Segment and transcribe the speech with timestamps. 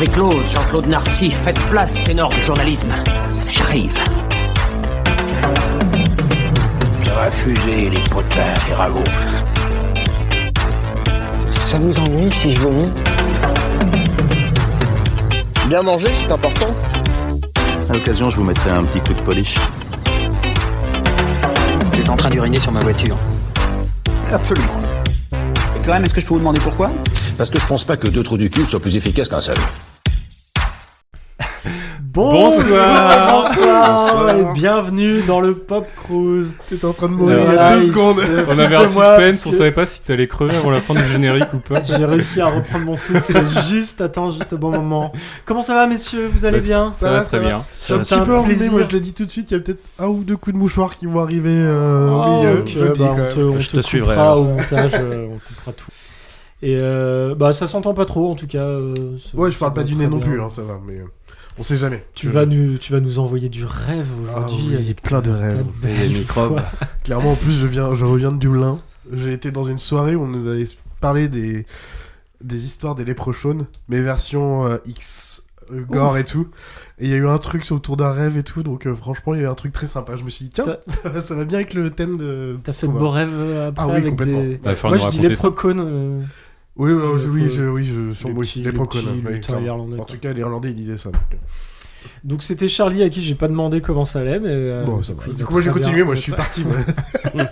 [0.00, 2.90] Avec Claude, Jean-Claude Narcy, faites place, ténor du journalisme.
[3.52, 3.94] J'arrive.
[7.04, 9.04] Refusé les potins des ragots.
[11.52, 12.90] Ça vous ennuie si je vomis?
[15.66, 16.74] Bien manger, c'est important.
[17.90, 19.56] À l'occasion, je vous mettrai un petit coup de polish.
[21.92, 23.18] T'es en train d'uriner sur ma voiture.
[24.32, 24.80] Absolument.
[25.76, 26.90] Et quand même, est-ce que je peux vous demander pourquoi?
[27.36, 29.58] Parce que je pense pas que deux trous du cul soient plus efficaces qu'un seul.
[32.12, 34.34] Bonsoir, Bonsoir.
[34.36, 36.54] et bienvenue dans le Pop Cruise.
[36.68, 38.16] T'étais en train de mourir il y a deux secondes.
[38.16, 41.06] se On avait un suspense, on savait pas si t'allais crever avant la fin du
[41.06, 41.80] générique ou pas.
[41.84, 43.32] J'ai réussi à reprendre mon souffle
[43.68, 45.12] juste, attends, juste au bon moment.
[45.44, 46.28] Comment ça va, messieurs?
[46.34, 46.92] Vous allez Bah, bien?
[46.92, 47.64] Ça va très bien.
[47.70, 48.72] C'est un enrhumé, plaisir.
[48.72, 50.54] moi je le dis tout de suite, il y a peut-être un ou deux coups
[50.54, 52.58] de mouchoir qui vont arriver euh, au Oh, milieu.
[52.62, 55.38] ok, je dis bah, on te, on Je te te suivrai, au montage, euh, on
[55.38, 55.86] coupera tout.
[56.62, 58.58] Et euh, bah ça s'entend pas trop en tout cas.
[58.58, 60.74] euh, ça- Ouais, je ça parle pas va du nez non plus, hein, ça va,
[60.86, 61.04] mais euh,
[61.58, 62.04] on sait jamais.
[62.14, 64.66] Tu vas nous, tu vas nous envoyer du rêve Ah aujourd'hui.
[64.70, 65.64] oui, avec plein de rêves.
[65.84, 66.60] Et des microbes.
[67.04, 68.78] Clairement, en plus, je, viens, je reviens de Dublin.
[69.12, 70.66] J'ai été dans une soirée où on nous avait
[71.00, 71.66] parlé des,
[72.42, 76.48] des histoires des léprochaunes, mais version euh, X, euh, gore et tout.
[76.98, 79.34] Et il y a eu un truc autour d'un rêve et tout, donc euh, franchement,
[79.34, 80.16] il y a eu un truc très sympa.
[80.16, 82.58] Je me suis dit, tiens, ça, va- ça va bien avec le thème de.
[82.62, 84.40] T'as fait de beaux rêves euh, après Ah oui, avec complètement.
[84.42, 84.60] des.
[84.62, 85.80] Bah, Moi je dis léprechaunes.
[85.80, 86.20] euh,
[86.80, 89.08] Oui, oui, je, oui, je, oui, je, sur le moi, petit- les le Procon, petit
[89.08, 89.66] oui, lutin clairement.
[89.66, 91.10] irlandais, En tout cas, les Irlandais, ils disaient ça.
[91.10, 91.36] donc, euh.
[92.24, 94.48] Donc c'était Charlie à qui j'ai pas demandé comment ça allait, mais.
[94.50, 95.22] euh, Bon, ça va.
[95.28, 96.64] il Du coup, moi, j'ai continué, moi, je suis parti.
[96.64, 96.76] moi.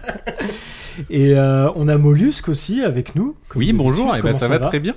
[1.11, 3.37] Et euh, on a Mollusque aussi avec nous.
[3.55, 4.95] Oui, bonjour, et ben Comment ça va très bien.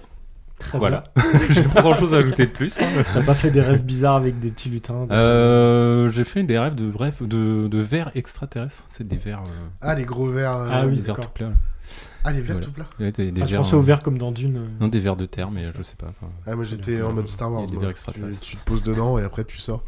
[0.57, 1.03] Très Voilà.
[1.49, 2.79] J'ai pas grand chose à ajouter de plus.
[2.79, 2.85] hein.
[3.13, 5.07] T'as pas fait des rêves bizarres avec des petits lutins.
[5.11, 8.85] Euh, j'ai fait des rêves de rêves de, de vers extraterrestres.
[8.89, 9.39] C'est des vers.
[9.39, 10.55] euh, Ah, les gros verres.
[10.57, 11.43] euh, Ah oui, des vers tout.
[12.23, 12.65] Ah, les verres Voilà.
[12.65, 12.85] tout plats.
[12.99, 14.57] Ouais, des, des Ah, je vers, pensais euh, aux verres comme dans Dune.
[14.57, 14.67] euh.
[14.79, 16.07] Non, des vers de terre, mais je sais pas.
[16.07, 17.67] enfin, Ah, moi, j'étais en mode Star Wars.
[17.67, 17.93] des verres
[18.41, 19.83] Tu, te poses dedans et après, tu sors.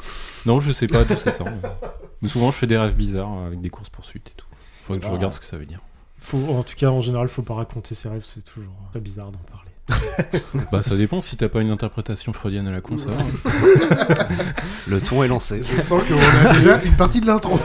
[0.46, 1.48] Non, je sais pas d'où ça sort.
[2.22, 4.46] mais- souvent, je fais des rêves bizarres euh, avec des courses poursuites et tout.
[4.84, 5.14] Faudrait que je Ah.
[5.14, 5.80] regarde ce que ça veut dire.
[6.20, 9.32] Faut, en tout cas, en général, faut pas raconter ses rêves, c'est toujours très bizarre
[9.32, 9.40] d'en.
[10.72, 13.24] Bah, ça dépend si t'as pas une interprétation freudienne à la con, ça va.
[14.88, 15.62] Le ton est lancé.
[15.64, 17.60] Je sens qu'on a déjà une partie de l'intro.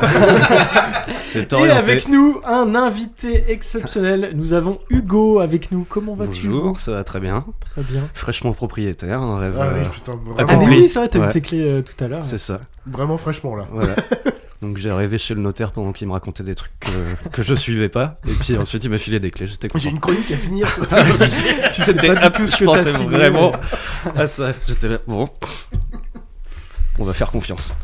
[1.09, 1.79] C'est Et orienté.
[1.79, 4.33] avec nous, un invité exceptionnel.
[4.35, 5.85] Nous avons Hugo avec nous.
[5.89, 7.45] Comment vas-tu Hugo Bonjour, ça va très bien.
[7.71, 8.03] Très bien.
[8.15, 9.57] Fraîchement propriétaire, un rêve.
[9.61, 11.29] Ah oui, euh, putain, Ah, mais oui, c'est vrai, t'as Ouais.
[11.31, 12.23] tes clés euh, tout à l'heure.
[12.23, 12.61] c'est ça.
[12.87, 13.67] vraiment fraîchement là.
[13.73, 13.95] Voilà.
[14.61, 17.55] Donc j'ai rêvé chez le notaire pendant qu'il me racontait des trucs que, que je
[17.55, 18.19] suivais pas.
[18.27, 20.69] Et puis ensuite il m'a filé des clés, j'étais J'ai une chronique à finir.
[21.73, 23.53] Tu sais pas du tout ce je que t'as pensais vraiment
[24.17, 24.53] à ça.
[24.67, 25.29] J'étais là, bon.
[26.99, 27.75] On va faire confiance.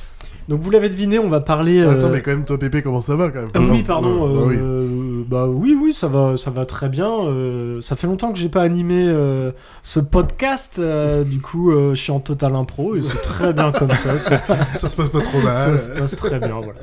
[0.49, 1.79] Donc vous l'avez deviné, on va parler.
[1.81, 3.51] euh, Attends, mais quand même, toi, Pépé, comment ça va quand même?
[3.55, 4.09] Ah oui, pardon.
[4.11, 4.57] non, euh, oui.
[4.59, 7.11] euh, bah oui, oui, ça va, ça va très bien.
[7.11, 9.07] euh, ça fait longtemps que j'ai pas animé
[9.83, 10.79] ce podcast.
[11.27, 14.19] du coup, je suis en total impro et c'est très bien comme ça.
[14.19, 14.39] Ça,
[14.79, 15.79] Ça se passe pas trop ça mal.
[15.79, 16.81] se passe très bien, voilà.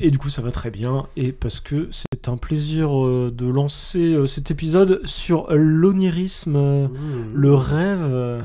[0.00, 1.04] Et du coup, ça va très bien.
[1.16, 6.88] Et parce que c'est un plaisir de lancer cet épisode sur l'onirisme, Mmh.
[7.34, 8.42] le rêve.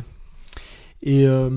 [1.03, 1.49] et, euh,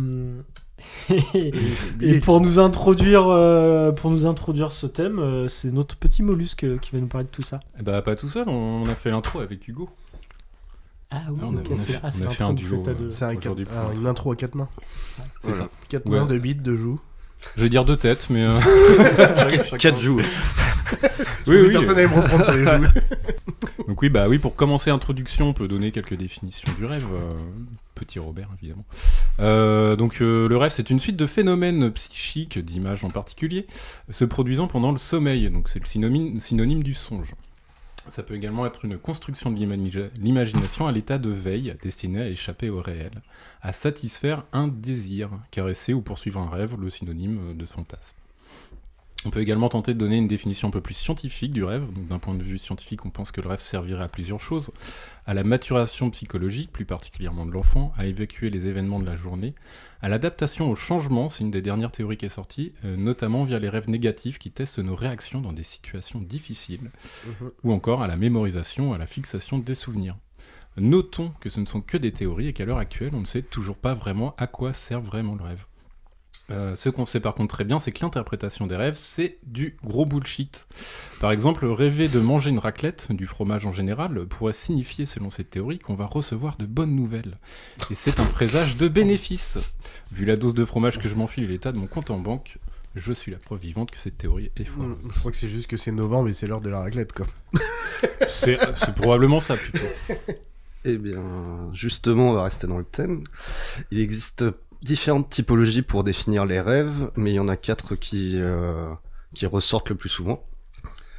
[2.00, 6.64] et pour nous introduire, euh, pour nous introduire ce thème, euh, c'est notre petit mollusque
[6.64, 7.60] euh, qui va nous parler de tout ça.
[7.78, 9.88] Eh Bah, pas tout seul, on a fait l'intro avec Hugo.
[11.10, 12.30] Ah oui, Ah, on a- ok, on a c'est fait- ah, on c'est a un
[12.30, 13.10] fait un duo, deux.
[13.10, 14.68] C'est un Aujourd'hui, quatre- pour ah, une intro à quatre mains.
[15.40, 15.68] C'est ça.
[15.88, 16.18] Quatre Ouais.
[16.20, 17.00] mains, deux bits, deux joues.
[17.56, 18.42] Je vais dire deux têtes, mais.
[18.44, 18.52] euh,
[19.64, 20.20] chacun- 4 jours.
[21.46, 21.70] Oui, oui.
[21.72, 23.86] Personne n'allait me reprendre sur les joues.
[23.88, 27.04] Donc oui, bah oui, pour commencer l'introduction, on peut donner quelques définitions du rêve.
[27.14, 27.30] euh,
[28.00, 28.84] petit Robert, évidemment.
[29.38, 33.66] Euh, donc euh, le rêve, c'est une suite de phénomènes psychiques, d'images en particulier,
[34.10, 35.50] se produisant pendant le sommeil.
[35.50, 37.34] Donc c'est le synonyme, synonyme du songe.
[38.10, 42.28] Ça peut également être une construction de l'imagina- l'imagination à l'état de veille, destinée à
[42.28, 43.10] échapper au réel,
[43.60, 48.16] à satisfaire un désir, caresser ou poursuivre un rêve, le synonyme de fantasme.
[49.26, 51.84] On peut également tenter de donner une définition un peu plus scientifique du rêve.
[51.92, 54.70] Donc, d'un point de vue scientifique, on pense que le rêve servirait à plusieurs choses
[55.26, 59.54] à la maturation psychologique, plus particulièrement de l'enfant, à évacuer les événements de la journée,
[60.00, 63.58] à l'adaptation au changement, c'est une des dernières théories qui est sortie, euh, notamment via
[63.58, 66.90] les rêves négatifs qui testent nos réactions dans des situations difficiles,
[67.62, 70.16] ou encore à la mémorisation, à la fixation des souvenirs.
[70.78, 73.42] Notons que ce ne sont que des théories et qu'à l'heure actuelle, on ne sait
[73.42, 75.64] toujours pas vraiment à quoi sert vraiment le rêve.
[76.50, 79.76] Euh, ce qu'on sait par contre très bien, c'est que l'interprétation des rêves, c'est du
[79.84, 80.66] gros bullshit.
[81.20, 85.50] Par exemple, rêver de manger une raclette, du fromage en général, pourrait signifier, selon cette
[85.50, 87.38] théorie, qu'on va recevoir de bonnes nouvelles.
[87.90, 89.58] Et c'est un présage de bénéfice.
[90.10, 92.58] Vu la dose de fromage que je m'enfile et l'état de mon compte en banque,
[92.96, 94.96] je suis la preuve vivante que cette théorie est fausse.
[95.14, 97.26] Je crois que c'est juste que c'est novembre et c'est l'heure de la raclette, quoi.
[98.28, 99.84] C'est c'est probablement ça, plutôt.
[100.84, 101.20] Eh bien,
[101.74, 103.24] justement, on va rester dans le thème.
[103.90, 104.44] Il existe
[104.82, 108.88] différentes typologies pour définir les rêves, mais il y en a quatre qui, euh,
[109.34, 110.42] qui ressortent le plus souvent.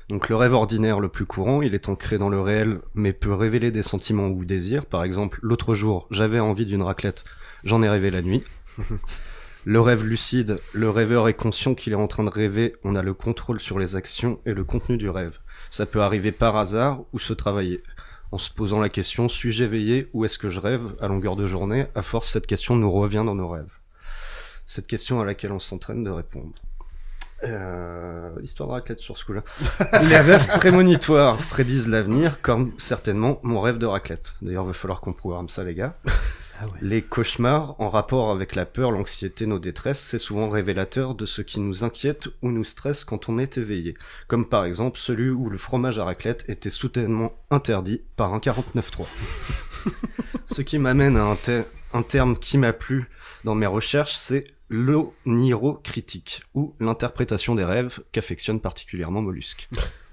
[0.09, 3.33] Donc le rêve ordinaire le plus courant, il est ancré dans le réel, mais peut
[3.33, 4.85] révéler des sentiments ou désirs.
[4.85, 7.23] Par exemple, l'autre jour, j'avais envie d'une raclette,
[7.63, 8.43] j'en ai rêvé la nuit.
[9.63, 13.03] Le rêve lucide, le rêveur est conscient qu'il est en train de rêver, on a
[13.03, 15.37] le contrôle sur les actions et le contenu du rêve.
[15.69, 17.79] Ça peut arriver par hasard ou se travailler.
[18.31, 21.47] En se posant la question, suis-je éveillé ou est-ce que je rêve à longueur de
[21.47, 21.87] journée?
[21.95, 23.73] À force, cette question nous revient dans nos rêves.
[24.65, 26.53] Cette question à laquelle on s'entraîne de répondre.
[27.43, 29.43] Euh, histoire de raclette sur ce coup-là.
[30.09, 34.33] Les rêves prémonitoires prédisent l'avenir, comme certainement mon rêve de raclette.
[34.41, 35.97] D'ailleurs, il va falloir qu'on programme ça, les gars.
[36.81, 41.41] Les cauchemars, en rapport avec la peur, l'anxiété, nos détresses, c'est souvent révélateur de ce
[41.41, 43.95] qui nous inquiète ou nous stresse quand on est éveillé.
[44.27, 49.05] Comme par exemple celui où le fromage à raclette était soudainement interdit par un 49.3.
[50.45, 51.37] ce qui m'amène à un,
[51.93, 53.09] un terme qui m'a plu
[53.43, 59.69] dans mes recherches, c'est l'onirocritique, ou l'interprétation des rêves qu'affectionne particulièrement Mollusque.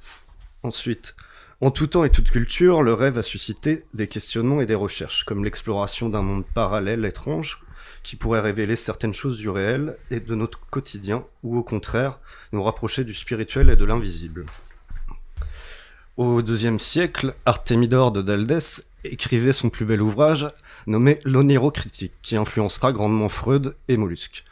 [0.65, 1.15] Ensuite,
[1.61, 5.25] en tout temps et toute culture, le rêve a suscité des questionnements et des recherches,
[5.25, 7.59] comme l'exploration d'un monde parallèle étrange
[8.05, 12.21] qui pourrait révéler certaines choses du réel et de notre quotidien, ou au contraire,
[12.53, 14.47] nous rapprocher du spirituel et de l'invisible.
[16.17, 20.47] Au deuxième siècle, Artemidor de Daldès écrivait son plus bel ouvrage
[20.87, 24.45] nommé L'Onérocritique, qui influencera grandement Freud et Mollusque.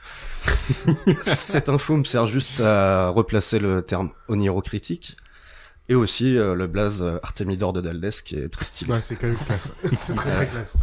[1.22, 5.16] Cette info me sert juste à replacer le terme onérocritique
[5.88, 8.92] et aussi euh, le blaze euh, Artemidor de Daldès qui est très stylé.
[8.92, 9.72] Ouais, c'est quand même classe.
[9.92, 10.76] c'est très très classe.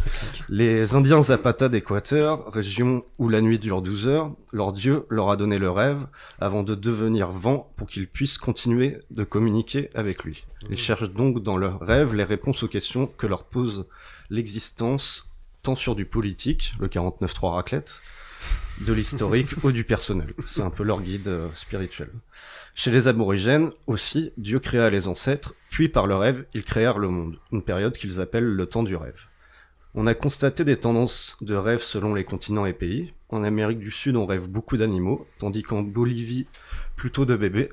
[0.49, 5.35] Les Indiens Zapata d'Équateur, région où la nuit dure 12 heures, leur dieu leur a
[5.35, 6.05] donné le rêve
[6.39, 10.45] avant de devenir vent pour qu'ils puissent continuer de communiquer avec lui.
[10.69, 13.85] Ils cherchent donc dans leurs rêves les réponses aux questions que leur pose
[14.29, 15.27] l'existence
[15.63, 18.01] tant sur du politique, le 49.3 raclette,
[18.81, 20.33] de l'historique ou du personnel.
[20.45, 22.09] C'est un peu leur guide euh, spirituel.
[22.75, 27.07] Chez les aborigènes aussi, Dieu créa les ancêtres, puis par le rêve, ils créèrent le
[27.07, 29.27] monde, une période qu'ils appellent le temps du rêve.
[29.95, 33.13] On a constaté des tendances de rêve selon les continents et pays.
[33.29, 36.47] En Amérique du Sud, on rêve beaucoup d'animaux, tandis qu'en Bolivie,
[36.95, 37.69] plutôt de bébés.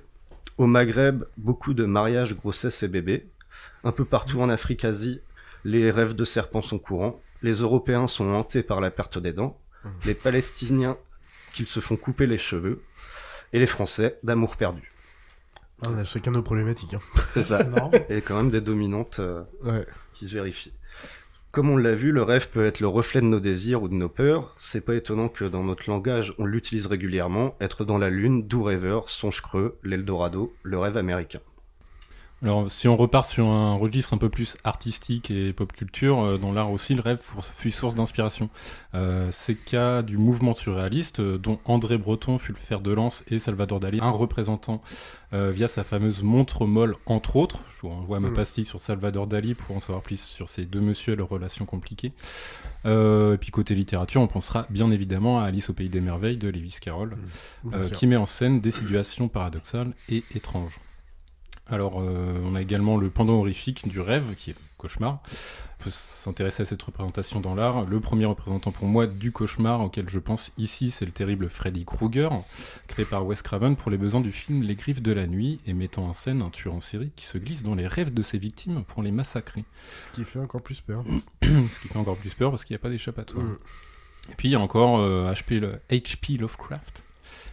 [0.59, 3.27] Au Maghreb, beaucoup de mariages, grossesses et bébés.
[3.85, 5.21] Un peu partout en Afrique, Asie,
[5.65, 7.19] les rêves de serpents sont courants.
[7.43, 9.59] Les Européens sont hantés par la perte des dents.
[10.05, 10.99] Les Palestiniens
[11.55, 12.83] qu'ils se font couper les cheveux.
[13.53, 14.93] Et les Français d'amour perdu.
[15.83, 16.95] Ah, on a chacun nos problématiques.
[16.95, 17.01] Hein.
[17.31, 17.61] C'est ça.
[18.09, 19.87] Et quand même des dominantes euh, Ouais.
[20.13, 20.73] qui se vérifient.
[21.53, 23.95] Comme on l'a vu, le rêve peut être le reflet de nos désirs ou de
[23.95, 24.55] nos peurs.
[24.57, 27.57] C'est pas étonnant que dans notre langage, on l'utilise régulièrement.
[27.61, 31.41] Être dans la lune, doux rêveur, songe creux, l'Eldorado, le rêve américain.
[32.43, 36.39] Alors, si on repart sur un registre un peu plus artistique et pop culture, euh,
[36.39, 37.21] dans l'art aussi, le rêve
[37.55, 38.49] fut source d'inspiration.
[38.95, 42.93] Euh, c'est le cas du mouvement surréaliste, euh, dont André Breton fut le fer de
[42.93, 44.81] lance et Salvador Dali, un représentant
[45.35, 47.61] euh, via sa fameuse montre molle, entre autres.
[47.77, 48.35] Je vous renvoie à ma Mm.
[48.35, 51.67] pastille sur Salvador Dali pour en savoir plus sur ces deux messieurs et leurs relations
[51.67, 52.13] compliquées.
[52.87, 56.39] Euh, et puis côté littérature, on pensera bien évidemment à Alice au pays des merveilles
[56.39, 57.19] de Lewis Carroll,
[57.71, 57.91] sûr.
[57.93, 60.81] qui met en scène des situations paradoxales et étranges.
[61.71, 65.21] Alors, euh, on a également le pendant horrifique du rêve, qui est le cauchemar.
[65.79, 67.87] On peut s'intéresser à cette représentation dans l'art.
[67.87, 71.85] Le premier représentant pour moi du cauchemar auquel je pense ici, c'est le terrible Freddy
[71.85, 72.31] Krueger,
[72.87, 75.73] créé par Wes Craven pour les besoins du film Les Griffes de la Nuit, et
[75.73, 78.37] mettant en scène un tueur en série qui se glisse dans les rêves de ses
[78.39, 79.65] victimes pour les massacrer.
[80.05, 81.05] Ce qui fait encore plus peur.
[81.43, 83.45] Ce qui fait encore plus peur parce qu'il n'y a pas d'échappatoire.
[83.45, 83.59] Mm.
[84.33, 87.03] Et puis il y a encore euh, HP, le- HP Lovecraft,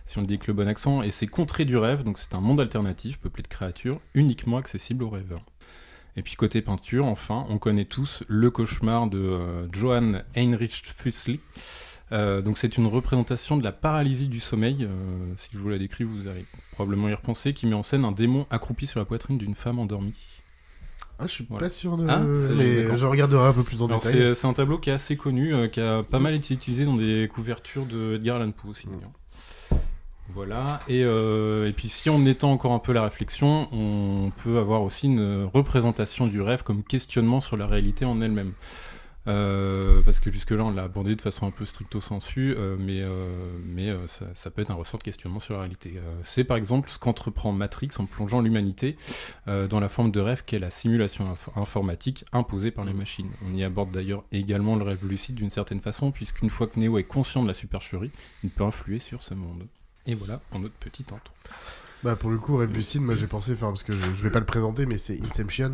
[0.05, 2.33] si on le dit avec le bon accent, et c'est Contrées du rêve, donc c'est
[2.35, 5.43] un monde alternatif peuplé de créatures uniquement accessible aux rêveurs.
[6.15, 11.39] Et puis côté peinture, enfin, on connaît tous le cauchemar de euh, Johann Heinrich Füssli.
[12.11, 15.77] Euh, donc c'est une représentation de la paralysie du sommeil, euh, si je vous la
[15.77, 19.05] décris, vous allez probablement y repenser, qui met en scène un démon accroupi sur la
[19.05, 20.15] poitrine d'une femme endormie.
[21.19, 21.65] Ah, je suis Voilà.
[21.67, 22.07] pas sûr de.
[22.07, 24.35] Ah, mais je regarderai un peu plus en Alors, détail.
[24.35, 27.27] C'est un tableau qui est assez connu, qui a pas mal été utilisé dans des
[27.31, 28.87] couvertures de Edgar Allan Poe aussi.
[30.29, 34.59] Voilà, et, euh, et puis si on étend encore un peu la réflexion, on peut
[34.59, 38.51] avoir aussi une représentation du rêve comme questionnement sur la réalité en elle-même.
[39.27, 43.01] Euh, parce que jusque-là, on l'a abordé de façon un peu stricto sensu, euh, mais,
[43.01, 45.93] euh, mais ça, ça peut être un ressort de questionnement sur la réalité.
[46.23, 48.95] C'est par exemple ce qu'entreprend Matrix en plongeant l'humanité
[49.45, 53.29] dans la forme de rêve qu'est la simulation inf- informatique imposée par les machines.
[53.49, 56.97] On y aborde d'ailleurs également le rêve lucide d'une certaine façon, puisqu'une fois que Neo
[56.97, 58.11] est conscient de la supercherie,
[58.43, 59.65] il peut influer sur ce monde.
[60.05, 61.33] Et voilà pour notre petite intro.
[62.03, 64.29] Bah pour le coup, Rêve Lucide, moi j'ai pensé, enfin parce que je, je vais
[64.29, 65.71] pas le présenter, mais c'est Inception.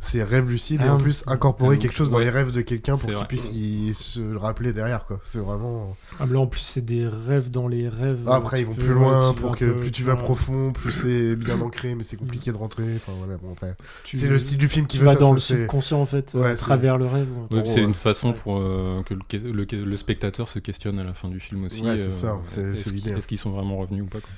[0.00, 2.60] C'est Rêve Lucide et Ah, en plus incorporer ah, quelque chose dans les rêves de
[2.60, 5.18] quelqu'un pour qu'il puisse y se le rappeler derrière quoi.
[5.24, 5.96] C'est vraiment.
[6.20, 8.20] Ah, mais là, en plus, c'est des rêves dans les rêves.
[8.28, 11.36] Après Tu ils vont plus loin pour que peu- plus tu vas profond, plus c'est
[11.36, 12.84] bien ancré, mais c'est compliqué de rentrer.
[12.96, 13.68] Enfin voilà, bon, enfin,
[14.04, 16.00] tu- c'est le style du film qui Tu veut vas ça, dans ça, le subconscient,
[16.00, 17.28] en fait, Ouais, à travers le rêve.
[17.50, 17.80] C'est ouais.
[17.82, 21.40] une façon pour euh, que le, le, le spectateur se questionne à la fin du
[21.40, 21.80] film aussi.
[21.82, 23.10] Ouais, c'est euh, ça, c'est- est-ce qu'ils- l'idée.
[23.12, 24.28] Est-ce qu'ils sont vraiment revenus ou pas quoi.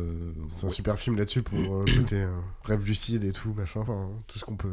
[0.00, 2.28] Euh, C'est un super film là-dessus pour euh, côté euh,
[2.64, 4.72] rêve lucide et tout, machin, enfin, tout ce qu'on peut.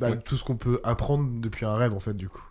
[0.00, 0.18] Bah, Ouais.
[0.24, 2.42] tout ce qu'on peut apprendre depuis un rêve en fait, du coup.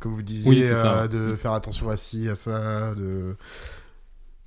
[0.00, 3.36] Comme vous disiez, Oui, euh, de faire attention à ci, à ça, de.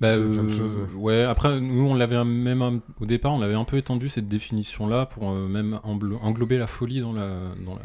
[0.00, 0.76] Bah, de plein de choses.
[0.94, 4.28] ouais, après, nous, on l'avait même un- au départ, on l'avait un peu étendu cette
[4.28, 7.26] définition-là pour même englober la folie dans, la,
[7.66, 7.82] dans, la,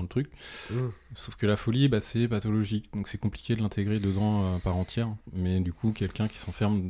[0.00, 0.28] dans le truc.
[0.70, 0.76] Mm.
[1.14, 4.60] Sauf que la folie, bah, c'est pathologique, donc c'est compliqué de l'intégrer dedans euh, à
[4.60, 5.08] part entière.
[5.34, 6.80] Mais du coup, quelqu'un qui s'enferme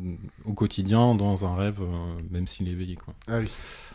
[0.44, 3.14] au quotidien dans un rêve, euh, même s'il est éveillé, quoi.
[3.28, 3.48] Ah oui.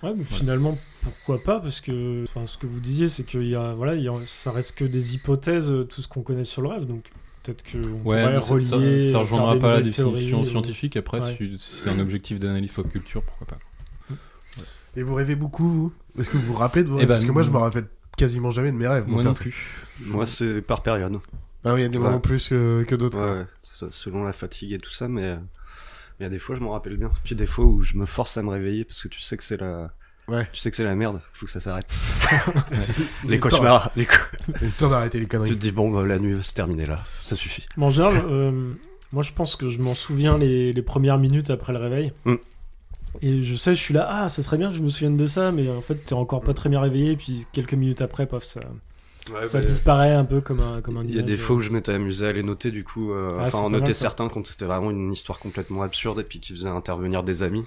[0.04, 1.60] Ouais, mais finalement, pourquoi pas?
[1.60, 4.52] Parce que ce que vous disiez, c'est que y a, voilà, il y a, ça
[4.52, 6.86] reste que des hypothèses, euh, tout ce qu'on connaît sur le rêve.
[6.86, 7.04] Donc
[7.44, 9.02] peut-être qu'on Ouais, pourrait mais ça, ça, relier.
[9.02, 10.98] ça faire rejoindra des pas la définition théories, scientifique.
[10.98, 11.36] Après, Ouais.
[11.38, 13.58] si si c'est un objectif d'analyse pop culture, pourquoi pas?
[14.98, 15.94] Et vous rêvez beaucoup, vous?
[16.18, 17.08] Est-ce que vous vous rappelez de vos Eh rêves?
[17.10, 19.06] ben, Parce que moi, je me rappelle quasiment jamais de mes rêves.
[19.08, 19.42] Moi non perso.
[19.44, 19.66] plus.
[20.06, 21.20] Moi, c'est par période.
[21.64, 22.04] Ah oui, il y a des Ouais.
[22.04, 23.18] moments plus que, que d'autres.
[23.20, 25.36] Ouais, ouais, c'est ça, selon la fatigue et tout ça, mais euh,
[26.20, 27.10] il y a des fois, je m'en rappelle bien.
[27.24, 29.44] Puis des fois où je me force à me réveiller parce que tu sais que
[29.44, 29.88] c'est la,
[30.28, 30.48] Ouais.
[30.54, 31.88] tu sais que c'est la merde, faut que ça s'arrête.
[33.28, 34.16] Les cauchemars, les co-
[34.62, 35.50] il est temps d'arrêter les tu conneries.
[35.52, 37.66] te dis bon, bah, la nuit, c'est terminé là, ça suffit.
[37.78, 38.74] Mais en général, euh,
[39.12, 42.12] moi je pense que je m'en souviens les, les premières minutes après le réveil.
[42.26, 42.36] Mm.
[43.22, 45.28] Et je sais, je suis là, ah, ça serait bien que je me souvienne de
[45.28, 48.26] ça, mais en fait, t'es encore pas très bien réveillé, et puis quelques minutes après,
[48.26, 48.60] paf, ça,
[49.46, 51.70] ça disparaît un peu comme un, comme un Il y a des fois où je
[51.72, 54.66] m'étais amusé à les noter, du coup, euh, Ah, enfin, en noter certains quand c'était
[54.66, 57.66] vraiment une histoire complètement absurde et puis qui faisait intervenir des amis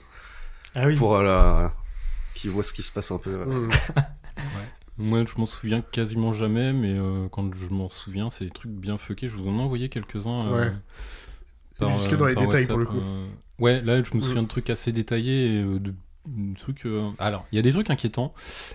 [0.74, 0.94] Ah oui.
[0.96, 1.72] pour euh, la...
[2.34, 3.30] qui voient ce qui se passe un peu.
[3.30, 3.44] euh.
[3.66, 3.70] Mm.
[5.00, 8.72] Moi, je m'en souviens quasiment jamais, mais euh, quand je m'en souviens, c'est des trucs
[8.72, 9.28] bien fuckés.
[9.28, 10.46] Je vous en ai envoyé quelques-uns.
[10.48, 10.72] euh, Ouais.
[11.78, 13.00] par, Jusque euh, dans les détails, pour le coup.
[13.58, 14.22] Ouais, là, je me Mm.
[14.22, 15.92] souviens de trucs assez détaillés, euh, de,
[16.26, 16.86] de trucs.
[16.86, 18.32] euh, Alors, il y a des trucs inquiétants,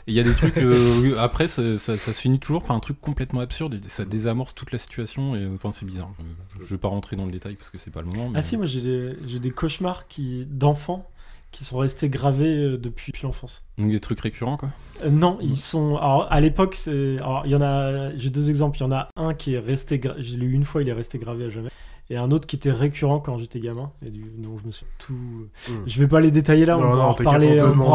[0.07, 0.57] il y a des trucs.
[0.57, 4.05] euh, après, ça, ça- ça se finit toujours par un truc complètement absurde, et ça
[4.05, 6.11] désamorce toute la situation, et enfin, c'est bizarre.
[6.59, 8.29] Je, je vais pas rentrer dans le détail parce que c'est pas le moment.
[8.29, 8.39] Mais...
[8.39, 11.07] Ah si, moi j'ai des, cauchemars qui, d'enfants
[11.51, 13.63] qui sont restés gravés depuis, depuis l'enfance.
[13.77, 14.71] Donc, des trucs récurrents, quoi?
[15.05, 15.97] Euh, non, ils sont.
[15.97, 17.17] Alors, à l'époque, c'est.
[17.19, 18.09] Alors, il y en a.
[18.17, 18.79] J'ai deux exemples.
[18.79, 19.99] Il y en a un qui est resté.
[19.99, 21.69] gra- J'ai lu une fois, il est resté gravé à jamais.
[22.13, 23.89] Et un autre qui était récurrent quand j'étais gamin.
[24.05, 24.22] Et du...
[24.38, 25.13] Donc, je me suis tout.
[25.13, 25.72] Mm.
[25.88, 27.13] Je vais pas les détailler là, on Non, va non, en on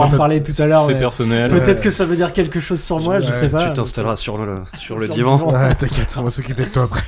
[0.08, 0.84] reparler tout à l'heure.
[0.86, 1.48] C'est personnel.
[1.52, 1.84] Peut-être Ouais.
[1.84, 3.68] que ça veut dire quelque chose sur moi, je sais pas.
[3.68, 5.36] Tu t'installeras sur le, sur le Sur divan.
[5.36, 5.52] divan.
[5.52, 7.04] Ouais, t'inquiète, on va s'occuper de toi après.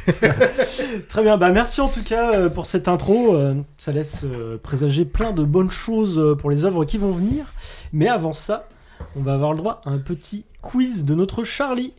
[1.09, 3.35] Très bien, bah merci en tout cas euh, pour cette intro.
[3.35, 7.45] Euh, ça laisse euh, présager plein de bonnes choses pour les œuvres qui vont venir.
[7.93, 8.69] Mais avant ça,
[9.17, 11.93] on va avoir le droit à un petit quiz de notre Charlie.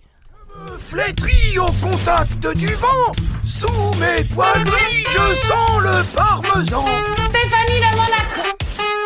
[0.79, 3.11] Flétri au contact du vent,
[3.45, 3.67] sous
[3.99, 6.85] mes poils gris, je sens le parmesan.
[7.29, 8.57] Stéphanie de Monaco.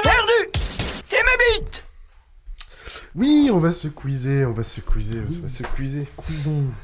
[0.04, 0.64] Perdu,
[1.04, 1.84] c'est mes bites.
[3.16, 6.08] Oui, on va se quizer, on va se quizer, on va se quizer.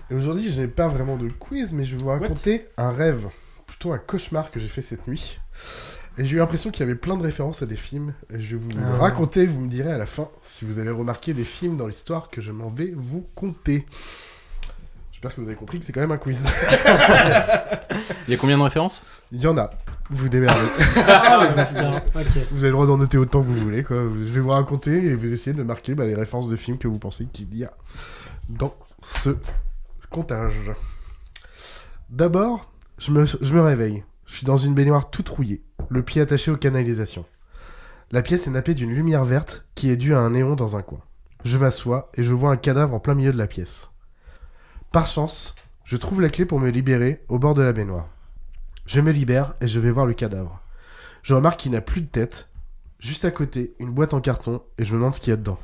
[0.10, 3.28] Et aujourd'hui, je n'ai pas vraiment de quiz, mais je vais vous raconter un rêve,
[3.68, 5.40] plutôt un cauchemar que j'ai fait cette nuit.
[6.18, 8.14] Et j'ai eu l'impression qu'il y avait plein de références à des films.
[8.34, 8.98] Et je vais vous le Ah.
[8.98, 12.30] raconter, vous me direz à la fin si vous avez remarqué des films dans l'histoire
[12.30, 13.86] que je m'en vais vous conter.
[15.22, 16.44] J'espère que vous avez compris que c'est quand même un quiz.
[18.28, 19.04] Il y a combien de références?
[19.32, 19.70] Il y en a.
[20.10, 20.60] Vous démerdez.
[21.08, 21.70] Ah, bah,
[22.50, 23.84] vous avez le droit d'en noter autant que vous voulez.
[23.84, 23.98] Quoi.
[23.98, 26.88] Je vais vous raconter et vous essayez de marquer bah, les références de films que
[26.88, 27.70] vous pensez qu'il y a
[28.50, 28.74] dans
[29.04, 29.38] ce
[30.10, 30.72] comptage.
[32.10, 34.04] D'abord, je me, je me réveille.
[34.26, 37.26] Je suis dans une baignoire toute rouillée, le pied attaché aux canalisations.
[38.12, 40.82] La pièce est nappée d'une lumière verte qui est due à un néon dans un
[40.82, 41.02] coin.
[41.46, 43.92] Je m'assois et je vois un cadavre en plein milieu de la pièce.
[44.92, 45.56] Par chance,
[45.86, 48.08] je trouve la clé pour me libérer au bord de la baignoire.
[48.86, 50.60] Je me libère et je vais voir le cadavre.
[51.24, 52.48] Je remarque qu'il n'a plus de tête.
[53.00, 55.38] Juste à côté, une boîte en carton et je me demande ce qu'il y a
[55.38, 55.60] dedans.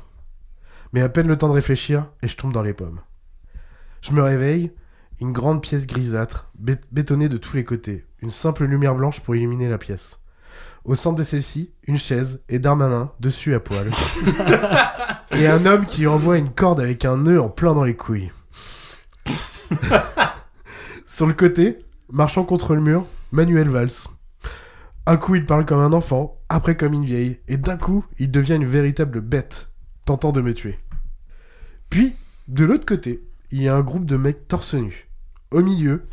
[0.92, 3.00] Mais à peine le temps de réfléchir et je tombe dans les pommes.
[4.00, 4.72] Je me réveille,
[5.20, 9.36] une grande pièce grisâtre, bé- bétonnée de tous les côtés, une simple lumière blanche pour
[9.36, 10.20] illuminer la pièce.
[10.84, 13.90] Au centre de celle-ci, une chaise et Darmanin dessus à poil.
[15.32, 17.96] et un homme qui lui envoie une corde avec un nœud en plein dans les
[17.96, 18.30] couilles.
[21.06, 21.78] Sur le côté,
[22.10, 24.08] marchant contre le mur, Manuel Valls.
[25.06, 28.30] Un coup, il parle comme un enfant, après comme une vieille, et d'un coup, il
[28.30, 29.68] devient une véritable bête,
[30.04, 30.78] tentant de me tuer.
[31.90, 32.14] Puis,
[32.48, 35.08] de l'autre côté, il y a un groupe de mecs torse nu.
[35.50, 36.06] Au milieu,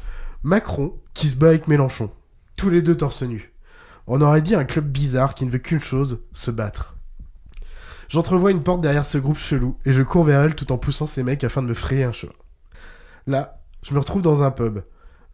[0.43, 2.11] Macron qui se bat avec Mélenchon.
[2.55, 3.51] Tous les deux torse nus.
[4.07, 6.95] On aurait dit un club bizarre qui ne veut qu'une chose, se battre.
[8.07, 11.07] J'entrevois une porte derrière ce groupe chelou et je cours vers elle tout en poussant
[11.07, 12.33] ces mecs afin de me frayer un chemin.
[13.27, 14.81] Là, je me retrouve dans un pub.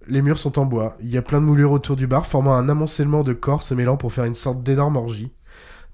[0.08, 2.56] Les murs sont en bois, il y a plein de moulures autour du bar formant
[2.56, 5.34] un amoncellement de corps se mêlant pour faire une sorte d'énorme orgie.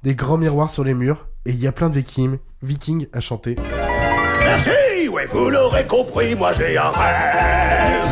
[0.04, 3.20] Des grands miroirs sur les murs et il y a plein de vikings, vikings à
[3.20, 3.56] chanter.
[4.40, 8.08] Merci, ouais, vous l'aurez compris, moi j'ai un rêve.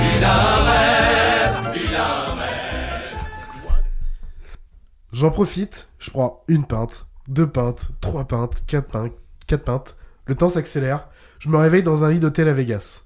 [5.13, 9.13] J'en profite, je prends une pinte, deux pintes, trois pintes, quatre pintes,
[9.47, 9.95] quatre pintes.
[10.25, 11.07] Le temps s'accélère,
[11.39, 13.03] je me réveille dans un lit d'hôtel à Vegas.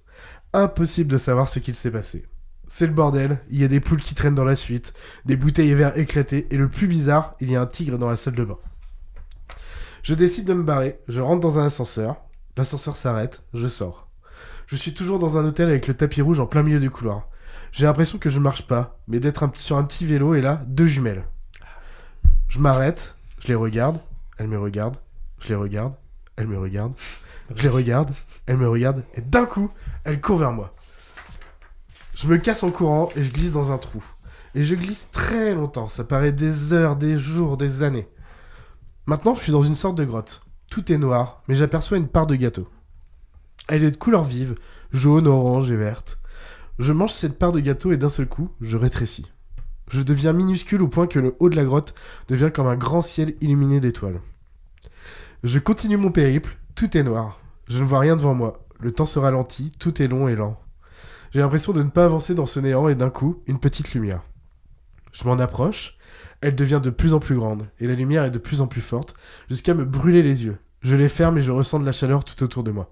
[0.54, 2.26] Impossible de savoir ce qu'il s'est passé.
[2.68, 4.94] C'est le bordel, il y a des poules qui traînent dans la suite,
[5.26, 8.10] des bouteilles et verres éclatés, et le plus bizarre, il y a un tigre dans
[8.10, 8.58] la salle de bain.
[10.02, 12.16] Je décide de me barrer, je rentre dans un ascenseur,
[12.58, 14.08] l'ascenseur s'arrête, je sors.
[14.66, 17.28] Je suis toujours dans un hôtel avec le tapis rouge en plein milieu du couloir.
[17.72, 20.88] J'ai l'impression que je marche pas, mais d'être sur un petit vélo et là, deux
[20.88, 21.26] jumelles.
[22.48, 24.00] Je m'arrête, je les regarde,
[24.38, 24.98] elles me regardent,
[25.42, 25.94] je les regarde,
[26.36, 26.96] elles me regardent,
[27.56, 28.12] je les regarde,
[28.46, 29.72] elles me regardent, et d'un coup,
[30.04, 30.74] elles courent vers moi.
[32.16, 34.04] Je me casse en courant et je glisse dans un trou.
[34.56, 38.08] Et je glisse très longtemps, ça paraît des heures, des jours, des années.
[39.06, 40.42] Maintenant, je suis dans une sorte de grotte.
[40.70, 42.68] Tout est noir, mais j'aperçois une part de gâteau.
[43.68, 44.56] Elle est de couleur vive,
[44.92, 46.20] jaune, orange et verte.
[46.78, 49.26] Je mange cette part de gâteau et d'un seul coup, je rétrécis.
[49.90, 51.96] Je deviens minuscule au point que le haut de la grotte
[52.28, 54.22] devient comme un grand ciel illuminé d'étoiles.
[55.44, 57.38] Je continue mon périple, tout est noir.
[57.68, 58.66] Je ne vois rien devant moi.
[58.80, 60.58] Le temps se ralentit, tout est long et lent.
[61.34, 64.22] J'ai l'impression de ne pas avancer dans ce néant et d'un coup, une petite lumière.
[65.12, 65.98] Je m'en approche,
[66.40, 68.80] elle devient de plus en plus grande, et la lumière est de plus en plus
[68.80, 69.14] forte,
[69.50, 70.58] jusqu'à me brûler les yeux.
[70.82, 72.90] Je les ferme et je ressens de la chaleur tout autour de moi.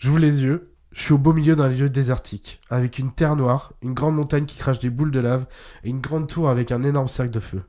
[0.00, 3.74] J'ouvre les yeux, je suis au beau milieu d'un lieu désertique, avec une terre noire,
[3.80, 5.46] une grande montagne qui crache des boules de lave,
[5.84, 7.62] et une grande tour avec un énorme cercle de feu.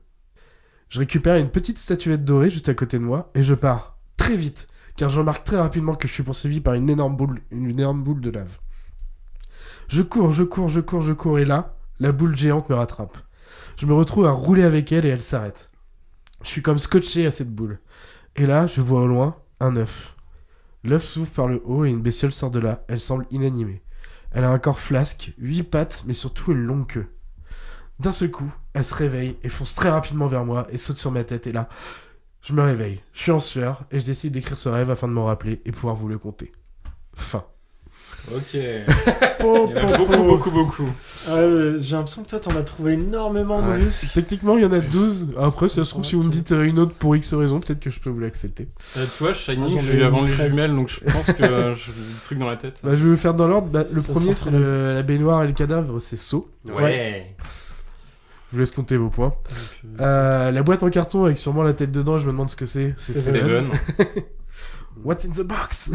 [0.88, 4.34] Je récupère une petite statuette dorée juste à côté de moi, et je pars, très
[4.36, 4.66] vite,
[5.00, 8.02] car je remarque très rapidement que je suis poursuivi par une énorme boule, une énorme
[8.02, 8.58] boule de lave.
[9.88, 13.16] Je cours, je cours, je cours, je cours, et là, la boule géante me rattrape.
[13.78, 15.68] Je me retrouve à rouler avec elle et elle s'arrête.
[16.42, 17.78] Je suis comme scotché à cette boule.
[18.36, 20.16] Et là, je vois au loin un œuf.
[20.84, 22.84] L'œuf s'ouvre par le haut et une bestiole sort de là.
[22.86, 23.80] Elle semble inanimée.
[24.32, 27.06] Elle a un corps flasque, huit pattes, mais surtout une longue queue.
[28.00, 31.10] D'un seul coup, elle se réveille et fonce très rapidement vers moi et saute sur
[31.10, 31.46] ma tête.
[31.46, 31.70] Et là,
[32.42, 33.00] je me réveille.
[33.14, 35.72] Je suis en sueur et je décide d'écrire ce rêve afin de m'en rappeler et
[35.72, 36.52] pouvoir vous le conter.
[37.14, 37.44] Fin.
[38.34, 38.56] Ok.
[39.40, 40.24] Po, Il y en a po, beaucoup, po.
[40.24, 40.88] beaucoup, beaucoup.
[41.30, 43.80] Ouais, J'ai l'impression que toi, t'en as trouvé énormément, Ouais.
[44.12, 45.30] Techniquement, il y en a 12.
[45.40, 47.80] Après, ça se trouve, si vous me dites euh, une autre pour X raison, peut-être
[47.80, 48.68] que je peux vous l'accepter.
[48.98, 50.50] Euh, tu vois, Shining, j'en j'ai ai eu avant les 13.
[50.50, 52.80] jumelles, donc je pense que euh, j'ai des trucs dans la tête.
[52.84, 53.68] Bah, je vais le faire dans l'ordre.
[53.68, 56.46] Bah, le Ça premier, c'est le- la baignoire et le cadavre, c'est saut.
[56.66, 57.26] Ouais.
[58.50, 59.32] Je vous laisse compter vos points.
[60.00, 62.66] Euh, la boîte en carton avec sûrement la tête dedans, je me demande ce que
[62.66, 62.94] c'est.
[62.98, 63.12] C'est.
[63.12, 63.68] Seven.
[65.04, 65.90] What's in the box?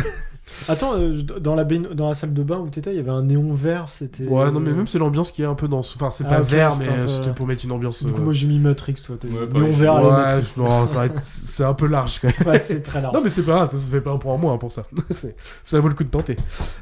[0.69, 3.09] Attends, euh, dans, la baigno- dans la salle de bain où t'étais, il y avait
[3.11, 4.23] un néon vert, c'était...
[4.25, 5.79] Ouais, non, mais même c'est l'ambiance qui est un peu dans.
[5.79, 8.03] Enfin, c'est Ah, pas vert, mais un peu- c'était pour mettre une ambiance.
[8.03, 9.15] Du coup, euh, moi j'ai mis Matrix, toi.
[9.19, 10.53] T'as Ouais, néon vert à la ouais, Matrix.
[10.55, 12.47] je- non, ça va être- c'est un peu large quand même.
[12.47, 13.13] Ouais, c'est très large.
[13.13, 14.57] Non, mais c'est pas grave, ça, ça se fait pas un point en moins hein,
[14.57, 14.83] pour ça.
[15.63, 16.35] Ça vaut le coup de tenter.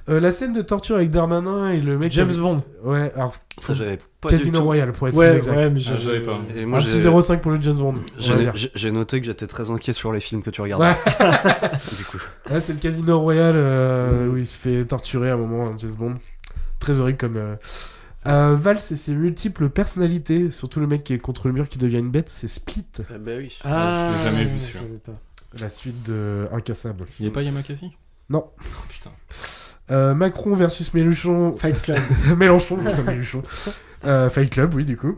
[0.09, 2.11] Euh, la scène de torture avec Darmanin et le mec.
[2.11, 2.61] James Bond.
[2.83, 3.33] Ouais, alors.
[3.59, 4.63] Ça, j'avais pas du Casino tout.
[4.65, 5.55] Royale pour être Ouais, plus exact.
[5.55, 6.39] ouais, mais Ah, j'avais pas.
[6.55, 7.93] Et Un moi, petit j'ai 0,5 pour le James Bond.
[8.73, 10.81] j'ai- noté que j'étais très inquiet sur les films que tu regardes.
[10.81, 10.95] Ouais.
[11.97, 12.17] du coup.
[12.49, 15.75] Ouais, c'est le Casino Royale euh, où il se fait torturer à un moment, hein,
[15.77, 16.17] James Bond.
[16.79, 17.37] Très horrible comme.
[17.37, 17.55] Euh...
[18.25, 21.77] Euh, Val, c'est ses multiples personnalités, surtout le mec qui est contre le mur qui
[21.77, 23.57] devient une bête, c'est Split, Ah bah oui.
[23.65, 25.11] Ah, je l'ai jamais vu, pas.
[25.59, 27.05] la suite de Incassable.
[27.19, 27.91] Il y a pas Yamakasi?
[28.29, 28.49] Non.
[28.57, 29.09] Oh, putain.
[29.91, 31.57] Euh, Macron versus Mélenchon.
[31.57, 31.99] Fight Club.
[32.37, 33.43] Mélenchon, putain, Mélenchon.
[34.05, 35.17] Euh, Fight Club, oui, du coup.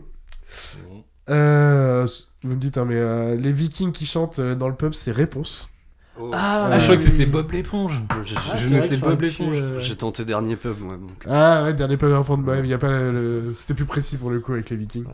[0.88, 1.04] Bon.
[1.28, 2.06] Euh,
[2.42, 5.12] vous me dites, hein, mais euh, les Vikings qui chantent euh, dans le pub, c'est
[5.12, 5.70] Réponse.
[6.18, 6.30] Oh.
[6.34, 8.00] Ah, Ah, je crois que c'était Bob l'éponge.
[8.24, 9.56] J'ai- Ah, je notais ça Bob l'éponge.
[9.60, 10.94] euh, J'ai tenté dernier pub, moi.
[10.96, 11.10] donc.
[11.28, 14.16] Ah ouais, dernier pub enfant de Bohème, il y a pas le, c'était plus précis
[14.16, 15.04] pour le coup avec les Vikings.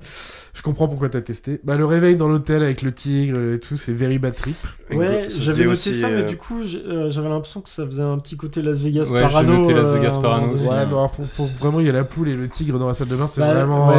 [0.54, 1.60] Je comprends pourquoi t'as testé.
[1.64, 4.54] Bah le réveil dans l'hôtel avec le tigre et tout, c'est very bad trip.
[4.92, 8.02] Ouais, j'avais noté aussi, ça, mais euh, du coup, euh, j'avais l'impression que ça faisait
[8.02, 9.58] un petit côté Las Vegas Ouais, j'ai parano.
[9.58, 10.64] noté Las euh, Vegas parano aussi.
[10.68, 12.86] Ouais, non, alors, pour, pour- vraiment il y a la poule et le tigre dans
[12.86, 13.88] la salle de bain, c'est Bah, vraiment.
[13.88, 13.96] ouais,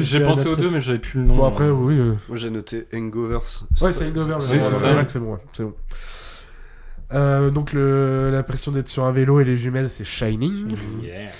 [0.00, 1.36] J'ai euh, pensé, aux deux, mais j'avais plus le nom.
[1.36, 1.94] Bon après oui.
[2.28, 3.64] Moi, j'ai noté Hangovers.
[3.80, 4.34] Ouais, c'est Hangover.
[4.50, 5.72] Oui, le- c'est bon, ouais, c'est bon.
[7.12, 10.74] Euh, donc le, la pression d'être sur un vélo et les jumelles, c'est Shining.
[11.02, 11.30] Yeah.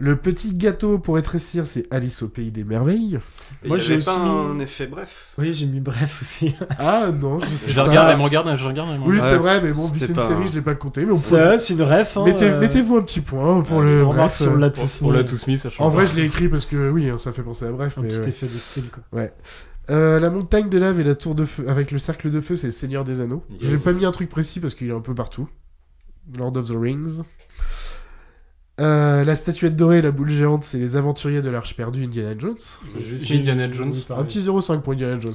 [0.00, 3.18] Le petit gâteau pour étrécir, c'est Alice au pays des merveilles.
[3.64, 5.32] Et Moi, j'ai avait pas aussi un mis- effet bref.
[5.38, 6.54] Oui, j'ai mis bref aussi.
[6.78, 7.82] Ah non, je sais Je pas.
[7.82, 10.20] regarde, elle regarde, je regarde, elle Oui, c'est Ouais, vrai, mais bon, vu que c'était
[10.20, 11.04] c'est une série, je l'ai pas compté.
[11.04, 12.16] Mais c'est une ref.
[12.16, 14.34] Hein, Mettez, euh, Mettez-vous un petit point pour Euh, le bref.
[14.34, 15.16] si on l'a Pour- tous On mis.
[15.16, 17.32] l'a tous mis, ça change En vrai, je l'ai écrit parce que oui, hein, ça
[17.32, 17.98] fait penser à bref.
[17.98, 18.28] Un mais, petit ouais.
[18.28, 19.02] effet de style, quoi.
[19.90, 22.56] Euh, la montagne de lave et la tour de feu avec le cercle de feu,
[22.56, 23.42] c'est le Seigneur des Anneaux.
[23.60, 23.70] Yes.
[23.70, 25.48] J'ai pas mis un truc précis parce qu'il est un peu partout.
[26.36, 27.22] Lord of the Rings.
[28.80, 32.34] Euh, la statuette dorée et la boule géante, c'est les aventuriers de l'Arche perdue Indiana
[32.38, 32.54] Jones.
[33.00, 33.92] J'ai J'ai Indiana Jones.
[34.10, 35.34] Un petit 0,5 pour Indiana Jones.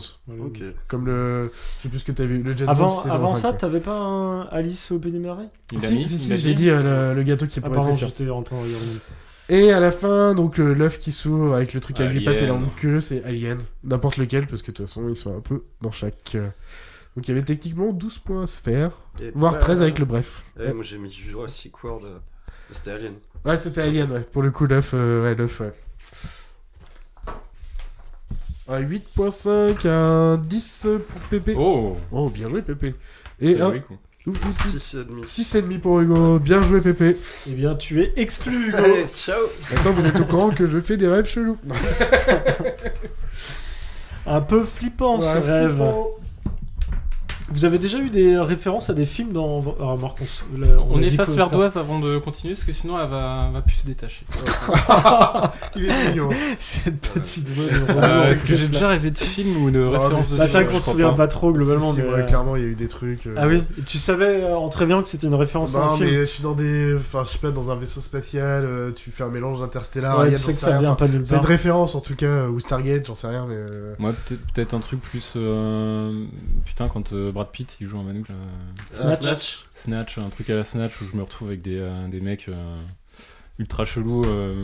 [0.87, 1.51] Comme le.
[1.79, 2.41] Je sais plus ce que t'as vu.
[2.41, 5.49] Le Jet Avant, avant 0,5, ça, t'avais pas un Alice au Pays des Merveilles?
[5.73, 7.63] Il a Si, mis, si, si, je l'ai dit, euh, le, le gâteau qui est
[7.65, 7.91] Ah, pour pardon,
[9.49, 12.35] Et à la fin, donc le- l'œuf qui s'ouvre avec le truc à huit pattes
[12.37, 13.59] et la longue queue, c'est Alien.
[13.83, 16.35] N'importe lequel, parce que de toute façon, ils sont un peu dans chaque.
[16.35, 16.47] euh.
[17.15, 19.99] Donc il y avait techniquement 12 points à se faire, Et voire pas- 13 avec
[19.99, 20.43] le bref.
[20.57, 22.05] Ouais, moi j'ai mis Jurassic World.
[22.05, 22.17] euh,
[22.71, 23.13] C'était Alien.
[23.45, 24.21] Ouais, c'était Alien, ouais.
[24.21, 25.73] Pour le coup, l'œuf, euh, ouais, l'œuf, ouais.
[28.69, 31.53] Un 8.5, un 10 pour Pépé.
[31.57, 32.95] Oh Oh, bien joué, Pépé.
[33.41, 33.73] Et un.
[34.25, 35.25] 6,5.
[35.25, 36.39] 6,5 pour Hugo.
[36.39, 37.17] Bien joué, Pépé.
[37.49, 38.77] Eh bien, tu es exclu, Hugo.
[38.77, 41.57] Allez, ciao Maintenant, vous êtes au courant que je fais des rêves chelous.
[44.25, 45.83] Un peu flippant ce Ouais, rêve.
[47.51, 49.63] Vous avez déjà eu des références à des films dans.
[49.79, 50.17] Ah, remarque,
[50.89, 53.85] on, là, efface l'ardoise avant de continuer, parce que sinon elle va, va plus se
[53.85, 54.25] détacher.
[55.75, 56.29] Il est mignon.
[56.59, 59.87] Cette petite voix de Euh, Est-ce que j'ai déjà rêvé de film ou de mais
[59.97, 61.27] référence de si, Bah, film c'est vrai qu'on se souvient pas.
[61.27, 61.89] trop globalement.
[61.91, 63.27] Si, si, mais, ouais, euh, clairement, il y a eu des trucs.
[63.27, 65.79] euh, Ah oui Et Tu savais euh, en très bien que c'était une référence à
[65.79, 66.95] Non, un film mais je suis dans des.
[66.95, 70.17] Enfin, je sais pas, dans un vaisseau spatial, euh, tu fais un mélange interstellar.
[70.19, 70.79] Ouais, tu sais que ça rien.
[70.79, 73.55] vient pas nulle C'est une référence en tout cas, ou Stargate, j'en sais rien, mais.
[73.55, 75.33] euh, Moi, peut-être peut-être un truc plus.
[75.35, 76.11] euh,
[76.65, 78.35] Putain, quand euh, Brad Pitt il joue un Manouk là.
[79.03, 79.65] Ah, Snatch.
[79.75, 82.47] Snatch, un truc à la Snatch où je me retrouve avec des, euh, des mecs
[82.49, 82.75] euh,
[83.59, 84.63] ultra chelous euh,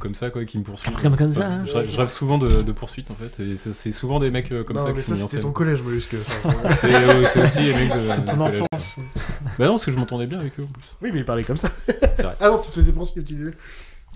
[0.00, 0.94] comme ça quoi qui me poursuivent.
[1.00, 1.64] Comme- comme ça, Enfin, hein.
[1.66, 4.50] je, rêve, je rêve souvent de, de poursuites en fait et c'est souvent des mecs
[4.52, 6.14] euh, comme non, ça mais qui sont ça, c'était ton collège, Mollusque.
[6.44, 7.98] Enfin, C'est euh, aussi les mecs de.
[8.00, 8.62] C'est ton collège.
[8.72, 8.96] enfance.
[9.58, 10.82] Bah non, parce que je m'entendais bien avec eux en plus.
[11.02, 11.70] oui, mais il parlait comme ça.
[11.86, 12.36] C'est vrai.
[12.40, 13.50] Ah non, tu te faisais poursuivre, tu disais.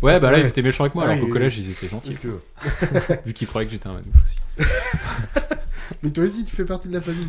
[0.02, 0.40] Ouais, bah là vrai.
[0.46, 2.16] ils étaient méchants avec moi Ah, alors qu'au il- collège ils étaient gentils.
[3.26, 4.66] Vu qu'ils croyaient que j'étais un manouche aussi.
[6.02, 7.28] Mais toi aussi, tu fais partie de la famille.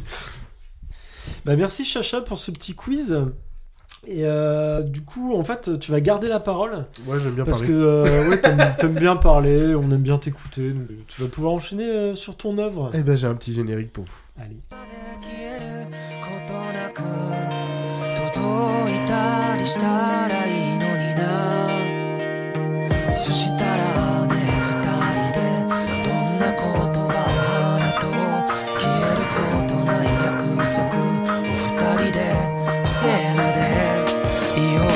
[1.45, 3.17] Bah merci Chacha pour ce petit quiz.
[4.09, 7.59] Et euh, du coup, en fait, tu vas garder la parole Moi, j'aime bien parce
[7.63, 7.75] parler.
[7.75, 11.55] que euh, ouais, t'aimes, t'aimes bien parler, on aime bien t'écouter, donc tu vas pouvoir
[11.55, 12.91] enchaîner euh, sur ton œuvre.
[12.95, 14.19] Eh ben, j'ai un petit générique pour vous.
[14.41, 14.61] Allez.
[15.23, 15.91] 消える
[16.23, 17.03] ことなく
[18.15, 24.50] 届いたりしたらいいのになそしたらね
[30.71, 32.21] 約束お二人で
[32.85, 34.87] せーのでいよう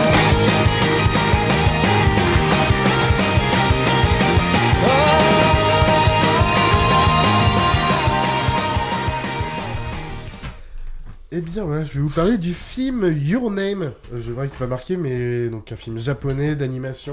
[11.33, 13.93] Eh bien, voilà, je vais vous parler du film Your Name.
[14.13, 17.13] Euh, Je vois qu'il pas marqué, mais donc un film japonais d'animation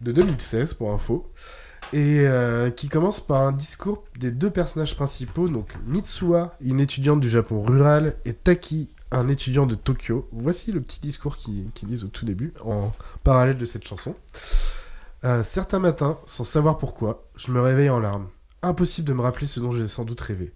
[0.00, 1.26] de 2016 pour info.
[1.93, 7.19] Et euh, qui commence par un discours des deux personnages principaux, donc Mitsuha, une étudiante
[7.19, 10.27] du Japon rural, et Taki, un étudiant de Tokyo.
[10.31, 12.91] Voici le petit discours qu'ils qu'ils disent au tout début, en
[13.23, 14.15] parallèle de cette chanson.
[15.23, 18.27] Euh, certains matins, sans savoir pourquoi, je me réveille en larmes.
[18.63, 20.51] Impossible de me rappeler ce dont j'ai sans doute rêvé.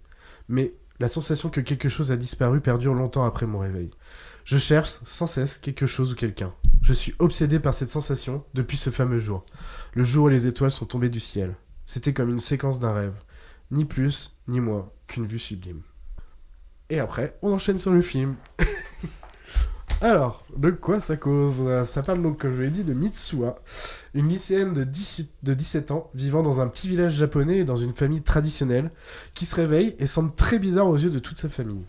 [0.48, 3.90] Mais la sensation que quelque chose a disparu perdure longtemps après mon réveil.
[4.48, 6.54] Je cherche sans cesse quelque chose ou quelqu'un.
[6.80, 9.44] Je suis obsédé par cette sensation depuis ce fameux jour.
[9.92, 11.54] Le jour où les étoiles sont tombées du ciel.
[11.84, 13.12] C'était comme une séquence d'un rêve.
[13.70, 15.82] Ni plus, ni moins qu'une vue sublime.
[16.88, 18.36] Et après, on enchaîne sur le film.
[20.00, 21.84] Alors, de quoi ça cause?
[21.84, 23.54] Ça parle donc, comme je l'ai dit, de Mitsuha,
[24.14, 27.76] une lycéenne de, 18 de 17 ans vivant dans un petit village japonais et dans
[27.76, 28.90] une famille traditionnelle,
[29.34, 31.84] qui se réveille et semble très bizarre aux yeux de toute sa famille.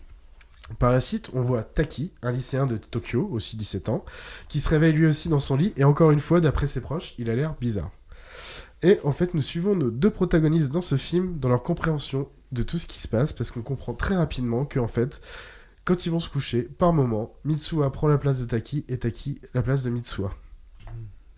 [0.78, 4.04] Par la suite, on voit Taki, un lycéen de Tokyo, aussi 17 ans,
[4.48, 7.14] qui se réveille lui aussi dans son lit, et encore une fois, d'après ses proches,
[7.18, 7.90] il a l'air bizarre.
[8.82, 12.62] Et en fait, nous suivons nos deux protagonistes dans ce film, dans leur compréhension de
[12.62, 15.20] tout ce qui se passe, parce qu'on comprend très rapidement que, en fait,
[15.84, 19.40] quand ils vont se coucher, par moment, Mitsuha prend la place de Taki, et Taki
[19.54, 20.30] la place de Mitsuha.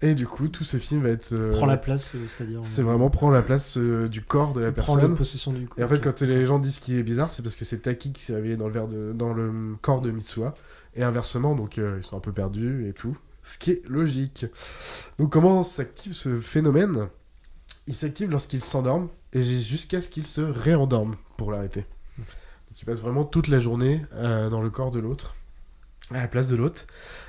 [0.03, 1.33] Et du coup, tout ce film va être...
[1.33, 2.59] euh, Prends la place, euh, c'est-à-dire.
[2.63, 5.13] C'est vraiment prendre la place euh, du corps de la personne.
[5.13, 5.79] la possession du corps.
[5.79, 8.13] Et en fait, quand les gens disent qu'il est bizarre, c'est parce que c'est Taki
[8.13, 10.55] qui s'est réveillé dans le, verre de, dans le corps de Mitsuha.
[10.95, 13.17] Et inversement, donc euh, ils sont un peu perdus et tout.
[13.45, 14.47] Ce qui est logique.
[15.19, 17.09] Donc comment s'active ce phénomène?
[17.87, 21.85] Il s'active lorsqu'il s'endorme et jusqu'à ce qu'il se réendorme pour l'arrêter.
[22.19, 25.35] Donc il passe vraiment toute la journée euh, dans le corps de l'autre.
[26.15, 26.83] À la place de l'autre.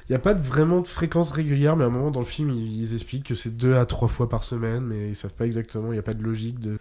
[0.10, 2.26] Il n'y a pas de, vraiment de fréquence régulière, mais à un moment dans le
[2.26, 5.34] film, ils, ils expliquent que c'est deux à trois fois par semaine, mais ils savent
[5.34, 6.78] pas exactement, il n'y a pas de logique de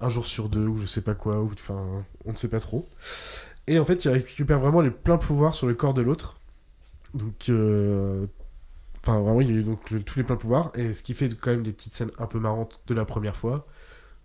[0.00, 1.82] un jour sur deux, ou je sais pas quoi, ou enfin,
[2.24, 2.88] on ne sait pas trop.
[3.68, 6.36] Et en fait, il récupère vraiment les pleins pouvoirs sur le corps de l'autre.
[7.14, 8.26] Donc, euh,
[9.02, 11.14] enfin, vraiment, il y a eu donc le- tous les pleins pouvoirs, et ce qui
[11.14, 13.64] fait quand même des petites scènes un peu marrantes de la première fois.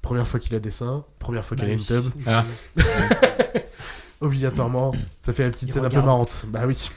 [0.02, 2.06] Première fois qu'il a des seins, première fois qu'il a Bah une tub.
[2.26, 2.44] Ah.
[4.22, 6.46] Obligatoirement, ça fait la petite Il scène un peu marrante.
[6.50, 6.90] Bah oui.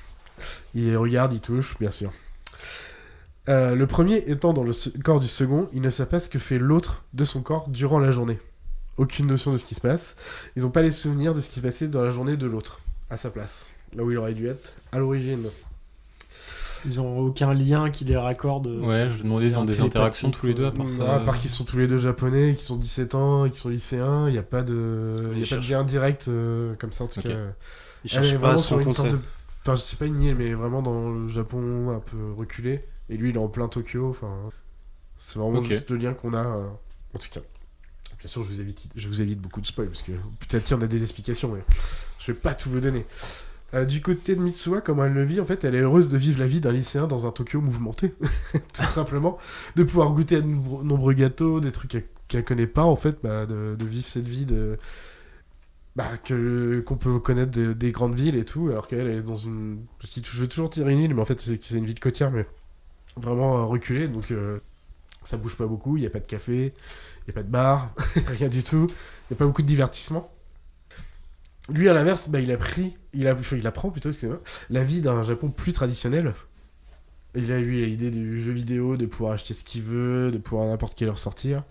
[0.74, 2.10] Il regarde, il touche, bien sûr.
[3.48, 6.38] Euh, le premier étant dans le corps du second, il ne sait pas ce que
[6.38, 8.38] fait l'autre de son corps durant la journée.
[8.96, 10.16] Aucune notion de ce qui se passe.
[10.56, 12.80] Ils n'ont pas les souvenirs de ce qui se passait dans la journée de l'autre,
[13.10, 13.74] à sa place.
[13.94, 15.44] Là où il aurait dû être à l'origine.
[16.86, 18.66] Ils ont aucun lien qui les raccorde.
[18.66, 21.14] euh, Ouais, je demandais, ils ont des interactions tous les deux à part Non, ça.
[21.16, 24.28] à part qu'ils sont tous les deux japonais, qu'ils ont 17 ans, qu'ils sont lycéens,
[24.28, 25.68] il n'y a pas de, il y a Ils pas de cherchent.
[25.70, 27.28] lien direct euh, comme ça en tout cas.
[27.30, 27.34] Ils
[28.04, 29.12] Elle cherchent pas à vraiment se sur une sorte rencontrer.
[29.18, 29.22] de.
[29.66, 32.85] Enfin, je sais pas une île, mais vraiment dans le Japon un peu reculé.
[33.09, 34.11] Et lui, il est en plein Tokyo.
[34.11, 34.31] Enfin,
[35.16, 36.68] c'est vraiment juste le lien qu'on a, euh,
[37.14, 37.40] en tout cas.
[38.18, 40.77] Bien sûr, je vous évite, je vous évite beaucoup de spoil parce que peut-être qu'il
[40.77, 41.62] y en a des explications, mais
[42.18, 43.07] je vais pas tout vous donner.
[43.72, 46.18] Euh, du côté de Mitsuha, comment elle le vit, en fait, elle est heureuse de
[46.18, 48.14] vivre la vie d'un lycéen dans un Tokyo mouvementé,
[48.53, 49.38] tout simplement,
[49.77, 53.16] de pouvoir goûter à de nombreux, gâteaux, des trucs qu'elle qu'elle connaît pas, en fait,
[53.22, 54.79] bah, de, de vivre cette vie de
[55.96, 59.22] bah, que qu'on peut connaître de- des grandes villes et tout, alors qu'elle elle est
[59.22, 59.85] dans une.
[60.02, 62.46] Je, veux toujours dire une île, mais en fait c'est une ville côtière, mais
[63.16, 64.59] vraiment euh, reculée, donc euh,
[65.22, 66.72] ça bouge pas beaucoup, il n'y a pas de café,
[67.20, 67.94] il n'y a pas de bar,
[68.26, 70.30] rien du tout, il n'y a pas beaucoup de divertissement.
[71.70, 74.85] Lui, à l'inverse, bah, il a pris, il, a, enfin, il apprend plutôt, excusez-moi, la
[74.85, 76.35] vie d'un Japon plus traditionnel.
[77.35, 80.68] Il a, lui, l'idée du jeu vidéo, de pouvoir acheter ce qu'il veut, de pouvoir
[80.68, 81.62] n'importe quelle heure sortir.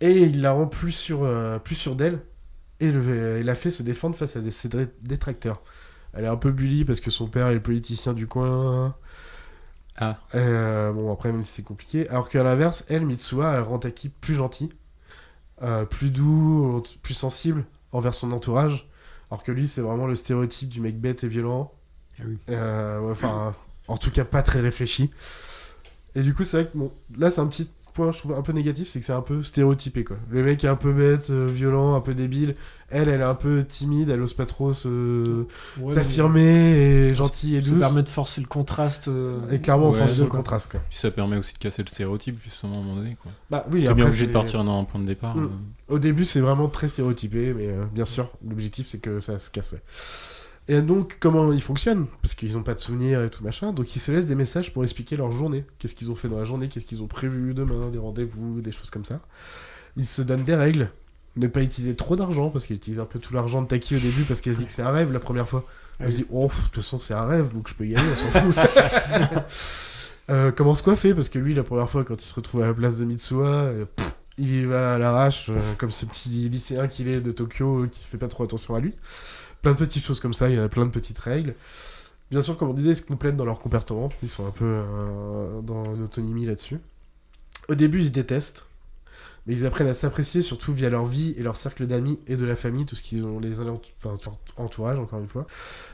[0.00, 2.20] Et il la rend plus sur, euh, plus d'elle,
[2.80, 5.60] et le- il a fait se défendre face à des, ses dé- détracteurs.
[6.12, 8.94] Elle est un peu bully parce que son père est le politicien du coin.
[9.96, 10.18] Ah.
[10.34, 12.08] Euh, bon, après, même si c'est compliqué.
[12.08, 14.70] Alors qu'à l'inverse, elle, Mitsuha, elle rend Taki plus gentil,
[15.62, 18.88] euh, plus doux, plus sensible envers son entourage.
[19.30, 21.70] Alors que lui, c'est vraiment le stéréotype du mec bête et violent.
[22.18, 22.38] Ah oui.
[22.48, 23.54] Euh, enfin,
[23.88, 25.10] en tout cas, pas très réfléchi.
[26.14, 28.42] Et du coup, c'est vrai que bon, là, c'est un petit point, je trouve, un
[28.42, 30.16] peu négatif, c'est que c'est un peu stéréotypé, quoi.
[30.30, 32.54] Le mec est un peu bête, euh, violent, un peu débile.
[32.92, 35.44] Elle, elle est un peu timide, elle ose pas trop se...
[35.78, 36.72] Ouais, s'affirmer,
[37.06, 37.78] et gentille et Ça douce.
[37.78, 39.06] permet de forcer le contraste.
[39.08, 40.38] euh, Et clairement, on Ouais, force le quoi.
[40.38, 40.80] contraste, quoi.
[40.88, 43.16] Puis ça permet aussi de casser le stéréotype, justement, à un moment donné.
[43.22, 43.30] Quoi.
[43.50, 45.36] Bah oui, après, bien obligé de partir dans un point de départ.
[45.36, 45.44] Mm.
[45.44, 45.94] euh.
[45.94, 49.50] Au début, c'est vraiment très stéréotypé, mais euh, bien sûr, l'objectif, c'est que ça se
[49.50, 49.74] casse.
[50.70, 52.06] Et donc, comment ils fonctionnent?
[52.22, 54.72] Parce qu'ils n'ont pas de souvenirs et tout machin, donc ils se laissent des messages
[54.72, 55.64] pour expliquer leur journée.
[55.80, 58.70] Qu'est-ce qu'ils ont fait dans la journée, qu'est-ce qu'ils ont prévu demain, des rendez-vous, des
[58.70, 59.18] choses comme ça.
[59.96, 60.88] Ils se donnent des règles.
[61.34, 63.98] Ne pas utiliser trop d'argent, parce qu'ils utilisent un peu tout l'argent de Taki au
[63.98, 65.64] début, parce qu'elle se dit que c'est un rêve la première fois.
[65.98, 68.06] Elle se dit, oh, de toute façon, c'est un rêve, donc je peux y aller,
[68.08, 68.56] on s'en fout.
[70.28, 71.12] Euh, comment se coiffer?
[71.12, 73.48] Parce que lui, la première fois, quand il se retrouve à la place de Mitsuha,
[73.48, 77.30] euh, pff, il y va à l'arrache, euh, comme ce petit lycéen qu'il est de
[77.30, 78.94] Tokyo, euh, qui fait pas trop attention à lui.
[79.60, 81.54] Plein de petites choses comme ça, il y a plein de petites règles.
[82.30, 84.08] Bien sûr, comme on disait, ils se complètent dans leur comportement.
[84.22, 86.78] Ils sont un peu euh, dans une autonomie là-dessus.
[87.68, 88.64] Au début, ils se détestent.
[89.46, 92.44] Mais ils apprennent à s'apprécier, surtout via leur vie et leur cercle d'amis et de
[92.44, 94.14] la famille, tout ce qu'ils ont les enfin,
[94.56, 95.46] entourage, encore une fois.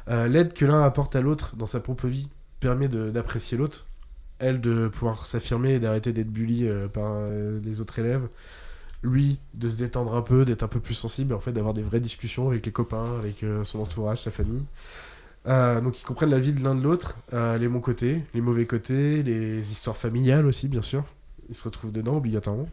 [0.08, 2.28] L'aide que l'un apporte à l'autre dans sa propre vie
[2.58, 3.86] permet d'apprécier l'autre.
[4.38, 8.28] Elle, de pouvoir s'affirmer et d'arrêter d'être bully euh, par euh, les autres élèves.
[9.02, 11.82] Lui, de se détendre un peu, d'être un peu plus sensible, en fait d'avoir des
[11.82, 14.64] vraies discussions avec les copains, avec euh, son entourage, sa famille.
[15.46, 19.22] Donc ils comprennent la vie de l'un de l'autre, les bons côtés, les mauvais côtés,
[19.22, 21.04] les histoires familiales aussi, bien sûr.
[21.48, 22.68] Ils se retrouvent dedans obligatoirement.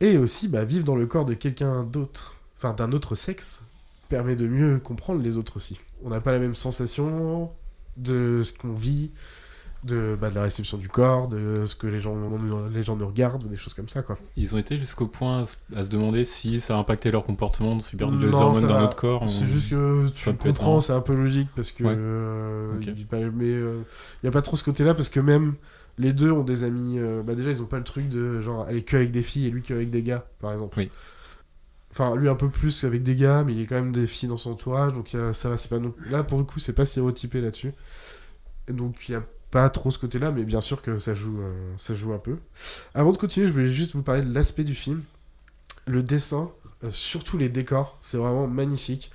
[0.00, 3.64] Et aussi, bah, vivre dans le corps de quelqu'un d'autre, enfin d'un autre sexe,
[4.08, 5.78] permet de mieux comprendre les autres aussi.
[6.02, 7.50] On n'a pas la même sensation
[7.98, 9.10] de ce qu'on vit,
[9.84, 12.16] de, bah, de la réception du corps, de ce que les gens,
[12.72, 14.18] les gens nous regardent, ou des choses comme ça, quoi.
[14.36, 17.24] Ils ont été jusqu'au point à se, à se demander si ça a impacté leur
[17.24, 18.80] comportement de subir des hormones dans va.
[18.82, 19.28] notre corps.
[19.28, 21.94] C'est ou- juste que tu comprends, c'est un peu logique parce que Ouais.
[21.96, 23.84] euh, il pas, mais il
[24.24, 25.54] y a pas trop ce côté-là parce que même
[25.96, 26.98] les deux ont des amis.
[26.98, 29.46] euh, bah déjà ils ont pas le truc de genre aller que avec des filles
[29.46, 30.74] et lui que avec des gars, par exemple.
[30.78, 30.90] Oui.
[31.90, 34.06] Enfin lui un peu plus avec des gars, mais il y a quand même des
[34.06, 35.94] filles dans son entourage, donc il y a- ça va, c'est pas non.
[36.10, 37.72] Là pour le coup c'est pas stéréotypé là-dessus.
[38.68, 41.52] Donc il y a pas trop ce côté-là, mais bien sûr que ça joue, euh,
[41.78, 42.36] ça joue un peu.
[42.94, 45.02] Avant de continuer, je voulais juste vous parler de l'aspect du film.
[45.86, 46.50] Le dessin,
[46.84, 49.10] euh, surtout les décors, c'est vraiment magnifique.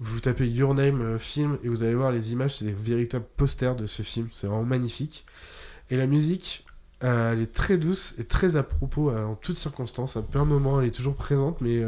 [0.00, 3.26] Vous tapez Your Name euh, film et vous allez voir les images, c'est des véritables
[3.36, 4.28] posters de ce film.
[4.32, 5.26] C'est vraiment magnifique.
[5.90, 6.64] Et la musique,
[7.00, 10.16] elle est très douce et très à propos en toutes circonstances.
[10.16, 11.80] À plein de moments, elle est toujours présente, mais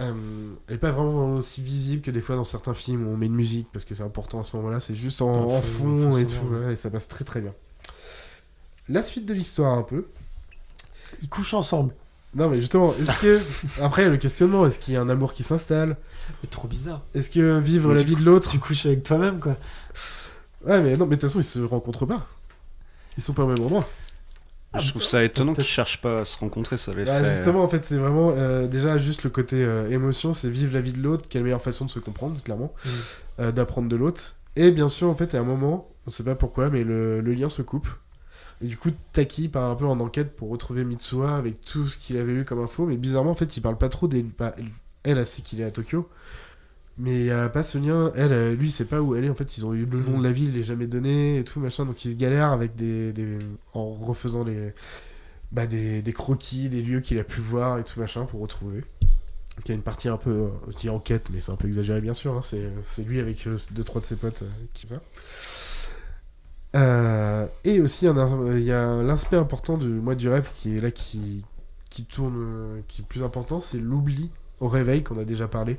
[0.00, 3.16] euh, elle est pas vraiment aussi visible que des fois dans certains films où on
[3.16, 4.80] met une musique parce que c'est important à ce moment-là.
[4.80, 7.52] C'est juste en, En en fond, et tout, ouais, et ça passe très très bien.
[8.88, 10.06] La suite de l'histoire un peu.
[11.22, 11.94] Ils couchent ensemble.
[12.34, 15.44] Non mais justement, est-ce que après le questionnement, est-ce qu'il y a un amour qui
[15.44, 15.96] s'installe?
[16.40, 17.02] C'est trop bizarre.
[17.14, 18.50] Est-ce que vivre Mais la vie de l'autre?
[18.50, 19.56] Tu couches avec toi-même, quoi.
[20.66, 22.26] Ouais mais non mais de toute façon ils se rencontrent pas.
[23.16, 23.88] Ils sont pas au même endroit.
[24.80, 27.62] Je trouve ça étonnant qu'ils cherchent pas à se rencontrer, ça les Bah, fait- justement,
[27.64, 30.92] en fait, c'est vraiment euh, déjà juste le côté euh, émotion, c'est vivre la vie
[30.92, 32.88] de l'autre, quelle meilleure façon de se comprendre, clairement, Mm.
[33.40, 34.34] euh, d'apprendre de l'autre.
[34.56, 37.32] Et bien sûr, en fait, à un moment, on sait pas pourquoi, mais le, le
[37.34, 37.88] lien se coupe.
[38.62, 41.98] Et du coup, Taki part un peu en enquête pour retrouver Mitsuha avec tout ce
[41.98, 44.22] qu'il avait eu comme info, mais bizarrement, en fait, il parle pas trop des.
[44.22, 44.66] bah, elle,
[45.02, 46.08] elle, elle sait qu'il est à Tokyo.
[46.96, 48.12] Mais a pas lien.
[48.14, 49.28] Elle, euh, lui, sait pas où elle est.
[49.30, 51.44] En fait, ils ont eu le nom de la ville, il est jamais donné et
[51.44, 51.84] tout, machin.
[51.86, 53.12] Donc, ils se galèrent avec des.
[53.12, 53.38] des-
[53.74, 54.72] en refaisant les.
[55.52, 58.80] Bah, des, des croquis, des lieux qu'il a pu voir et tout, machin, pour retrouver.
[58.80, 60.30] Donc, il y a une partie un peu.
[60.30, 62.34] euh, je dis enquête, mais c'est un peu exagéré, bien sûr.
[62.34, 62.42] hein.
[62.42, 64.96] C'est c'est lui avec euh, deux, trois de ses potes euh, qui va.
[66.76, 70.90] Euh, et aussi, il y a l'aspect important du mois du rêve qui est là,
[70.90, 71.44] qui,
[71.90, 74.30] qui tourne, euh, qui est plus important, c'est l'oubli
[74.60, 75.76] au réveil qu'on a déjà parlé.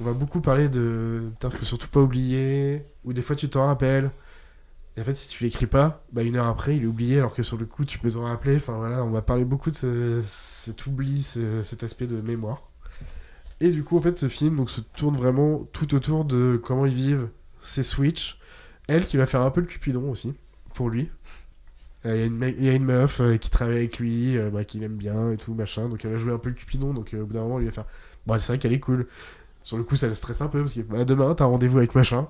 [0.00, 1.22] On va beaucoup parler de.
[1.32, 2.82] Putain, faut surtout pas oublier.
[3.04, 4.10] Ou des fois, tu t'en rappelles.
[4.96, 7.34] Et en fait, si tu l'écris pas, bah une heure après, il est oublié, alors
[7.34, 8.56] que sur le coup, tu peux t'en rappeler.
[8.56, 12.62] Enfin voilà, on va parler beaucoup de ce- cet oubli, ce- cet aspect de mémoire.
[13.60, 16.86] Et du coup, en fait, ce film donc, se tourne vraiment tout autour de comment
[16.86, 17.28] ils vivent
[17.62, 18.38] ces Switch.
[18.88, 20.34] Elle qui va faire un peu le cupidon aussi,
[20.74, 21.08] pour lui.
[22.06, 23.98] Euh, Il y, a une me- il y a une meuf euh, qui travaille avec
[23.98, 25.88] lui, euh, bah, qu'il aime bien et tout, machin.
[25.88, 26.92] Donc elle va jouer un peu le cupidon.
[26.94, 27.84] Donc euh, au bout d'un moment, il va faire
[28.26, 29.06] Bon, c'est vrai qu'elle est cool.
[29.62, 31.94] Sur le coup, ça le stresse un peu parce que bah, demain, t'as rendez-vous avec
[31.94, 32.26] machin.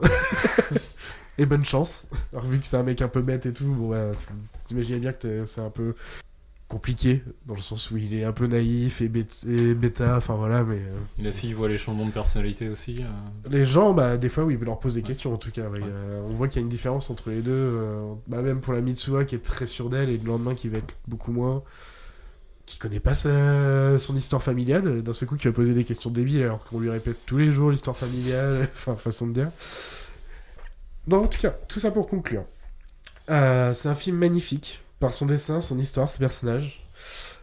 [1.38, 2.06] et bonne chance.
[2.33, 4.26] Alors, vu que c'est un mec un peu bête et tout, bon, ouais, tu-
[4.66, 5.94] t'imagines bien que c'est un peu
[6.70, 9.09] compliqué dans le sens où il est un peu naïf et,
[9.74, 10.16] bêta.
[10.16, 10.76] Enfin voilà, mais.
[10.78, 12.94] euh, la fille voit les changements de personnalité aussi.
[13.00, 13.48] euh.
[13.50, 15.68] les gens, bah, des fois, oui, il leur pose des questions en tout cas.
[15.68, 15.80] ouais.
[15.83, 17.76] Euh, on voit qu'il y a une différence entre les deux.
[18.28, 20.78] bah, même pour la Mitsuha qui est très sûre d'elle et le lendemain qui va
[20.78, 21.62] être beaucoup moins.
[22.66, 25.02] qui connaît pas sa- son histoire familiale.
[25.02, 27.50] D'un seul coup, qui va poser des questions débiles alors qu'on lui répète tous les
[27.50, 28.68] jours l'histoire familiale.
[28.74, 29.50] enfin, façon de dire.
[31.09, 32.44] Non, en tout cas, tout ça pour conclure.
[33.28, 36.84] C'est un film magnifique par son dessin, son histoire, ses personnages,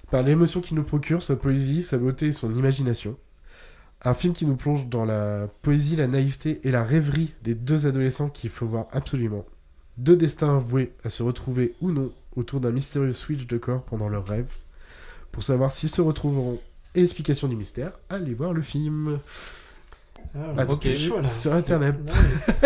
[0.10, 3.18] par l'émotion qu'il nous procure, sa poésie, sa beauté et son imagination.
[4.04, 7.88] Un film qui nous plonge dans la poésie, la naïveté et la rêverie des deux
[7.88, 9.46] adolescents qu'il faut voir absolument.
[9.98, 14.08] Deux destins voués à se retrouver ou non autour d'un mystérieux switch de corps pendant
[14.08, 14.54] leur rêve.
[15.32, 16.62] Pour savoir s'ils se retrouveront
[16.94, 19.20] et l'explication du mystère, allez voir le film.
[20.58, 21.28] Ah, chaud, là.
[21.28, 21.96] Sur internet.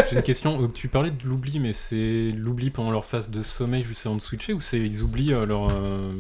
[0.10, 0.62] J'ai une question.
[0.64, 4.16] Euh, Tu parlais de l'oubli, mais c'est l'oubli pendant leur phase de sommeil juste avant
[4.16, 6.12] de switcher ou c'est ils oublient euh, leur, euh,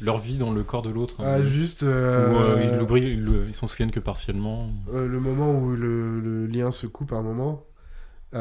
[0.00, 3.66] leur vie dans le corps de l'autre Ah, euh, juste, Ou euh, ils ils s'en
[3.66, 7.62] souviennent que partiellement le moment où le, le lien se coupe à un moment,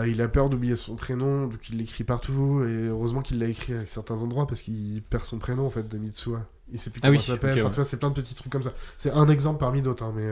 [0.08, 3.74] il a peur d'oublier son prénom, donc il l'écrit partout, et heureusement qu'il l'a écrit
[3.74, 6.46] à certains endroits parce qu'il perd son prénom en fait de Mitsuha.
[6.72, 7.72] Il sait plus Ah comment oui, s'appelle, ok, enfin ouais.
[7.72, 8.72] tu vois, c'est plein de petits trucs comme ça.
[8.98, 10.30] C'est un exemple parmi d'autres, hein, mais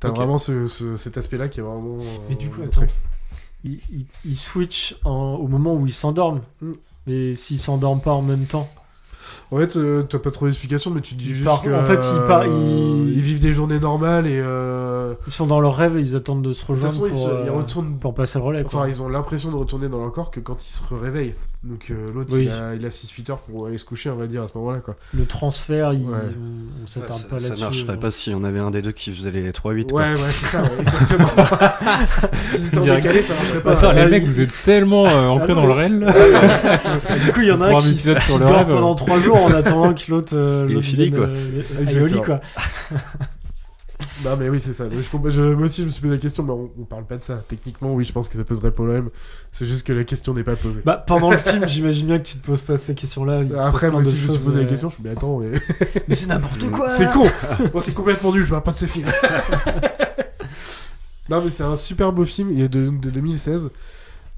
[0.00, 1.98] t'as vraiment ce, ce- cet aspect-là qui est vraiment.
[2.28, 2.86] Mais du coup, euh, attends.
[3.64, 3.78] il,
[4.24, 6.40] il switch en- au moment où ils s'endorment.
[6.62, 6.72] Mm.
[7.06, 8.68] Mais s'ils s'endorment pas en même temps.
[9.50, 11.94] En fait, euh, t'as pas trop d'explications, mais tu dis juste part- que, en fait,
[11.94, 12.46] ils par- euh,
[13.08, 14.38] ils- ils vivent des journées normales et.
[14.42, 17.06] euh, Ils sont dans leur rêve et ils attendent de se De toute rejoindre façon,
[17.06, 17.96] ils, se- euh, ils retournent.
[17.98, 18.62] pour passer le relais.
[18.62, 18.80] quoi.
[18.80, 21.34] Enfin, ils ont l'impression de retourner dans leur corps que quand ils se réveillent.
[21.64, 22.44] Donc euh, l'autre, Oui.
[22.44, 24.56] il a, il a 6-8 heures pour aller se coucher, on va dire, à ce
[24.58, 24.78] moment-là.
[24.78, 24.94] quoi.
[25.12, 26.14] Le transfert, il- Ouais.
[26.40, 27.64] on, on s'attarde ça, pas ça là-dessus.
[27.64, 27.96] marcherait euh.
[27.96, 29.92] pas si on avait un des deux qui faisait les 3-8.
[29.92, 31.28] Ouais, ouais, c'est ça, ouais, exactement.
[32.52, 33.72] si c'était en décalé, ça marcherait pas.
[33.72, 35.98] Ah, ça, Ah, les il- mecs, vous êtes tellement euh, ancrés Ah, dans le réel.
[35.98, 36.12] là.
[37.24, 38.68] Du coup, il y en a un un qui, qui sur le dort rêve.
[38.68, 41.26] pendant 3 jours en attendant que l'autre euh, Il est l'autre fini, vienne, quoi.
[41.26, 42.04] euh, Exactement.
[42.04, 42.40] au lit, quoi.
[44.24, 44.84] Non, mais oui, c'est ça.
[44.90, 47.16] Je je- moi aussi, je me suis posé la question, mais on, on parle pas
[47.16, 47.42] de ça.
[47.48, 49.10] Techniquement, oui, je pense que ça poserait problème.
[49.52, 50.82] C'est juste que la question n'est pas posée.
[50.84, 53.42] Bah, pendant le film, j'imagine bien que tu te poses pas ces questions-là.
[53.64, 54.88] Après, moi aussi, je me suis posé la question.
[54.88, 56.02] Je me suis dit, mais attends, mais.
[56.08, 57.26] Mais c'est n'importe quoi C'est con
[57.72, 59.08] Bon, c'est complètement nul, je parle pas de ce film.
[61.28, 63.70] non, mais c'est un super beau film, il est de, de 2016.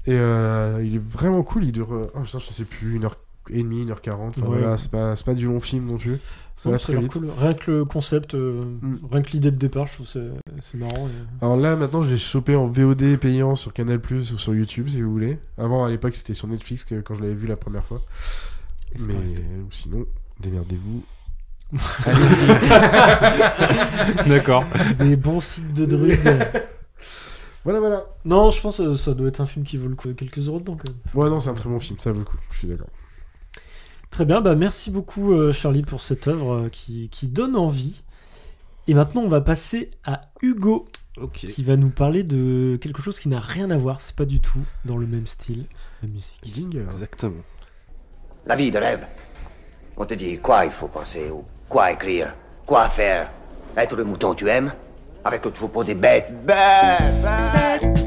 [0.07, 2.99] Et euh, il est vraiment cool, il dure, euh, oh, putain, je sais plus,
[3.49, 4.29] 1h30, 1h40.
[4.29, 4.47] Enfin Ouais.
[4.59, 6.19] voilà, c'est pas, c'est pas du long film non plus.
[6.55, 7.11] Ça va très vite.
[7.13, 7.27] cool.
[7.37, 8.97] Rien que le concept, euh, Mm.
[9.11, 11.07] rien que l'idée de départ, je trouve que c'est- c'est marrant.
[11.07, 14.87] et- Alors là, maintenant, j'ai chopé en VOD payant sur Canal Plus ou sur YouTube
[14.89, 15.39] si vous voulez.
[15.57, 17.99] Avant, à l'époque, c'était sur Netflix que, quand je l'avais vu la première fois.
[18.95, 19.15] Et Mais
[19.71, 20.05] sinon,
[20.39, 21.03] démerdez-vous.
[24.27, 24.65] D'accord.
[24.97, 26.47] Des bons sites de druides.
[27.63, 28.03] Voilà, voilà.
[28.25, 30.59] non, je pense que ça doit être un film qui vaut le coup quelques euros
[30.59, 30.75] dedans.
[30.75, 30.97] Quand même.
[31.13, 32.87] Ouais, non, c'est un très bon film, ça vaut le coup, je suis d'accord.
[34.11, 38.03] Très bien, bah merci beaucoup euh, Charlie pour cette œuvre euh, qui, qui donne envie.
[38.87, 40.89] Et maintenant, on va passer à Hugo,
[41.33, 44.01] qui va nous parler de quelque chose qui n'a rien à voir.
[44.01, 45.65] C'est pas du tout dans le même style,
[46.01, 46.41] la musique.
[46.43, 46.81] Jingle.
[46.81, 47.41] Exactement.
[48.45, 49.05] La vie de rêve.
[49.95, 52.33] On te dit quoi il faut penser, ou quoi écrire,
[52.65, 53.29] quoi faire.
[53.77, 54.73] Être le mouton tu aimes?
[55.23, 56.33] Avec le troupeau des bêtes.
[56.43, 58.00] Bêtes, bêtes.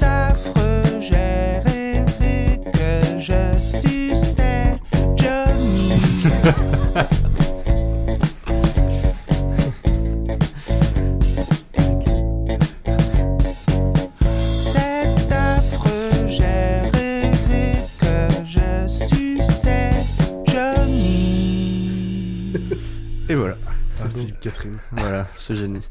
[24.25, 24.79] Philippe Catherine.
[24.93, 25.83] Voilà, ce génie.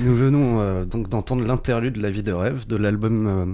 [0.00, 3.46] Nous venons euh, donc d'entendre l'interlude de La vie de rêve de l'album euh,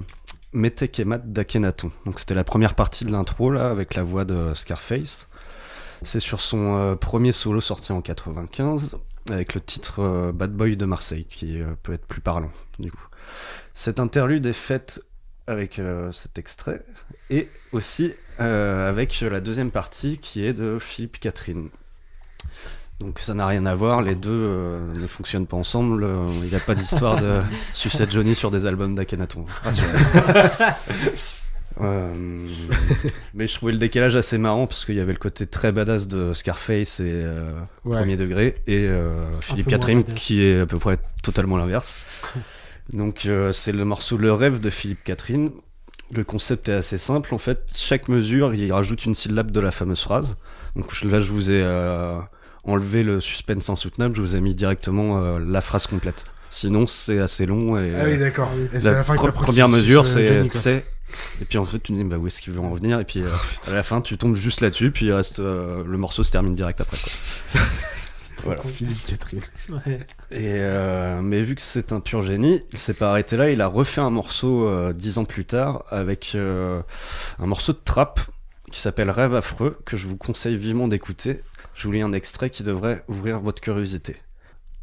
[0.53, 1.91] Mete Kemat d'Akhenaton.
[2.05, 5.27] Donc c'était la première partie de l'intro là avec la voix de Scarface.
[6.01, 8.97] C'est sur son euh, premier solo sorti en 95
[9.29, 13.07] avec le titre euh, Bad Boy de Marseille qui peut être plus parlant du coup.
[13.73, 15.01] Cette interlude est faite
[15.47, 16.83] avec euh, cet extrait
[17.29, 21.69] et aussi euh, avec la deuxième partie qui est de Philippe Catherine.
[23.01, 26.49] Donc ça n'a rien à voir, les deux euh, ne fonctionnent pas ensemble, euh, il
[26.49, 27.41] n'y a pas d'histoire de
[27.73, 29.45] Sucette Johnny sur des albums d'Akhenaton.
[31.79, 32.13] Euh,
[33.33, 36.07] mais je trouvais le décalage assez marrant parce qu'il y avait le côté très badass
[36.09, 37.53] de Scarface et euh,
[37.85, 37.97] Ouais.
[37.97, 42.21] Premier Degré et euh, Philippe Catherine qui est à peu près totalement l'inverse.
[42.93, 45.49] Donc c'est le morceau Le rêve de Philippe Catherine.
[46.13, 47.63] Le concept est assez simple en fait.
[47.73, 50.35] Chaque mesure, il rajoute une syllabe de la fameuse phrase.
[50.75, 51.63] Donc là, je vous ai
[52.67, 54.15] euh, enlevé le suspense insoutenable.
[54.15, 56.25] Je vous ai mis directement euh, la phrase complète.
[56.49, 58.51] Sinon, c'est assez long et Ah oui, euh, d'accord.
[58.73, 60.85] C'est la fin pre- première mesure, euh, c'est
[61.41, 63.03] et puis en fait tu te dis bah où est-ce qu'il veut en revenir et
[63.03, 63.27] puis euh,
[63.67, 66.55] à la fin tu tombes juste là-dessus puis il reste euh, le morceau se termine
[66.55, 67.61] direct après quoi.
[68.45, 68.61] Voilà.
[68.63, 69.41] Philippe Catherine.
[69.69, 69.97] Ouais.
[70.31, 73.61] Et euh, mais vu que c'est un pur génie, il s'est pas arrêté là, il
[73.61, 76.81] a refait un morceau euh, dix ans plus tard avec euh,
[77.39, 78.19] un morceau de trap
[78.71, 81.41] qui s'appelle Rêve affreux que je vous conseille vivement d'écouter.
[81.81, 84.15] Je vous lis un extrait qui devrait ouvrir votre curiosité.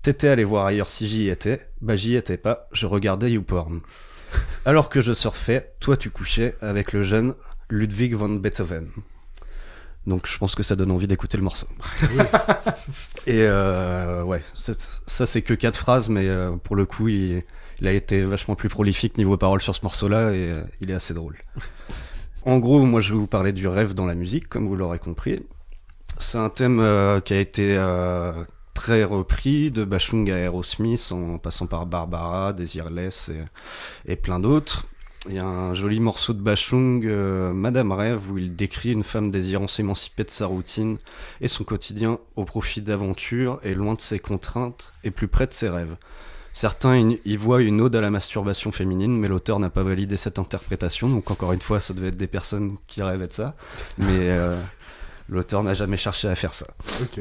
[0.02, 3.82] T'étais allé voir ailleurs si j'y étais, bah j'y étais pas, je regardais YouPorn.
[4.64, 7.36] Alors que je surfais, toi tu couchais avec le jeune
[7.70, 8.88] Ludwig von Beethoven.
[10.08, 11.68] Donc je pense que ça donne envie d'écouter le morceau.
[13.28, 17.44] Et euh, ouais, ça c'est que quatre phrases, mais euh, pour le coup, il,
[17.80, 20.94] il a été vachement plus prolifique niveau paroles sur ce morceau-là et euh, il est
[20.94, 21.36] assez drôle.
[22.44, 24.98] En gros, moi je vais vous parler du rêve dans la musique, comme vous l'aurez
[24.98, 25.42] compris.
[26.20, 28.32] C'est un thème euh, qui a été euh,
[28.74, 33.30] très repris de Bachung à Aerosmith, en passant par Barbara, Desireless
[34.06, 34.86] et, plein d'autres.
[35.28, 39.04] Il y a un joli morceau de Bachung, euh, Madame Rêve, où il décrit une
[39.04, 40.98] femme désirant s'émanciper de sa routine
[41.40, 45.52] et son quotidien au profit d'aventures et loin de ses contraintes et plus près de
[45.52, 45.96] ses rêves.
[46.52, 50.40] Certains y voient une ode à la masturbation féminine, mais l'auteur n'a pas validé cette
[50.40, 53.54] interprétation, donc encore une fois, ça devait être des personnes qui rêvaient de ça,
[53.98, 54.36] mais
[55.28, 56.66] l'auteur n'a jamais cherché à faire ça.
[57.02, 57.20] Ok.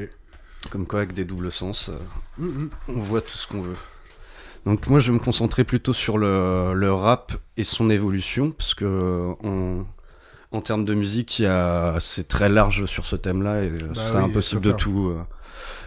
[0.72, 1.94] Comme quoi, avec des doubles sens, euh,
[2.38, 2.70] Mhm.
[2.90, 3.76] on voit tout ce qu'on veut.
[4.66, 8.74] Donc moi, je vais me concentrer plutôt sur le, le rap et son évolution, parce
[8.74, 9.86] que en,
[10.52, 11.42] en termes de musique,
[12.00, 15.22] c'est très large sur ce thème-là, et Bah c'est oui, impossible de tout, euh,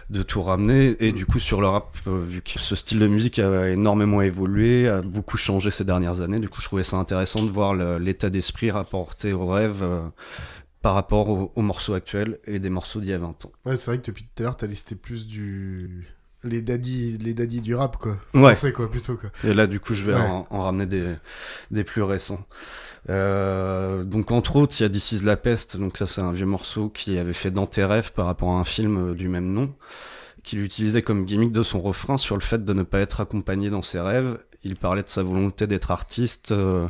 [0.09, 0.95] de tout ramener.
[0.99, 4.21] Et du coup, sur le rap, euh, vu que ce style de musique a énormément
[4.21, 7.75] évolué, a beaucoup changé ces dernières années, du coup, je trouvais ça intéressant de voir
[7.75, 10.01] l'état d'esprit rapporté au rêve euh,
[10.81, 13.51] par rapport aux, aux morceaux actuels et des morceaux d'il y a 20 ans.
[13.65, 16.07] Ouais, c'est vrai que depuis tout à l'heure, t'as listé plus du.
[16.43, 18.17] Les daddies, les daddies du rap, quoi.
[18.33, 18.41] Ouais.
[18.55, 19.29] Français, quoi, plutôt, quoi.
[19.43, 20.19] Et là, du coup, je vais Ouais.
[20.19, 21.03] en, en ramener des,
[21.69, 22.43] des plus récents.
[23.09, 25.77] Euh, donc, entre autres, il y a This is la peste.
[25.77, 28.59] Donc, ça, c'est un vieux morceau qui avait fait dans tes rêves par rapport à
[28.59, 29.71] un film euh, du même nom,
[30.43, 33.69] qu'il utilisait comme gimmick de son refrain sur le fait de ne pas être accompagné
[33.69, 34.39] dans ses rêves.
[34.63, 36.87] Il parlait de sa volonté d'être artiste euh,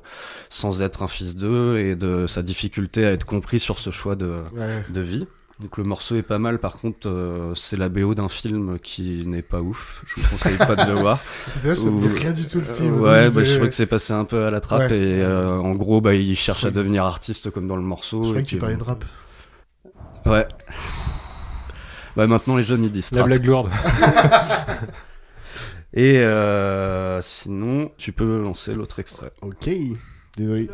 [0.50, 4.16] sans être un fils d'eux et de sa difficulté à être compris sur ce choix
[4.16, 4.84] de, Ouais.
[4.90, 5.26] de vie.
[5.62, 9.24] Donc le morceau est pas mal, par contre euh, c'est la BO d'un film qui
[9.28, 10.04] n'est pas ouf.
[10.08, 11.20] Je vous conseille pas de le voir.
[11.62, 13.00] D'ailleurs, ça me rien du tout le Euh, film.
[13.00, 14.98] ouais, Je bah, je trouvais que c'est passé un peu à la trappe Ouais.
[15.00, 18.24] et euh, en gros bah il cherche à devenir artiste comme dans le morceau.
[18.24, 19.06] Je croyais que tu parlais de rap.
[20.26, 20.48] Ouais.
[22.18, 23.70] Bah maintenant les jeunes ils disent La blague lourde.
[25.94, 29.32] Et euh, sinon tu peux lancer l'autre extrait.
[29.42, 29.70] Ok.
[30.38, 30.70] Désolé.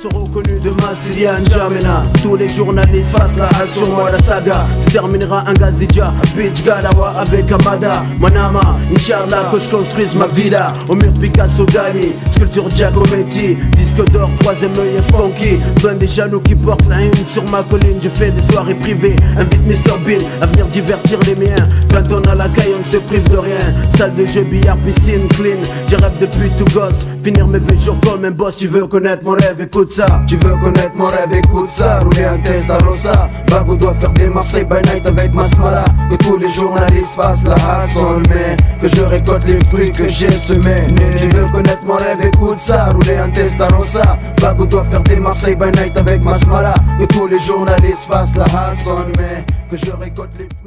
[0.00, 2.04] sont reconnus de Massilian Jamena.
[2.22, 4.64] Tous les journalistes fassent la hache sur moi la saga.
[4.78, 8.02] Se terminera un Gazidja, Bitch Galawa avec Amada.
[8.18, 10.72] Manama, Inch'Allah que je construise ma villa.
[10.88, 13.58] Au mur Picasso Dali, sculpture Giacometti.
[13.76, 15.58] Disque d'or, troisième œil est funky.
[15.82, 17.98] Plein des jaloux qui portent la une sur ma colline.
[18.00, 21.68] Je fais des soirées privées, invite Mr Bean À venir divertir les miens.
[21.92, 23.74] Quand on a la caille on ne se prive de rien.
[23.98, 25.60] Salle de jeu, billard, piscine, clean.
[25.88, 27.06] J'ai rêve depuis tout gosse.
[27.22, 30.06] Finir mes vieux jours comme un boss Tu veux connaître mon rêve, écoute ça.
[30.28, 31.98] Tu veux connaître mon rêve, écoute ça.
[31.98, 33.28] Rouler un test à Rosa.
[33.48, 37.54] Bago doit faire des Marseille by night avec Masmala Que tous les journalistes fassent la
[37.54, 40.86] hassle Mais que je récolte les fruits que j'ai semés.
[41.16, 42.92] Tu veux connaître mon rêve, écoute ça.
[42.92, 44.16] Rouler un test à Rosa.
[44.40, 48.44] Bago doit faire des Marseille by night avec Masmala Que tous les journalistes fassent la
[48.44, 50.63] hassle Mais que je récolte les fruits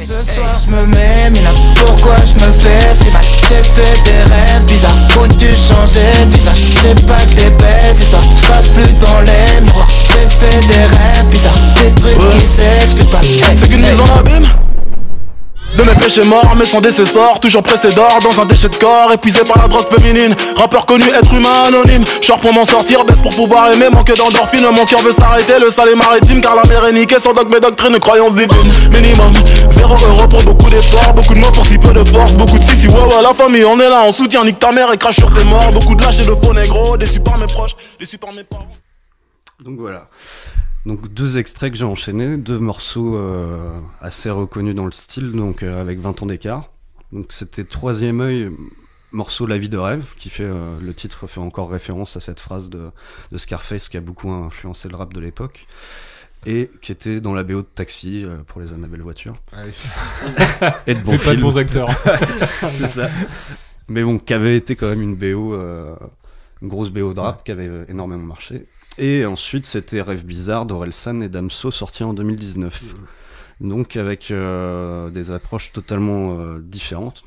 [0.00, 3.22] Ce soir je me mets mina Pourquoi je me fais si mal?
[3.48, 4.92] J'ai fait des rêves bizarres.
[5.16, 6.58] Où tu changer de visage.
[6.82, 8.22] C'est pas que des belles histoires.
[8.22, 9.88] Je passe plus devant les miroirs.
[9.88, 11.54] J'ai fait des rêves bizarres.
[11.80, 13.20] Des trucs qui s'expliquent pas.
[13.20, 14.46] Hey, C'est qu'une mise en abîme?
[15.76, 19.12] De mes péchés morts, mais sans décessor, toujours pressé d'or dans un déchet de corps,
[19.12, 20.34] épuisé par la drogue féminine.
[20.56, 22.04] Rappeur connu, être humain anonyme.
[22.22, 24.66] Genre pour m'en sortir, baisse pour pouvoir aimer, manque d'endorphine.
[24.72, 27.60] Mon cœur veut s'arrêter, le sale maritime, car la mer est niquée sans dogme et
[27.60, 28.72] doctrine, croyance divine.
[28.92, 29.32] Minimum,
[29.70, 32.64] zéro euro pour beaucoup d'efforts, beaucoup de mots pour si peu de force, beaucoup de
[32.64, 35.16] si si ouais, la famille, on est là, on soutient, nique ta mère et crache
[35.16, 35.70] sur tes morts.
[35.72, 38.68] Beaucoup de lâches et de faux négro, déçus par mes proches, déçus par mes parents.
[39.64, 40.06] Donc voilà.
[40.88, 45.62] Donc deux extraits que j'ai enchaînés, deux morceaux euh, assez reconnus dans le style, donc
[45.62, 46.70] euh, avec 20 ans d'écart.
[47.12, 48.50] Donc c'était Troisième œil,
[49.12, 52.40] morceau La vie de rêve, qui fait euh, le titre fait encore référence à cette
[52.40, 52.90] phrase de,
[53.32, 55.66] de Scarface qui a beaucoup influencé le rap de l'époque.
[56.46, 59.36] Et qui était dans la BO de Taxi euh, pour les Annabelle Voitures.
[59.52, 60.68] Ah oui.
[60.86, 61.90] et de bons Et pas de bons acteurs.
[62.70, 63.10] C'est ça.
[63.88, 65.96] Mais bon, qui avait été quand même une BO, euh,
[66.62, 68.66] une grosse BO de rap qui avait énormément marché.
[68.98, 72.94] Et ensuite, c'était Rêve bizarre d'Orelsan et Damso, sorti en 2019.
[73.60, 77.22] Donc avec euh, des approches totalement euh, différentes,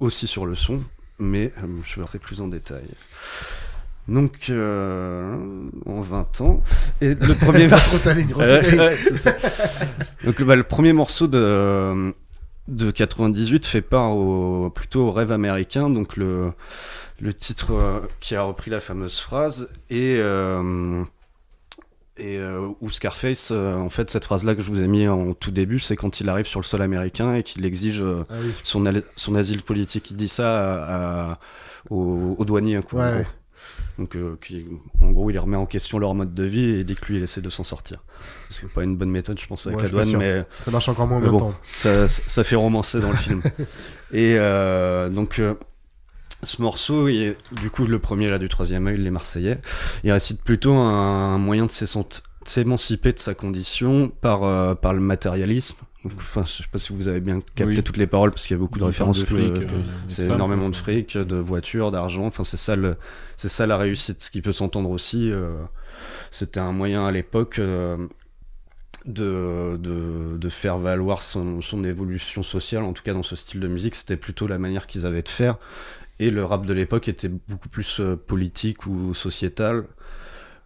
[0.00, 0.80] aussi sur le son,
[1.18, 2.84] mais euh, je verrai plus en détail.
[4.08, 5.36] Donc, euh,
[5.84, 6.62] en 20 ans.
[7.00, 7.68] Et le premier.
[10.24, 12.14] Donc, bah, le premier morceau de,
[12.68, 15.90] de 98 fait part au, plutôt au rêve américain.
[15.90, 16.52] Donc, le,
[17.20, 19.70] le titre euh, qui a repris la fameuse phrase.
[19.90, 20.16] Et.
[20.18, 21.02] euh,
[22.18, 25.34] et euh, où Scarface, euh, en fait, cette phrase-là que je vous ai mis en
[25.34, 28.34] tout début, c'est quand il arrive sur le sol américain et qu'il exige euh, Ah
[28.40, 28.52] oui.
[28.64, 28.82] son,
[29.16, 30.10] son asile politique.
[30.10, 31.38] Il dit ça à, à-
[31.90, 32.96] au, au douanier, un coup.
[32.96, 33.26] en Ouais, ouais.
[33.98, 34.64] Donc, euh, qui,
[35.00, 37.22] en gros, il remet en question leur mode de vie et dit que lui, il
[37.22, 37.98] essaie de s'en sortir.
[38.50, 41.06] C'est pas une bonne méthode, je pense, avec Ouais, la douane, mais Ça marche encore
[41.06, 41.54] moins mais bon, temps.
[41.74, 43.42] Ça, ça, ça fait romancer dans le film.
[44.12, 45.54] Et euh, donc, euh,
[46.46, 49.58] ce morceau, du coup, le premier là du troisième œil, les Marseillais,
[50.04, 51.72] il récite plutôt un, un moyen de
[52.44, 55.76] s'émanciper de sa condition par, euh, par le matérialisme.
[56.04, 57.82] Enfin, je sais pas si vous avez bien capté Oui.
[57.82, 59.18] toutes les paroles parce qu'il y a beaucoup de références.
[59.18, 62.26] de fric, que- euh, c'est de femmes, énormément de fric, de voitures, d'argent.
[62.26, 62.96] Enfin, c'est ça le,
[63.36, 64.22] c'est ça la réussite.
[64.22, 65.32] Ce qui peut s'entendre aussi.
[65.32, 65.56] euh,
[66.30, 67.60] C'était un moyen à l'époque.
[69.04, 73.60] de, de, de faire valoir son, son évolution sociale, en tout cas dans ce style
[73.60, 75.56] de musique, c'était plutôt la manière qu'ils avaient de faire.
[76.18, 79.84] Et le rap de l'époque était beaucoup plus euh, politique ou sociétal,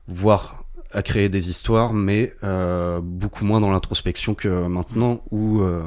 [0.08, 5.82] voire à créer des histoires, mais euh, beaucoup moins dans l'introspection que maintenant, où euh,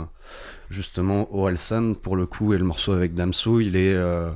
[0.69, 3.93] justement Orelsan, pour le coup, et le morceau avec Damso, il est...
[3.93, 4.29] euh,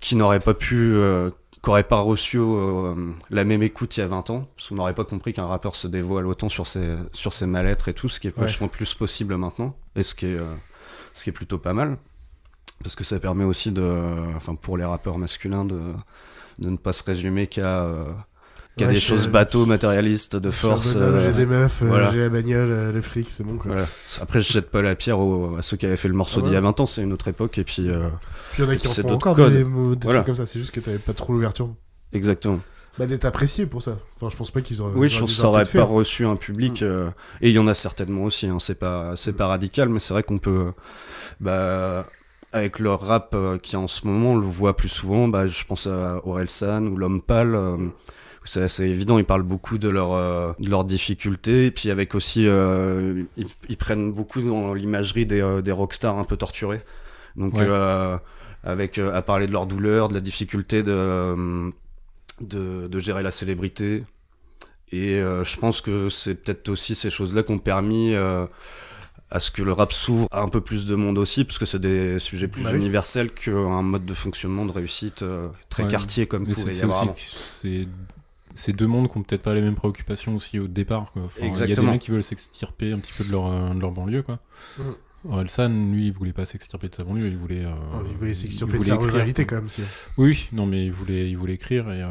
[0.00, 0.94] qui n'aurait pas pu...
[1.62, 2.38] qu'aurait pas reçu
[3.30, 5.76] la même écoute il y a 20 ans, parce qu'on n'aurait pas compris qu'un rappeur
[5.76, 8.44] se dévoile autant sur ses, sur ses mal-être et tout, ce qui est Ouais.
[8.44, 10.38] vachement plus possible maintenant, et ce qui est,
[11.14, 11.96] ce qui est plutôt pas mal,
[12.82, 13.82] parce que ça permet aussi de,
[14.36, 15.78] enfin pour les rappeurs masculins de,
[16.58, 18.04] de ne pas se résumer qu'à euh,
[18.76, 20.94] qu'à Ouais, des choses bateaux, matérialistes, de force.
[20.96, 22.10] euh, J'ai des meufs, euh, voilà.
[22.12, 23.72] j'ai la bagnole, euh, le fric, c'est bon quoi.
[23.72, 23.86] Voilà.
[24.22, 26.42] Après, je jette pas la pierre aux- à ceux qui avaient fait le morceau Ah
[26.44, 26.48] ouais.
[26.50, 27.90] d'il y a 20 ans, c'est une autre époque, et puis.
[27.90, 28.08] euh,
[28.52, 29.52] Puis il y en a qui en font encore codes.
[29.52, 30.20] des, mots- des Voilà.
[30.20, 31.68] trucs comme ça, c'est juste que t'avais pas trop l'ouverture.
[32.12, 32.60] Exactement.
[32.98, 33.96] Bah d'être apprécié pour ça.
[34.16, 34.92] Enfin, je pense pas qu'ils auraient.
[34.94, 37.10] Oui, je pense que ça aurait pas reçu un public, euh,
[37.40, 40.12] et il y en a certainement aussi, hein, c'est pas, c'est pas radical, mais c'est
[40.14, 40.72] vrai qu'on peut,
[41.40, 42.06] bah,
[42.52, 45.64] avec le rap euh, qui en ce moment, on le voit plus souvent, bah, je
[45.64, 47.76] pense à Orelsan ou L'Homme Pâle, euh,
[48.44, 52.14] c'est assez évident, ils parlent beaucoup de, leur, euh, de leurs difficultés, et puis avec
[52.14, 53.26] aussi, ils,
[53.68, 56.80] ils prennent beaucoup dans l'imagerie des, des rockstars un peu torturés.
[57.36, 57.68] Donc, Ouais.
[58.64, 61.70] avec, à parler de leur douleur, de la difficulté de,
[62.40, 64.02] de, de gérer la célébrité.
[64.90, 68.14] Et je pense que c'est peut-être aussi ces choses-là qui ont permis
[69.30, 71.66] à ce que le rap s'ouvre à un peu plus de monde aussi, parce que
[71.66, 72.78] c'est des sujets plus Bah oui.
[72.78, 75.90] universels qu'un mode de fonctionnement de réussite euh, très Ouais.
[75.90, 77.04] quartier comme c'est- y avoir
[78.54, 81.12] c'est deux mondes qui ont peut-être pas les mêmes préoccupations aussi au départ.
[81.16, 81.92] Enfin, Il y a des Exactement.
[81.92, 84.22] mecs qui veulent s'extirper un petit peu de leur, euh, de leur banlieue.
[84.22, 84.38] quoi.
[84.78, 84.94] Mhm.
[85.28, 87.64] Orelsan, lui, il voulait pas s'extirper de sa banlieue, il voulait.
[87.64, 89.82] euh, Oh, il voulait s'extirper de sa écrire, ruralité, quand même, si.
[90.16, 92.06] Oui, non, mais il voulait, il voulait écrire et euh,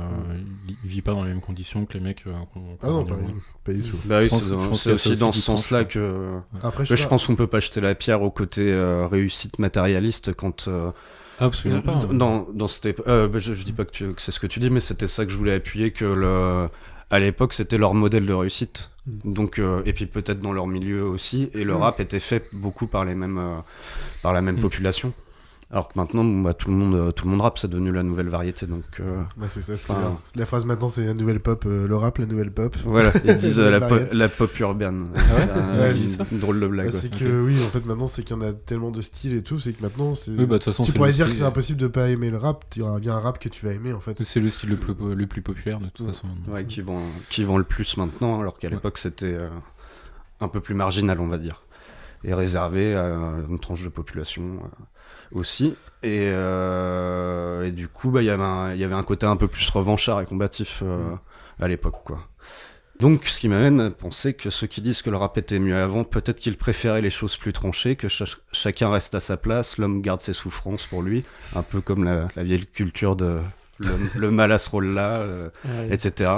[0.68, 2.24] il, il vit pas dans les mêmes conditions que les mecs.
[2.28, 3.16] euh, qu'on- Ah non, pas-
[3.64, 3.98] pas du tout.
[4.06, 7.48] Bah oui, Je pense- c'est aussi dans ce sens-là que, Après, je pense qu'on peut
[7.48, 10.68] pas jeter la pierre au côté euh, réussite matérialiste quand.
[10.68, 10.92] euh,
[11.40, 11.96] Absolument pas.
[12.12, 14.40] Dans, dans cette épo- euh, bah, je, je dis pas que, tu- que c'est ce
[14.42, 16.68] que tu dis, mais c'était ça que je voulais appuyer que le,
[17.10, 18.92] à l'époque c'était leur modèle de réussite.
[19.26, 21.50] Donc euh, et puis peut-être dans leur milieu aussi.
[21.54, 21.78] Et le Mm.
[21.78, 23.58] rap était fait beaucoup par les mêmes, euh,
[24.24, 24.62] par la même Mm.
[24.62, 25.14] population.
[25.72, 28.02] Alors que maintenant, bah, tout le monde, euh, tout le monde rap, c'est devenu la
[28.02, 28.66] nouvelle variété.
[28.66, 28.82] Donc.
[29.02, 30.18] euh, Bah, c'est ça, ce qui est enfin, bien.
[30.36, 32.76] La phrase maintenant, c'est la nouvelle pop, euh, le rap, la nouvelle pop.
[32.86, 34.16] Voilà, ils disent euh, la, po- variété.
[34.16, 35.06] la pop urbaine.
[35.16, 36.88] Ah ouais Euh, Ouais, une- c'est drôle de blague.
[36.88, 37.00] Bah, ouais.
[37.00, 39.44] c'est que oui, en fait, maintenant, c'est qu'il y en a tellement de styles et
[39.44, 40.32] tout, c'est que maintenant, c'est.
[40.32, 42.32] Oui, bah, façon, tu c'est pourrais le dire style- que c'est impossible de pas aimer
[42.32, 44.20] le rap, il y aura bien un rap que tu vas aimer, en fait.
[44.24, 46.30] C'est le style le plus, le plus populaire de toute façon.
[46.48, 47.00] Ouais, qui vend,
[47.30, 49.50] qui vend le plus maintenant, alors qu'à l'époque c'était euh,
[50.42, 51.62] un peu plus marginal, on va dire,
[52.24, 53.06] et réservé à
[53.50, 55.76] une tranche de population euh, aussi.
[56.04, 60.22] Et, euh, et du coup, bah, il y avait un- côté un peu plus revanchard
[60.22, 61.12] et combatif euh,
[61.60, 62.20] à l'époque, quoi.
[63.00, 65.78] Donc, ce qui m'amène à penser que ceux qui disent que le rap était mieux
[65.78, 69.78] avant, peut-être qu'ils préféraient les choses plus tranchées, que cha- chacun reste à sa place,
[69.78, 71.24] l'homme garde ses souffrances pour lui,
[71.56, 73.40] un peu comme la, la vieille culture de
[73.80, 75.88] l'homme- le mal à ce rôle-là, euh, Ouais.
[75.96, 76.30] etc.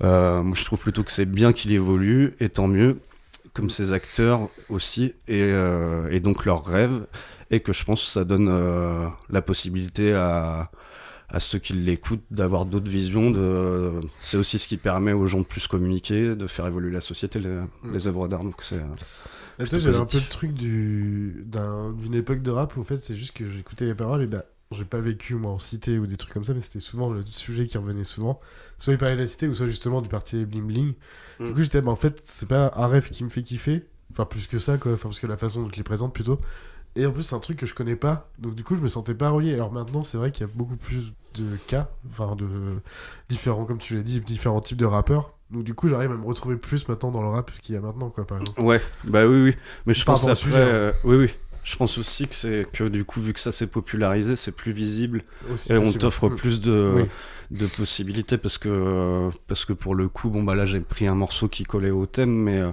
[0.00, 2.98] Moi, je trouve plutôt que c'est bien qu'il évolue, et tant mieux,
[3.56, 7.06] comme ses acteurs aussi, et, euh, et donc leurs rêves,
[7.50, 10.70] et que je pense que ça donne euh, la possibilité à,
[11.28, 13.30] à ceux qui l'écoutent d'avoir d'autres visions.
[13.30, 13.92] De...
[14.22, 17.40] C'est aussi ce qui permet aux gens de plus communiquer, de faire évoluer la société,
[17.40, 17.58] les,
[17.92, 18.44] les œuvres d'art.
[18.44, 18.76] Donc c'est.
[18.76, 18.94] euh,
[19.58, 22.80] Et plutôt toi, j'avais un peu le truc du, d'un- d'une époque de rap où
[22.82, 25.58] en fait c'est juste que j'écoutais les paroles et bah j'ai pas vécu moi en
[25.58, 28.40] cité ou des trucs comme ça, mais c'était souvent le sujet qui revenait souvent.
[28.78, 30.94] Soit il parlait de la cité ou soit justement du parti bling bling.
[31.40, 34.24] Du coup j'étais, bah en fait c'est pas un rêve qui me fait kiffer, enfin
[34.24, 36.40] plus que ça quoi, enfin parce que la façon dont je les présente plutôt.
[36.96, 38.88] Et en plus c'est un truc que je connais pas, donc du coup je me
[38.88, 39.54] sentais pas relié.
[39.54, 42.46] Alors maintenant c'est vrai qu'il y a beaucoup plus de cas, enfin de
[43.28, 45.32] différents, comme tu l'as dit, différents types de rappeurs.
[45.50, 47.80] Donc du coup j'arrive à me retrouver plus maintenant dans le rap qu'il y a
[47.80, 48.60] maintenant quoi par exemple.
[48.60, 49.54] Ouais, bah oui, oui.
[49.84, 50.66] Mais je pense après, sujet, hein.
[50.66, 51.34] euh, oui, oui.
[51.66, 54.70] Je pense aussi que c'est que du coup, vu que ça s'est popularisé, c'est plus
[54.70, 57.02] visible Aussi et on t'offre plus de, Oui.
[57.50, 61.16] de possibilités parce que parce que pour le coup, bon bah là j'ai pris un
[61.16, 62.70] morceau qui collait au thème, mais euh,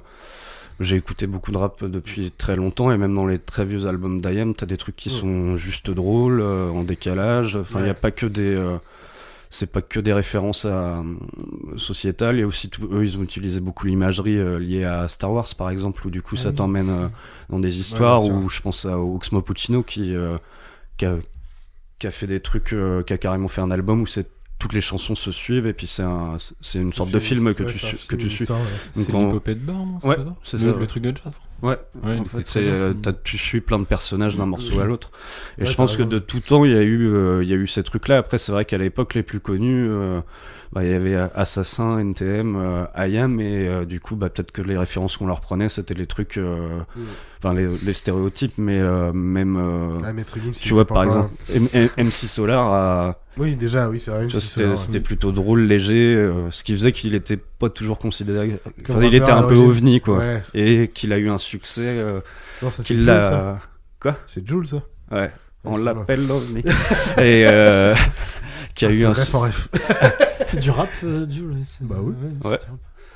[0.80, 4.22] j'ai écouté beaucoup de rap depuis très longtemps et même dans les très vieux albums
[4.22, 7.56] d'IAM, t'as des trucs qui sont juste drôles, euh, en décalage.
[7.56, 8.78] Enfin, il y a pas que des euh,
[9.56, 11.04] c'est pas que des références à euh,
[11.78, 15.08] sociétales, il y a aussi tout- eux ils ont utilisé beaucoup l'imagerie euh, liée à
[15.08, 16.56] Star Wars par exemple où du coup Ah ça oui.
[16.56, 17.08] t'emmène euh,
[17.50, 18.34] dans des histoires sûr.
[18.34, 20.16] où je pense à Oxmo Puccino qui
[20.98, 21.18] qui a,
[22.00, 22.76] qui a fait des trucs
[23.06, 24.28] qui a carrément fait un album où c'est
[24.64, 27.64] toutes les chansons se suivent et puis c'est un c'est une sorte de film que
[27.64, 28.46] tu que tu une suis.
[28.94, 31.42] C'est l'épopée de Bar, non C'est ouais ça c'est Le- ça le truc de jazz
[31.62, 35.12] ouais, en fait c'est euh, t'as- tu suis plein de personnages d'un morceau à l'autre.
[35.58, 37.58] Et je pense que de tout temps il y a eu euh, il y a
[37.58, 40.22] eu ces trucs là après c'est vrai qu'à l'époque les plus connus euh,
[40.72, 44.62] bah, il y avait Assassin NTM euh, IAM et euh, du coup bah peut-être que
[44.62, 47.02] les références qu'on leur prenait c'était les trucs euh, Mm.
[47.44, 51.04] Enfin les, les stéréotypes mais euh, même euh, Ah, Maître Gims, il tu vois par
[51.04, 54.28] exemple M- M- MC Solar a Oui, déjà, oui, c'est vrai.
[54.30, 55.04] c'était Solar, c'était oui.
[55.04, 59.32] plutôt drôle léger euh, ce qui faisait qu'il était pas toujours considéré enfin, il était
[59.32, 60.44] un peu ovni quoi Ouais.
[60.54, 62.22] et qu'il a eu un succès euh,
[62.62, 63.60] Non, ça, c'est ça.
[64.00, 64.78] quoi C'est Jules, ça
[65.12, 65.32] ouais
[65.66, 65.94] on Excuse-moi.
[65.94, 66.60] l'appelle l'ovni
[67.20, 67.94] et euh,
[68.76, 69.70] qui a Ah, eu un ref su- en ref.
[70.46, 71.26] C'est du rap, euh,
[71.66, 72.14] c'est- Bah oui.
[72.44, 72.60] Ouais.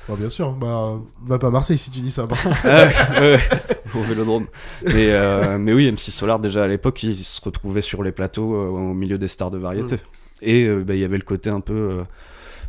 [0.08, 0.52] Bah, bien sûr.
[0.52, 0.92] Bah,
[1.26, 2.26] va pas à Marseille si tu dis ça.
[2.26, 2.56] par contre.
[2.64, 2.86] Ah
[3.20, 3.40] ouais, ouais,
[3.94, 4.46] au vélodrome.
[4.84, 8.54] Mais, euh, mais oui, MC Solar, déjà à l'époque, il se retrouvait sur les plateaux
[8.54, 9.96] euh, au milieu des stars de variété.
[9.96, 9.98] Mm.
[10.42, 11.98] Et euh, bah, il y avait le côté un peu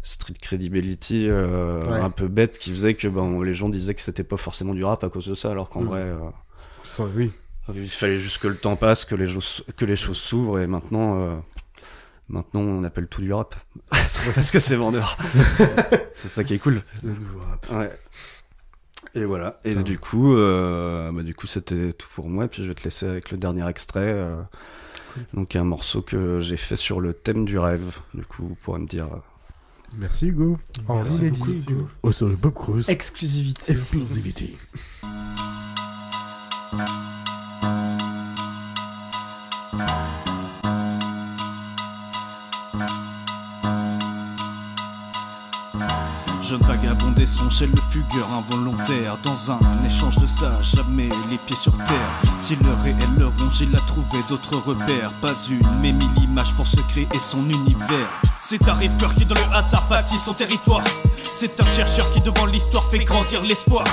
[0.01, 1.99] street credibility, Ouais.
[2.01, 4.83] un peu bête, qui faisait que ben, les gens disaient que c'était pas forcément du
[4.83, 5.87] rap à cause de ça, alors qu'en Mm.
[5.87, 6.05] vrai,
[6.83, 7.31] Ça, oui.
[7.75, 10.67] il fallait juste que le temps passe, que les, choses- que les choses s'ouvrent, et
[10.67, 11.41] maintenant,
[12.29, 13.55] maintenant on appelle tout du rap.
[14.35, 15.17] Parce que c'est vendeur.
[16.15, 16.81] c'est ça qui est cool.
[17.03, 17.65] Le nouveau rap.
[17.71, 17.91] Ouais.
[19.19, 19.59] Et voilà.
[19.65, 22.47] Et du coup, euh, bah, du coup, c'était tout pour moi.
[22.47, 24.13] Puis je vais te laisser avec le dernier extrait.
[24.13, 24.41] euh,
[25.33, 27.97] donc un morceau que j'ai fait sur le thème du rêve.
[28.13, 29.05] Du coup, vous pourrez me dire.
[29.05, 29.17] euh,
[29.97, 30.57] Merci Hugo.
[30.87, 31.65] En Merci inédit.
[32.03, 32.85] Oh, sur le Bob Cruz.
[32.89, 33.71] Exclusivité.
[33.73, 34.55] Exclusivité.
[46.49, 49.17] jeune vagabond songeait le fugueur involontaire.
[49.23, 52.31] Dans un échange de ça, jamais les pieds sur terre.
[52.39, 55.13] Si le réel le ronge, il a trouvé d'autres repères.
[55.21, 58.28] Pas une, mais mille images pour se créer son univers.
[58.41, 60.83] C'est un rêveur qui dans le hasard bâtit son territoire.
[61.35, 63.83] C'est un chercheur qui devant l'histoire fait grandir l'espoir.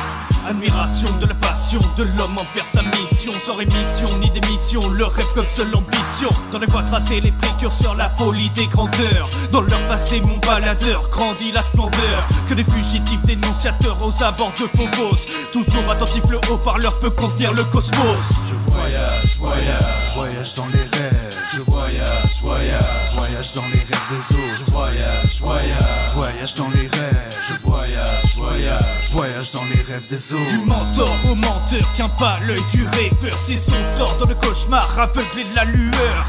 [0.48, 3.32] Admiration de la passion de l'homme envers sa mission.
[3.44, 6.30] Sans rémission ni démission, le rêve comme seule ambition.
[6.52, 9.28] Dans les voies tracées, les précurseurs, la folie des grandeurs.
[9.50, 12.28] Dans leur passé, mon baladeur grandit la splendeur.
[12.48, 15.26] Que les fugitifs dénonciateurs aux abords de Phobos.
[15.52, 18.16] Toujours attentif, le haut-parleur peut contenir le cosmos.
[18.48, 21.25] Je voyage, voyage, voyage dans les rêves.
[21.56, 22.84] Je voyage, voyage,
[23.14, 24.58] voyage dans les rêves des autres.
[24.58, 27.36] Je voyage, voyage, voyage dans les rêves.
[27.48, 30.50] Je voyage, voyage, voyage dans les rêves des autres.
[30.50, 33.32] Du mentor au menteur, qu'un pas l'œil du rêveur.
[33.38, 36.28] C'est son tort dans le cauchemar, aveuglé de la lueur.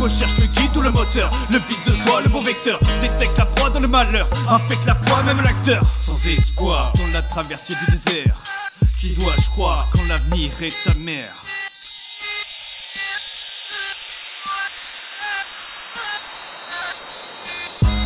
[0.00, 2.78] Recherche le guide ou le moteur, le vide de soi, le bon vecteur.
[3.00, 5.82] Détecte la proie dans le malheur, infecte la foi, même l'acteur.
[5.98, 8.36] Sans espoir dans la traversée du désert.
[9.00, 10.94] Qui dois-je croire quand l'avenir est ta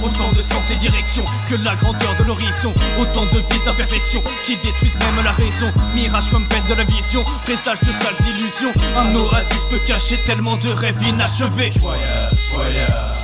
[0.04, 2.72] Autant de sens et directions que la grandeur de l'horizon.
[3.00, 5.72] Autant de vies d'imperfection qui détruisent même la raison.
[5.94, 8.72] Mirage comme peine de la vision, présage de sales illusions.
[8.96, 11.70] Un oasis peut cacher tellement de rêves inachevés.
[11.72, 13.18] Je voyage, voyage.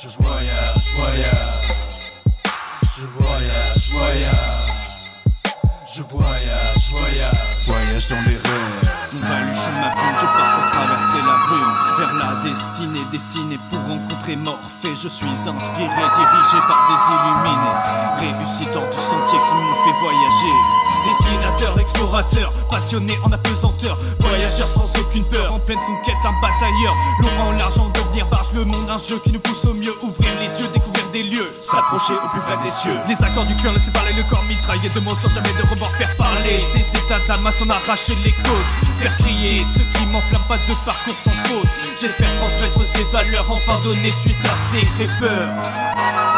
[0.00, 1.68] Je voyage, voyage.
[2.96, 4.68] Je voyage, voyage.
[5.96, 7.34] Je voyage, voyage.
[7.66, 8.90] Voyage dans les rêves.
[9.12, 10.26] Baluchon ma plume, je
[12.58, 14.94] destinée dessinée pour rencontrer Morphée.
[15.00, 17.78] Je suis inspiré, dirigé par des illuminés
[18.18, 20.54] Réussi dans du sentier qui m'ont fait voyager.
[21.04, 26.94] Dessinateur, explorateur, passionné en apesanteur Voyageur sans aucune peur, en pleine conquête, un batailleur
[27.40, 30.60] en l'argent, devenir barge, le monde un jeu qui nous pousse au mieux Ouvrir les
[30.60, 32.96] yeux, découvrir lieux, s'approcher au plus près des cieux.
[33.08, 35.94] Les accords du cœur laisser parler le corps mitraillé de mots sans jamais de remords
[35.96, 36.58] faire parler.
[36.58, 38.70] Ces états d'âme sont arracher les côtes.
[39.00, 41.68] Faire crier ceux qui m'enflamment pas de parcours sans faute.
[42.00, 46.37] J'espère transmettre ces valeurs, enfin donner suite à ces rêveurs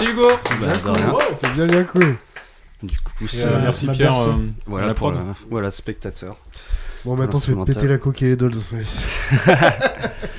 [0.00, 0.28] Merci Hugo
[0.60, 1.14] Bah, rien.
[1.40, 2.16] C'est bien bien cool.
[2.82, 4.34] Du coup, euh, merci Pierre, euh,
[4.66, 5.20] voilà pour la-
[5.50, 6.36] voilà spectateur.
[7.04, 8.54] Bon, maintenant, tu fais péter la coque et les dolls.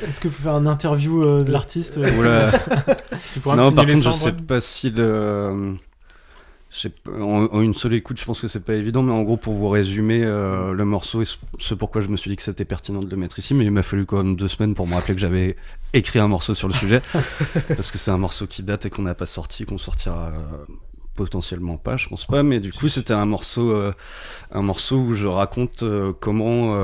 [0.08, 1.98] Est-ce qu'il faut faire une interview euh, de l'artiste
[3.58, 5.74] non, par contre, je sais pas si le.
[7.20, 9.70] En, une seule écoute, je pense que c'est pas évident, mais en gros, pour vous
[9.70, 13.10] résumer euh, le morceau et ce- pourquoi je me suis dit que c'était pertinent de
[13.10, 15.22] le mettre ici, mais il m'a fallu quand même deux semaines pour me rappeler que
[15.22, 15.56] j'avais
[15.94, 17.02] écrit un morceau sur le sujet,
[17.76, 20.74] parce que c'est un morceau qui date et qu'on n'a pas sorti, qu'on sortira euh,
[21.16, 23.92] potentiellement pas, je pense pas, mais du coup, c'était un morceau, euh,
[24.52, 25.84] un morceau où je raconte
[26.20, 26.76] comment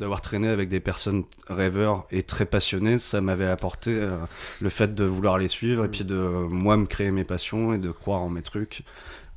[0.00, 4.16] d'avoir traîné avec des personnes rêveurs et très passionnées, ça m'avait apporté euh,
[4.60, 7.78] le fait de vouloir les suivre et puis de moi me créer mes passions et
[7.78, 8.82] de croire en mes trucs.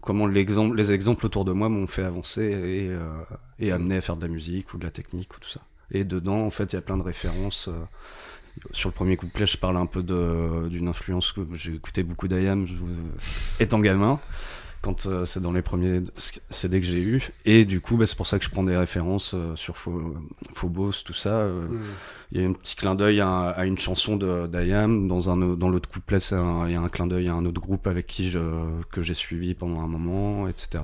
[0.02, 3.00] Comment l'exemple, les exemples autour de moi m'ont fait avancer et, euh,
[3.60, 5.62] et amener à faire de la musique ou de la technique ou tout ça.
[5.92, 7.68] Et dedans, en fait, il y a plein de références.
[7.68, 7.74] euh,
[8.72, 12.68] sur le premier couplet, je parle un peu d'une influence que j'ai écouté beaucoup d'Ayam
[13.60, 14.20] étant gamin,
[14.84, 16.02] quand euh, c'est dans les premiers
[16.52, 17.32] CD que j'ai eu.
[17.46, 20.14] Et du coup, bah, c'est pour ça que je prends des références euh, sur Pho-
[20.54, 21.30] Phobos, tout ça.
[21.32, 21.82] euh, Mm.
[22.34, 25.08] Il y a un petit clin d'œil à, à une chanson de d'Ayam.
[25.08, 27.46] Dans un dans l'autre couplet, c'est un- il y a un clin d'œil à un
[27.46, 28.40] autre groupe avec qui je
[28.92, 30.84] que j'ai suivi pendant un moment, etc.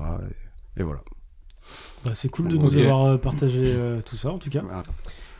[0.76, 1.00] Et, et voilà.
[2.04, 4.62] Bah, c'est cool de nous avoir euh, partagé euh, tout ça en tout cas.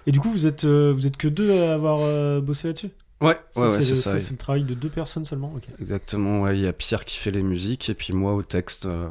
[0.07, 2.91] Et du coup, vous êtes, euh, vous êtes que deux à avoir euh, bossé là-dessus?
[3.21, 4.19] Ouais, ouais, ouais, c'est c'est le- ça.
[4.19, 5.53] C'est le travail de deux personnes seulement.
[5.55, 5.65] ok.
[5.81, 8.87] Exactement, ouais, il y a Pierre qui fait les musiques et puis moi au texte.
[8.87, 9.09] euh,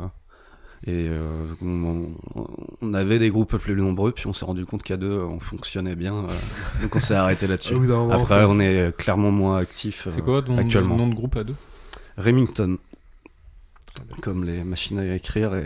[0.87, 2.07] et euh, on,
[2.81, 5.95] on avait des groupes plus nombreux, puis on s'est rendu compte qu'à deux on fonctionnait
[5.95, 6.27] bien, euh,
[6.81, 7.75] donc on s'est arrêté là-dessus.
[8.11, 10.07] Après, c'est- on est clairement moins actifs.
[10.09, 11.55] C'est euh, quoi ton actuellement nom de groupe à deux?
[12.17, 12.77] Remington.
[14.21, 15.65] Comme les machines à écrire et,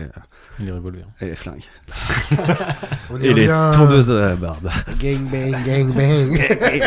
[0.60, 1.06] Et les revolvers.
[1.20, 1.62] et les flingues.
[3.22, 4.68] Et les tondeuses à la barbe.
[5.00, 6.40] Gangbang, gangbang.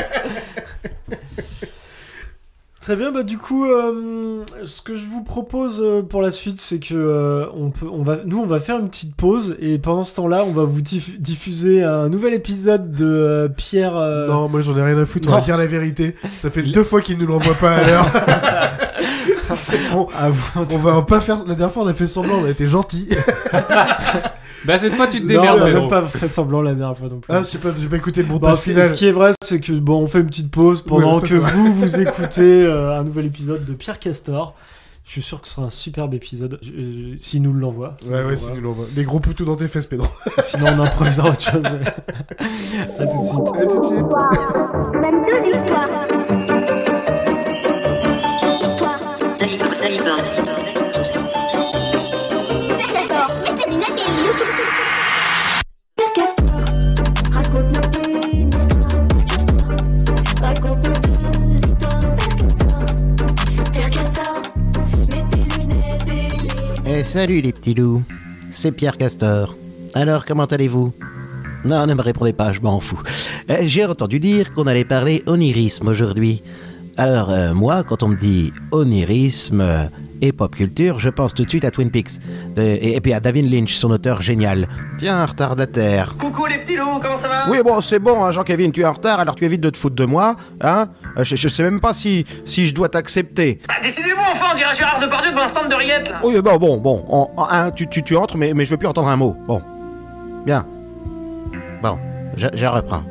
[2.87, 6.61] Très bien, bah du coup, euh, ce que je vous propose euh, pour la suite,
[6.61, 9.77] c'est que euh, on peut, on va, nous, on va faire une petite pause et
[9.77, 13.91] pendant ce temps-là, on va vous diff- diffuser un nouvel épisode de euh, Pierre.
[14.29, 16.15] Non, moi j'en ai rien à foutre, on va dire la vérité.
[16.29, 18.05] Ça fait deux fois qu'il nous l'envoie pas à l'heure.
[19.53, 20.07] C'est bon.
[20.29, 20.61] Vous.
[20.75, 21.39] On va pas faire.
[21.39, 23.09] La dernière fois, on a fait semblant, on a été gentil.
[24.65, 25.59] Bah cette fois tu te Non, démerdes.
[25.61, 25.87] on a même bon.
[25.87, 27.33] pas fait semblant la dernière fois non plus.
[27.33, 28.87] Ah, je sais pas, j'ai pas écouté le Bon, montage ce, final.
[28.89, 31.73] ce qui est vrai, c'est que bon, on fait une petite pause pendant que vous
[31.73, 34.55] vous écoutez euh, un nouvel épisode de Pierre Castor.
[35.05, 37.95] Je suis sûr que ce sera un superbe épisode, je- s'il nous l'envoie.
[38.09, 38.85] Ouais, ouais, si nous l'envoie.
[38.93, 40.07] Des gros poutous dans tes fesses, Pedro.
[40.43, 41.63] Sinon, on improvisera autre chose.
[42.99, 43.47] à tout de suite.
[43.57, 44.05] À tout de suite.
[44.99, 47.07] Même deux histoires.
[66.99, 68.01] Eh salut les petits loups,
[68.49, 69.55] c'est Pierre Castor.
[69.93, 70.91] Alors comment allez-vous?
[71.63, 72.99] Non, ne me répondez pas, je m'en fous.
[73.47, 76.41] Eh, J'ai entendu dire qu'on allait parler onirisme aujourd'hui.
[76.97, 79.91] Alors euh, moi, quand on me dit onirisme
[80.21, 82.19] et pop culture, je pense tout de suite à Twin Peaks.
[82.55, 84.67] De- et, et puis à David Lynch, son auteur génial.
[84.97, 86.15] Tiens, retardataire.
[86.17, 87.49] Coucou les petits loups, comment ça va?
[87.49, 89.77] Oui, bon, c'est bon, hein, Jean-Kévin, tu es en retard, alors tu évites de te
[89.77, 93.59] foutre de moi, hein Euh, je, je sais même pas si, si je dois t'accepter.
[93.67, 96.57] Bah, Décidez-vous enfin, on dirait Gérard Depardieu devant un stand de rillettes là Oui, bon,
[96.57, 99.35] bon, bon, hein, tu, tu, tu entres, mais, mais je veux plus entendre un mot.
[99.47, 99.61] Bon.
[100.45, 100.65] Bien.
[101.81, 101.97] Bon,
[102.35, 103.03] je, je reprends.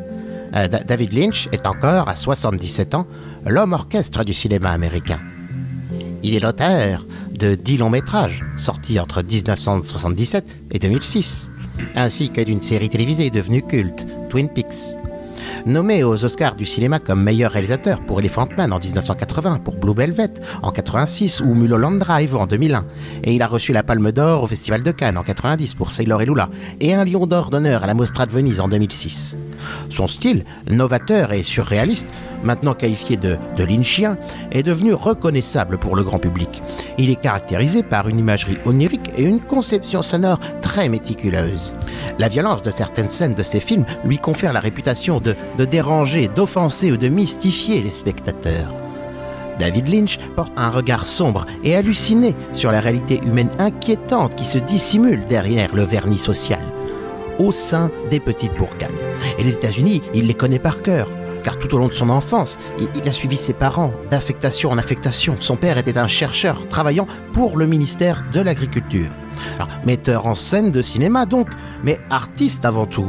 [0.54, 3.07] Euh, Da- David Lynch est encore, à 77 ans,
[3.44, 5.18] l'homme orchestre du cinéma américain.
[6.22, 11.50] Il est l'auteur de 10 longs métrages, sortis entre 1977 et 2006,
[11.94, 14.96] ainsi que d'une série télévisée devenue culte, Twin Peaks.
[15.64, 19.94] Nommé aux Oscars du cinéma comme meilleur réalisateur pour Elephant Man en 1980, pour Blue
[19.94, 20.30] Velvet
[20.62, 22.84] en 86 ou Mulholland Drive en 2001.
[23.24, 26.22] Et il a reçu la Palme d'Or au Festival de Cannes en 90 pour Sailor
[26.22, 26.50] et Lula
[26.80, 29.36] et un Lion d'Or d'honneur à la Mostra de Venise en 2006.
[29.88, 32.12] Son style, novateur et surréaliste,
[32.44, 34.18] maintenant qualifié de, de lynchien,
[34.52, 36.62] est devenu reconnaissable pour le grand public.
[36.98, 41.72] Il est caractérisé par une imagerie onirique et une conception sonore très méticuleuse.
[42.18, 46.28] La violence de certaines scènes de ses films lui confère la réputation de, de déranger,
[46.28, 48.72] d'offenser ou de mystifier les spectateurs.
[49.59, 54.59] David Lynch porte un regard sombre et halluciné sur la réalité humaine inquiétante qui se
[54.59, 56.61] dissimule derrière le vernis social,
[57.38, 58.90] au sein des petites bourgades.
[59.38, 61.09] Et les États-Unis, il les connaît par cœur,
[61.47, 65.36] car tout au long de son enfance, il, a suivi ses parents d'affectation en affectation.
[65.38, 69.11] Son père était un chercheur travaillant pour le ministère de l'Agriculture.
[69.84, 71.49] Metteur en scène de cinéma donc,
[71.84, 73.09] mais artiste avant tout.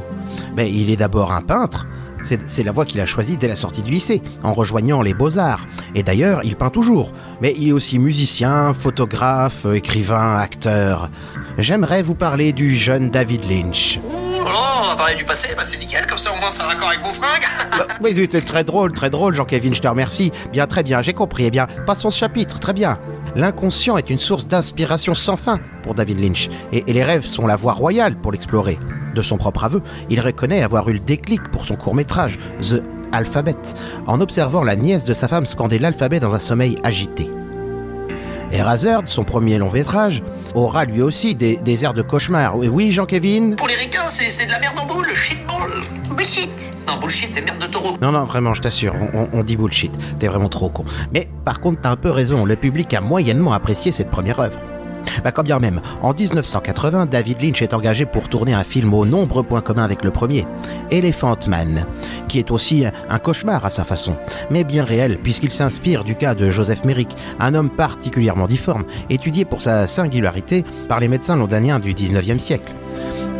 [0.55, 1.87] Mais il est d'abord un peintre.
[2.23, 5.65] C'est la voie qu'il a choisie dès la sortie du lycée, en rejoignant les beaux-arts.
[5.95, 7.11] Et d'ailleurs, il peint toujours.
[7.41, 11.09] Mais il est aussi musicien, photographe, écrivain, acteur.
[11.57, 13.99] J'aimerais vous parler du jeune David Lynch.
[14.03, 16.89] Oh on va parler du passé, bah c'est nickel, comme ça au moins ça raccord
[16.89, 17.43] avec vos fringues
[18.01, 20.31] Oui, oui, c'est très drôle, très drôle, Jean-Kévin, je te remercie.
[20.51, 21.45] Bien, très bien, j'ai compris.
[21.45, 22.97] Eh bien, passons ce chapitre, très bien.
[23.37, 27.55] L'inconscient est une source d'inspiration sans fin pour David Lynch, et, les rêves sont la
[27.55, 28.79] voie royale pour l'explorer.
[29.13, 32.81] De son propre aveu, il reconnaît avoir eu le déclic pour son court-métrage, The
[33.11, 33.55] Alphabet,
[34.07, 37.29] en observant la nièce de sa femme scander l'alphabet dans un sommeil agité.
[38.51, 40.23] Eraserhead, son premier long métrage,
[40.55, 42.57] aura lui aussi des, des airs de cauchemar.
[42.57, 45.69] Oui, Oui, Jean-Kévin Pour les ricains, c'est c'est de la merde en boule, shitball
[46.15, 46.49] Bullshit
[46.87, 49.55] Non, bullshit, c'est merde de taureau Non, non, vraiment, je t'assure, on, on- on dit
[49.57, 49.91] bullshit.
[50.19, 50.85] T'es vraiment trop con.
[51.13, 54.57] Mais par contre, t'as un peu raison, le public a moyennement apprécié cette première œuvre.
[55.23, 59.05] Bah, quand bien même, en 1980, David Lynch est engagé pour tourner un film aux
[59.05, 60.45] nombreux points communs avec le premier,
[60.91, 61.85] Elephant Man,
[62.27, 64.15] qui est aussi un cauchemar à sa façon,
[64.49, 69.45] mais bien réel, puisqu'il s'inspire du cas de Joseph Merrick, un homme particulièrement difforme, étudié
[69.45, 72.73] pour sa singularité par les médecins londoniens du 19e siècle.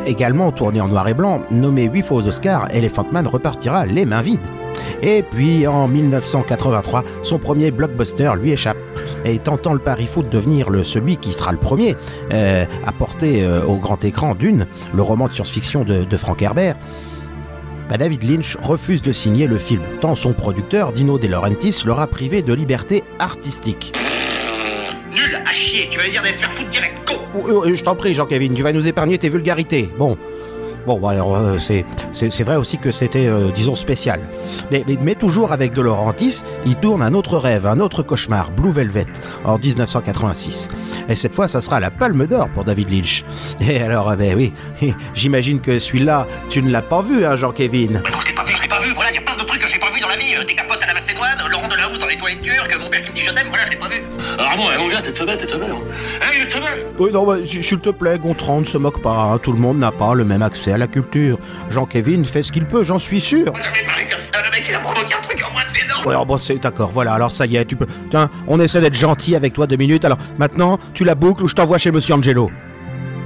[0.08, 4.06] Également tourné en noir et blanc, nommé 8 fois aux Oscars, Elephant Man repartira les
[4.06, 4.40] mains vides.
[5.02, 8.78] Et puis en 1983, son premier blockbuster lui échappe.
[9.26, 11.98] Et tentant le pari fou de devenir le, celui qui sera le premier
[12.32, 16.78] euh, à porter euh, au grand écran d'une, le roman de science-fiction de, Frank Herbert,
[17.90, 22.08] bah, David Lynch refuse de signer le film, tant son producteur, Dino De Laurentiis, l'aura
[22.08, 23.92] privé de liberté artistique.
[25.48, 27.96] À chier, tu vas dire d'aller se faire foutre direct, go Oh, oh, Je t'en
[27.96, 29.90] prie, Jean-Kevin, tu vas nous épargner tes vulgarités.
[29.98, 30.18] Bon.
[30.86, 34.20] Bon, bah, euh, c'est, c'est, c'est vrai aussi que c'était, euh, disons, spécial.
[34.72, 38.52] Mais, mais, mais toujours avec De Laurentiis, il tourne un autre rêve, un autre cauchemar,
[38.52, 39.08] Blue Velvet,
[39.46, 40.70] en 1986.
[41.10, 43.24] Et cette fois, ça sera la palme d'or pour David Lynch.
[43.62, 44.54] Et alors, euh, ben oui,
[45.14, 48.54] j'imagine que celui-là, tu ne l'as pas vu, hein, Jean-Kevin Non, je l'ai pas vu,
[48.56, 50.07] je l'ai pas vu, voilà, y a plein de trucs que j'ai pas vu dans
[50.68, 53.22] capotes à la Macédoine, Laurent Delahousse dans les toilettes turques, mon père qui me dit
[53.22, 54.02] je t'aime, voilà, je l'ai pas vu.
[54.38, 55.66] Alors bon, mon gars, t'es teubé, t'es teubé.
[55.66, 56.66] Hein, il est teubé
[57.00, 59.32] Oui, non, bah, s'il te plaît, Gontran, ne se moque pas.
[59.34, 59.38] hein.
[59.38, 61.40] Tout le monde n'a pas le même accès à la culture.
[61.70, 63.46] Jean-Kevin fait ce qu'il peut, j'en suis sûr.
[63.46, 66.04] Jamais parlé comme ça, le mec il a provoqué un truc en moi, c'est énorme
[66.06, 67.88] Ouais, alors bon, c'est d'accord, voilà, alors ça y est, tu peux.
[68.10, 71.48] Tiens, on essaie d'être gentil avec toi deux minutes, alors maintenant, tu la boucles ou
[71.48, 72.52] je t'envoie chez Monsieur Angelo?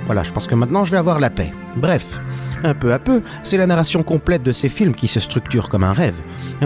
[0.05, 1.53] Voilà, je pense que maintenant je vais avoir la paix.
[1.75, 2.03] Bref,
[2.63, 5.83] un peu à peu, c'est la narration complète de ces films qui se structure comme
[5.83, 6.19] un rêve,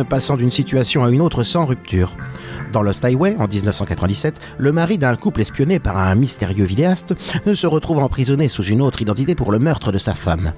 [0.10, 2.12] passant d'une situation à une autre sans rupture.
[2.72, 7.14] Dans Lost Highway, en 1997, le mari d'un couple espionné par un mystérieux vidéaste
[7.54, 10.52] se retrouve emprisonné sous une autre identité pour le meurtre de sa femme.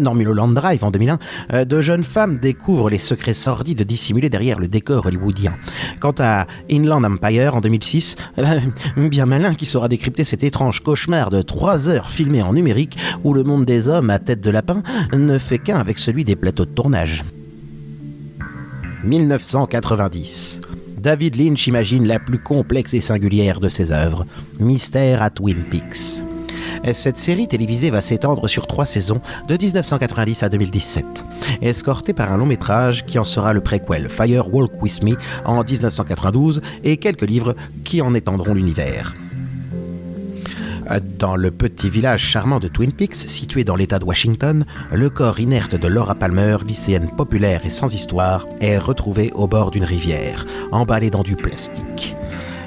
[0.00, 1.18] Dans Mulholland Drive en 2001,
[1.52, 5.54] euh, de jeunes femmes découvrent les secrets sordides dissimulés derrière le décor hollywoodien.
[6.00, 8.60] Quant à Inland Empire en 2006, euh,
[8.96, 13.32] bien malin qui saura décrypter cet étrange cauchemar de 3 heures filmé en numérique où
[13.32, 14.82] le monde des hommes à tête de lapin
[15.12, 17.24] ne fait qu'un avec celui des plateaux de tournage.
[19.04, 20.62] 1990.
[20.98, 24.26] David Lynch imagine la plus complexe et singulière de ses œuvres,
[24.58, 26.24] Mystère à Twin Peaks.
[26.92, 31.24] Cette série télévisée va s'étendre sur trois saisons, de 1990 à 2017,
[31.62, 35.62] escortée par un long métrage qui en sera le préquel Fire Walk With Me en
[35.62, 37.54] 1992 et quelques livres
[37.84, 39.14] qui en étendront l'univers.
[41.18, 45.40] Dans le petit village charmant de Twin Peaks, situé dans l'État de Washington, le corps
[45.40, 50.46] inerte de Laura Palmer, lycéenne populaire et sans histoire, est retrouvé au bord d'une rivière,
[50.70, 52.14] emballé dans du plastique.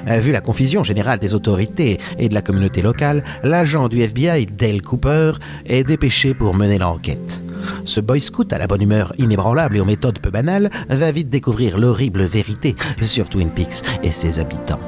[0.08, 4.46] Euh, Vu la confusion générale des autorités et de la communauté locale, l'agent du FBI,
[4.46, 5.32] Dale Cooper,
[5.66, 7.40] est dépêché pour mener l'enquête.
[7.84, 11.28] Ce boy scout à la bonne humeur inébranlable et aux méthodes peu banales va vite
[11.28, 14.80] découvrir l'horrible vérité sur Twin Peaks et ses habitants.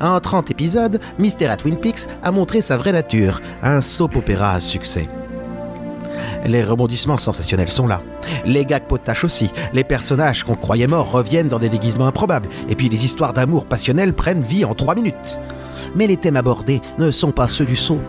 [0.00, 4.52] En 30 épisodes, Mystère à Twin Peaks a montré sa vraie nature, un soap opéra
[4.52, 5.08] à succès.
[6.46, 8.00] Les rebondissements sensationnels sont là.
[8.44, 9.50] Les gags potaches aussi.
[9.72, 12.48] Les personnages qu'on croyait morts reviennent dans des déguisements improbables.
[12.68, 15.38] Et puis les histoires d'amour passionnel prennent vie en 3 minutes.
[15.94, 18.00] Mais les thèmes abordés ne sont pas ceux du saut.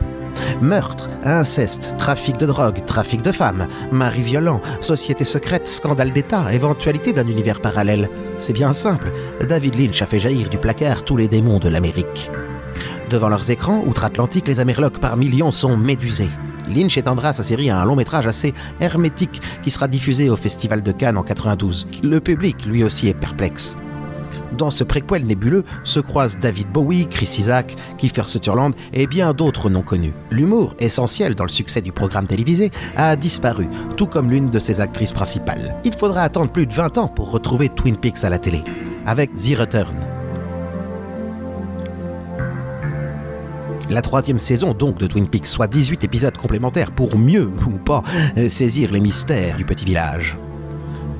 [0.61, 7.11] Meurtre, inceste, trafic de drogue, trafic de femmes, mari violent, société secrète, scandale d'État, éventualité
[7.11, 8.09] d'un univers parallèle.
[8.37, 9.11] C'est bien simple.
[9.47, 12.29] David Lynch a fait jaillir du placard tous les démons de l'Amérique.
[13.09, 16.29] Devant leurs écrans, outre-Atlantique, les Amerlocs par millions sont médusés.
[16.67, 20.83] Lynch étendra sa série à un long métrage assez hermétique qui sera diffusé au Festival
[20.83, 21.87] de Cannes en 92.
[22.03, 23.77] Le public, lui aussi, est perplexe.
[24.57, 29.69] Dans ce préquel nébuleux se croisent David Bowie, Chris Isaac, Kiefer Sutherland et bien d'autres
[29.69, 30.13] non connus.
[30.31, 34.81] L'humour, essentiel dans le succès du programme télévisé, a disparu, tout comme l'une de ses
[34.81, 35.75] actrices principales.
[35.83, 38.63] Il faudra attendre plus de 20 ans pour retrouver Twin Peaks à la télé,
[39.05, 40.16] avec The Return.
[43.89, 48.03] La troisième saison donc de Twin Peaks, soit 18 épisodes complémentaires pour mieux ou pas
[48.37, 50.37] euh, saisir les mystères du petit village.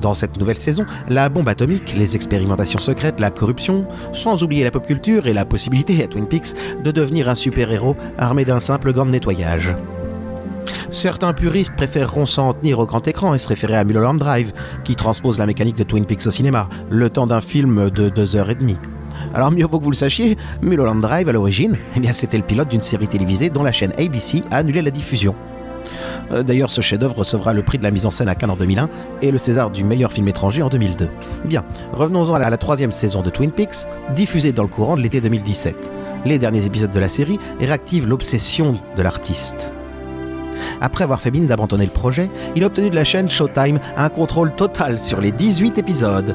[0.02, 4.70] Dans cette nouvelle saison, la bombe atomique, les expérimentations secrètes, la corruption, sans oublier la
[4.70, 6.54] pop culture et la possibilité à Twin Peaks
[6.84, 9.74] de devenir un super-héros armé d'un simple gant de nettoyage.
[10.90, 14.52] Certains puristes préféreront s'en tenir au grand écran et se référer à Mulholland Drive,
[14.84, 18.36] qui transpose la mécanique de Twin Peaks au cinéma, le temps d'un film de deux
[18.36, 18.78] heures et demie.
[19.34, 22.68] Alors mieux vaut que vous le sachiez, Mulholland Drive à l'origine, eh c'était le pilote
[22.68, 25.34] d'une série télévisée dont la chaîne ABC a annulé la diffusion.
[26.32, 28.56] Euh, D'ailleurs, ce chef-d'œuvre recevra le prix de la mise en scène à Cannes en
[28.56, 28.88] 2001
[29.22, 31.08] et le César du meilleur film étranger en 2002.
[31.44, 35.20] Bien, revenons-en à la troisième saison de Twin Peaks, diffusée dans le courant de l'été
[35.20, 35.92] 2017.
[36.24, 39.70] Les derniers épisodes de la série réactivent l'obsession de l'artiste.
[40.80, 44.08] Après avoir fait mine d'abandonner le projet, il a obtenu de la chaîne Showtime un
[44.08, 46.34] contrôle total sur les 18 épisodes.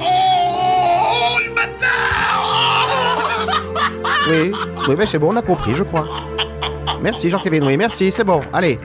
[4.30, 4.52] Oui,
[4.88, 6.06] oui, mais c'est bon, on a compris, je crois.
[7.02, 8.80] Merci Jean-Kévin, oui, merci, c'est bon, allez.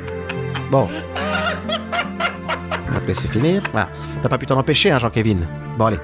[0.71, 0.89] Bon.
[2.89, 3.63] On va te laisser finir.
[3.73, 3.89] Voilà.
[4.23, 5.39] T'as pas pu t'en empêcher, hein, Jean-Kévin
[5.79, 5.99] Bon, allez.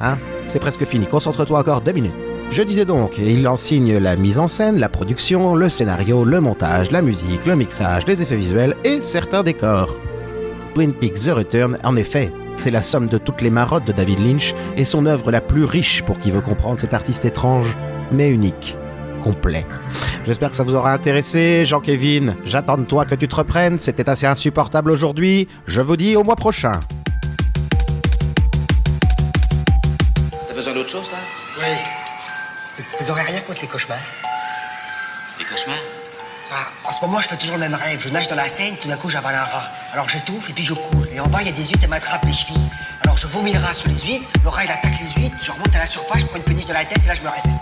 [0.00, 0.16] Hein
[0.46, 1.06] C'est presque fini.
[1.06, 2.14] Concentre-toi encore deux minutes.
[2.50, 6.40] Je disais donc, il en signe la mise en scène, la production, le scénario, le
[6.40, 9.94] montage, la musique, le mixage, les effets visuels et certains décors.
[10.74, 14.18] Twin Peaks The Return, en effet, c'est la somme de toutes les marottes de David
[14.18, 17.76] Lynch et son œuvre la plus riche pour qui veut comprendre cet artiste étrange,
[18.12, 18.76] mais unique,
[19.22, 19.66] complet.
[20.26, 22.36] J'espère que ça vous aura intéressé, Jean-Kévin.
[22.44, 25.48] J'attends de toi que tu te reprennes, c'était assez insupportable aujourd'hui.
[25.66, 26.80] Je vous dis au mois prochain.
[30.46, 31.18] T'as besoin d'autre chose, là?
[31.58, 32.84] Oui.
[33.00, 33.98] Vous aurez rien contre les cauchemars
[35.38, 35.74] Les cauchemars?
[36.52, 38.00] Ah, en ce moment, je fais toujours le même rêve.
[38.02, 39.70] Je nage dans la Seine, tout d'un coup, j'avale un rat.
[39.92, 41.08] Alors j'étouffe et puis je coule.
[41.12, 42.68] Et en bas, il y a des huîtres, elles m'attrapent les chevilles.
[43.02, 45.52] Alors je vomis le rat sur les huîtres, le rat, il attaque les huîtres, je
[45.52, 47.28] remonte à la surface, je prends une péniche de la tête et là, je me
[47.28, 47.58] réveille.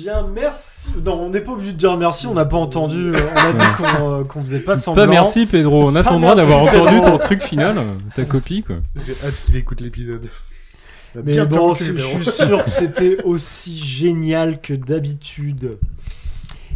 [0.00, 0.88] Bien, merci.
[1.04, 3.12] Non, on n'est pas obligé de dire merci, on n'a pas entendu.
[3.14, 5.04] euh, On a dit qu'on euh, qu'on faisait pas semblant.
[5.04, 7.10] Pas merci Pedro, on Pas attend le droit merci, d'avoir entendu Pedro.
[7.10, 7.76] ton truc final,
[8.14, 8.76] ta copie quoi.
[9.04, 10.28] J'ai hâte qu'il écoute l'épisode.
[11.16, 15.76] Mais bien bon, je suis sûr que c'était aussi génial que d'habitude.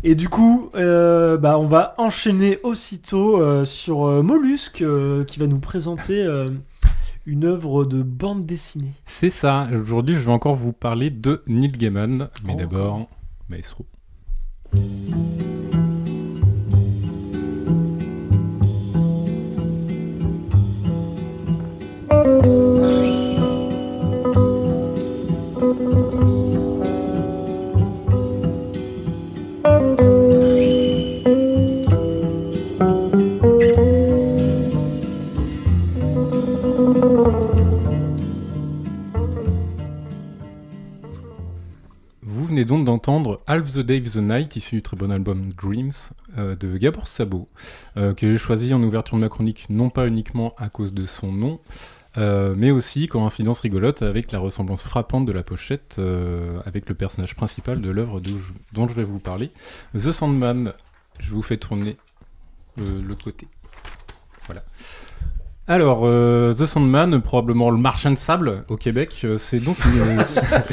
[0.07, 5.39] Et du coup, euh, bah, on va enchaîner aussitôt euh, sur euh, Mollusque euh, qui
[5.39, 6.51] va nous présenter euh,
[7.27, 8.93] une œuvre de bande dessinée.
[9.05, 9.69] C'est ça.
[9.73, 12.29] Aujourd'hui, je vais encore vous parler de Neil Gaiman.
[12.45, 13.09] Mais d'abord,
[13.49, 13.87] Maestro.
[42.65, 45.93] Donc d'entendre Half the Day, the Night, issu du très bon album Dreams
[46.39, 47.49] euh, de Gabor Sabo,
[47.97, 51.07] euh, que j'ai choisi en ouverture de ma chronique, non pas uniquement à cause de
[51.07, 51.61] son nom,
[52.17, 56.01] euh, mais aussi, coïncidence rigolote, avec la ressemblance frappante de la pochette
[56.65, 58.21] avec le personnage principal de l'œuvre
[58.73, 59.51] dont je vais vous parler,
[59.95, 60.73] The Sandman.
[61.21, 61.97] Je vous fais tourner
[62.77, 63.47] l'autre côté.
[64.47, 64.63] Voilà.
[65.67, 70.19] Alors, euh, The Sandman, probablement le marchand de sable au Québec, euh, c'est donc une,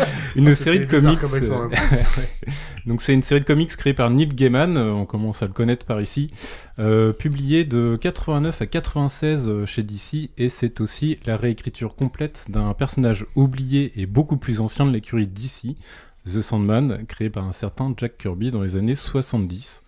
[0.35, 1.17] une Ah, série de comics.
[1.17, 1.69] comme exemple.
[1.91, 2.53] Ouais.
[2.85, 5.53] donc c'est une série de comics créée par Neil Gaiman, euh, on commence à le
[5.53, 6.29] connaître par ici,
[6.77, 12.47] euh, publiée de 89 à 96 euh, chez DC, et c'est aussi la réécriture complète
[12.49, 15.77] d'un personnage oublié et beaucoup plus ancien de l'écurie DC,
[16.25, 19.83] The Sandman, créé par un certain Jack Kirby dans les années 70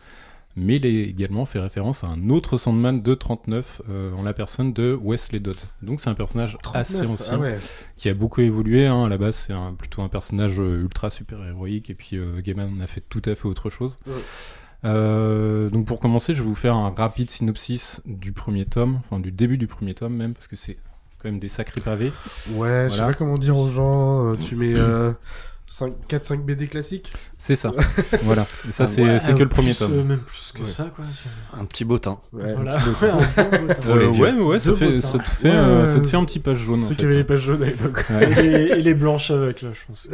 [0.55, 4.33] mais il a également fait référence à un autre Sandman de 39 euh, en la
[4.33, 5.55] personne de Wesley Dodds.
[5.81, 7.57] Donc c'est un personnage 39, assez ancien ah ouais.
[7.97, 8.85] qui a beaucoup évolué.
[8.85, 9.05] hein.
[9.05, 12.39] À la base, c'est un- plutôt un personnage euh, ultra super héroïque et puis euh,
[12.41, 13.97] Gaiman en a fait tout à fait autre chose.
[14.05, 14.13] Ouais.
[14.85, 19.19] Euh, donc pour commencer, je vais vous faire un rapide synopsis du premier tome, enfin
[19.19, 20.75] du début du premier tome même, parce que c'est
[21.19, 22.11] quand même des sacrés pavés.
[22.55, 24.35] Ouais, je sais pas comment dire aux gens.
[24.35, 24.75] tu mets
[26.09, 27.71] 4-5 BD classiques C'est ça.
[28.23, 28.43] Voilà.
[28.69, 29.93] Et ça, Ah c'est ouais, que le premier plus, tome.
[29.93, 30.67] euh, même plus que Ouais.
[30.67, 31.05] ça, quoi.
[31.59, 32.19] Un petit bottin.
[32.31, 32.77] Ouais, Voilà.
[32.77, 34.07] un petit peu.
[34.21, 34.31] Ouais.
[34.31, 36.57] Euh, ouais, ça, fait, ça, te fait, Ouais, euh, ça te fait un petit page
[36.57, 36.83] jaune.
[36.83, 38.05] en Ceux qui avaient les pages jaunes à l'époque.
[38.09, 38.31] Ouais.
[38.31, 40.07] Et les, et les blanches avec, là, je pense.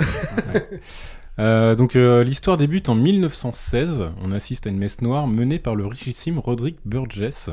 [1.40, 4.04] Euh, donc euh, l'histoire débute en 1916.
[4.24, 7.50] On assiste à une messe noire menée par le richissime Roderick Burgess.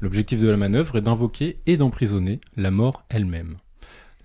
[0.00, 3.56] L'objectif de la manœuvre est d'invoquer et d'emprisonner la mort elle-même.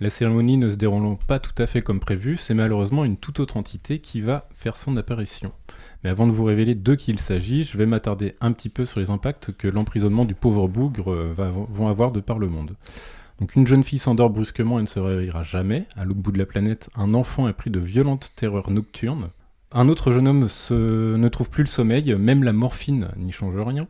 [0.01, 3.39] La cérémonie ne se déroulant pas tout à fait comme prévu, c'est malheureusement une toute
[3.39, 5.51] autre entité qui va faire son apparition.
[6.03, 8.87] Mais avant de vous révéler de qui il s'agit, je vais m'attarder un petit peu
[8.87, 11.51] sur les impacts que l'emprisonnement du pauvre bougre euh, va,
[11.87, 12.75] avoir de par le monde.
[13.39, 15.85] Donc une jeune fille s'endort brusquement et ne se réveillera jamais.
[15.95, 19.29] À l'autre bout de la planète, un enfant est pris de violentes terreurs nocturnes.
[19.71, 23.85] Un autre jeune homme ne trouve plus le sommeil, même la morphine n'y change rien.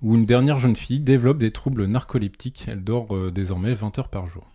[0.00, 4.08] Ou une dernière jeune fille développe des troubles narcoleptiques, elle dort euh, désormais 20 heures
[4.08, 4.46] par jour.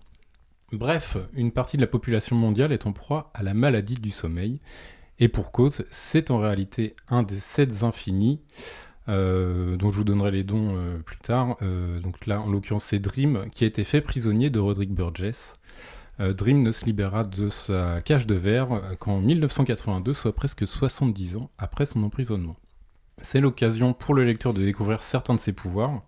[0.72, 4.60] Bref, une partie de la population mondiale est en proie à la maladie du sommeil,
[5.20, 8.40] et pour cause, c'est en réalité un des sept infinis,
[9.10, 11.58] euh, dont je vous donnerai les dons euh, plus tard.
[11.62, 15.54] Euh, donc là, en l'occurrence, c'est Dream qui a été fait prisonnier de Roderick Burgess.
[16.20, 21.50] Dream ne se libérera de sa cage de verre qu'en 1982, soit presque 70 ans
[21.58, 22.58] après son emprisonnement.
[23.22, 26.02] C'est l'occasion pour le lecteur de découvrir certains de ses pouvoirs.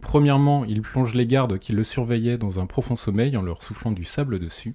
[0.00, 3.92] Premièrement, il plonge les gardes qui le surveillaient dans un profond sommeil en leur soufflant
[3.92, 4.74] du sable dessus.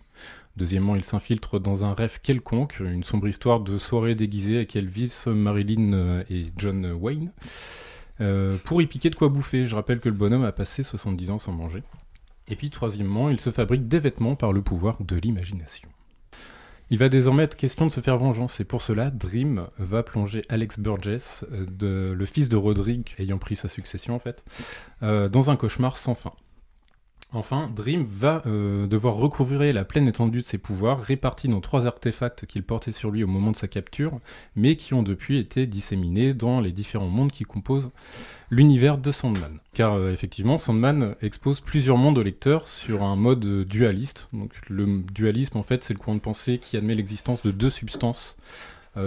[0.55, 5.25] Deuxièmement, il s'infiltre dans un rêve quelconque, une sombre histoire de soirée déguisée avec Elvis,
[5.27, 7.31] Marilyn euh, et John Wayne,
[8.21, 9.67] euh, pour y piquer de quoi bouffer.
[9.67, 11.83] Je rappelle que le bonhomme a passé 70 ans sans manger.
[12.47, 15.89] Et puis troisièmement, il se fabrique des vêtements par le pouvoir de l'imagination.
[16.89, 20.43] Il va désormais être question de se faire vengeance, et pour cela, Dream va plonger
[20.47, 24.43] Alex Burgess, euh, le fils de Roderick ayant pris sa succession en fait,
[25.03, 26.33] euh, dans un cauchemar sans fin.
[27.33, 31.85] Enfin, Dream va euh, devoir recouvrir la pleine étendue de ses pouvoirs, répartis dans trois
[31.85, 34.17] artefacts qu'il portait sur lui au moment de sa capture,
[34.55, 37.91] mais qui ont depuis été disséminés dans les différents mondes qui composent
[38.49, 39.59] l'univers de Sandman.
[39.73, 44.29] Car euh, effectivement, Sandman expose plusieurs mondes au lecteur sur un mode euh, dualiste.
[44.31, 47.69] Donc le dualisme, en fait, c'est le courant de pensée qui admet l'existence de deux
[47.69, 48.37] substances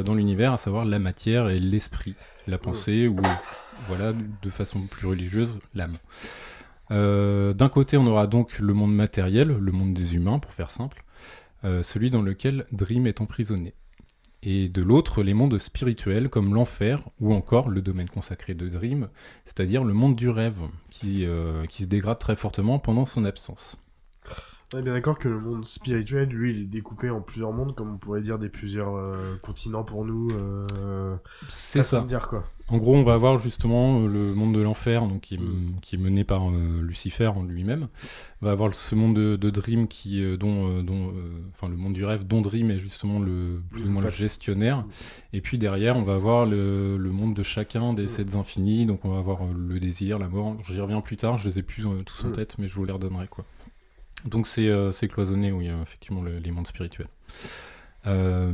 [0.04, 2.14] dans l'univers, à savoir la matière et l'esprit,
[2.46, 3.16] la pensée, ou
[3.88, 5.96] voilà, de façon plus religieuse, l'âme.
[6.90, 10.70] Euh, D'un côté, on aura donc le monde matériel, le monde des humains, pour faire
[10.70, 11.04] simple,
[11.64, 13.74] euh, celui dans lequel Dream est emprisonné.
[14.42, 19.08] Et de l'autre, les mondes spirituels comme l'enfer ou encore le domaine consacré de Dream,
[19.44, 23.76] c'est-à-dire le monde du rêve, qui, euh, qui se dégrade très fortement pendant son absence.
[24.72, 27.74] On est bien d'accord que le monde spirituel, lui, il est découpé en plusieurs mondes,
[27.74, 30.30] comme on pourrait dire des plusieurs euh, continents pour nous.
[30.30, 31.16] Euh,
[31.48, 32.02] C'est ça.
[32.02, 32.44] de dire quoi.
[32.68, 35.40] En gros, on va avoir justement euh, le monde de l'enfer, donc qui est,
[35.82, 37.88] qui est mené par euh, Lucifer en lui-même.
[38.42, 41.12] On va avoir ce monde de, de Dream qui, dont, dont,
[41.52, 44.84] enfin le monde du rêve, dont Dream est justement le plus ou moins le gestionnaire.
[45.32, 48.86] Et puis derrière, on va avoir le, le monde de chacun des sept infinis.
[48.86, 50.56] Donc on va avoir le désir, la mort.
[50.64, 51.38] J'y reviens plus tard.
[51.38, 52.32] Je les ai plus tous en Mm.
[52.34, 53.44] tête, mais je vous les redonnerai quoi.
[54.24, 57.08] Donc c'est euh, c'est cloisonné, oui, euh, effectivement, le- les mondes spirituels.
[58.06, 58.50] Euh,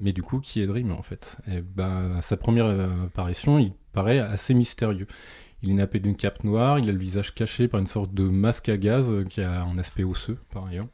[0.00, 1.36] mais du coup, qui est Dream en fait?
[1.50, 2.66] Et ben, À sa première
[3.04, 5.06] apparition, il paraît assez mystérieux.
[5.62, 8.22] Il est nappé d'une cape noire, il a le visage caché par une sorte de
[8.24, 10.86] masque à gaz qui a un aspect osseux par ailleurs.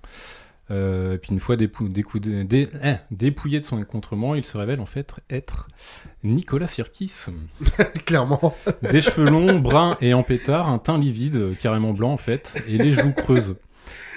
[0.73, 4.59] Euh, et puis une fois dépou- découdé- dé- hein, dépouillé de son écontrement, il se
[4.59, 5.69] révèle en fait être
[6.25, 7.13] Nicolas Sirkis.
[8.07, 8.53] Clairement.
[8.91, 12.79] Des cheveux longs, bruns et en pétard, un teint livide, carrément blanc en fait, et
[12.79, 13.55] les joues creuses.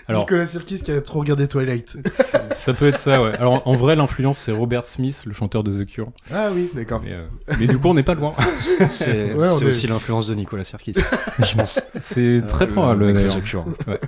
[0.10, 1.98] Alors, Nicolas Sirkis qui a trop regardé Twilight.
[2.52, 3.34] ça peut être ça, ouais.
[3.36, 6.12] Alors en vrai, l'influence c'est Robert Smith, le chanteur de The Cure.
[6.34, 7.00] Ah oui, d'accord.
[7.04, 7.26] Mais, euh,
[7.60, 8.34] mais du coup, on n'est pas loin.
[8.90, 10.94] C'est Ouais, est- aussi l'influence de Nicolas Sirkis.
[11.40, 11.80] Je pense.
[12.00, 13.00] C'est très Euh, probable.
[13.02, 13.38] le mec de d'ailleurs.
[13.38, 13.66] The Cure.
[13.88, 14.00] Ouais.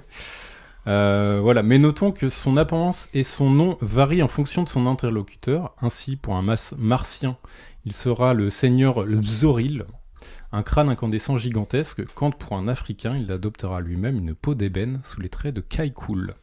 [0.87, 4.87] Euh, voilà, mais notons que son apparence et son nom varient en fonction de son
[4.87, 5.75] interlocuteur.
[5.81, 7.37] Ainsi, pour un mas- martien,
[7.85, 9.85] il sera le seigneur Zoril,
[10.51, 15.21] un crâne incandescent gigantesque, quand pour un africain, il adoptera lui-même une peau d'ébène sous
[15.21, 16.35] les traits de Kaikul.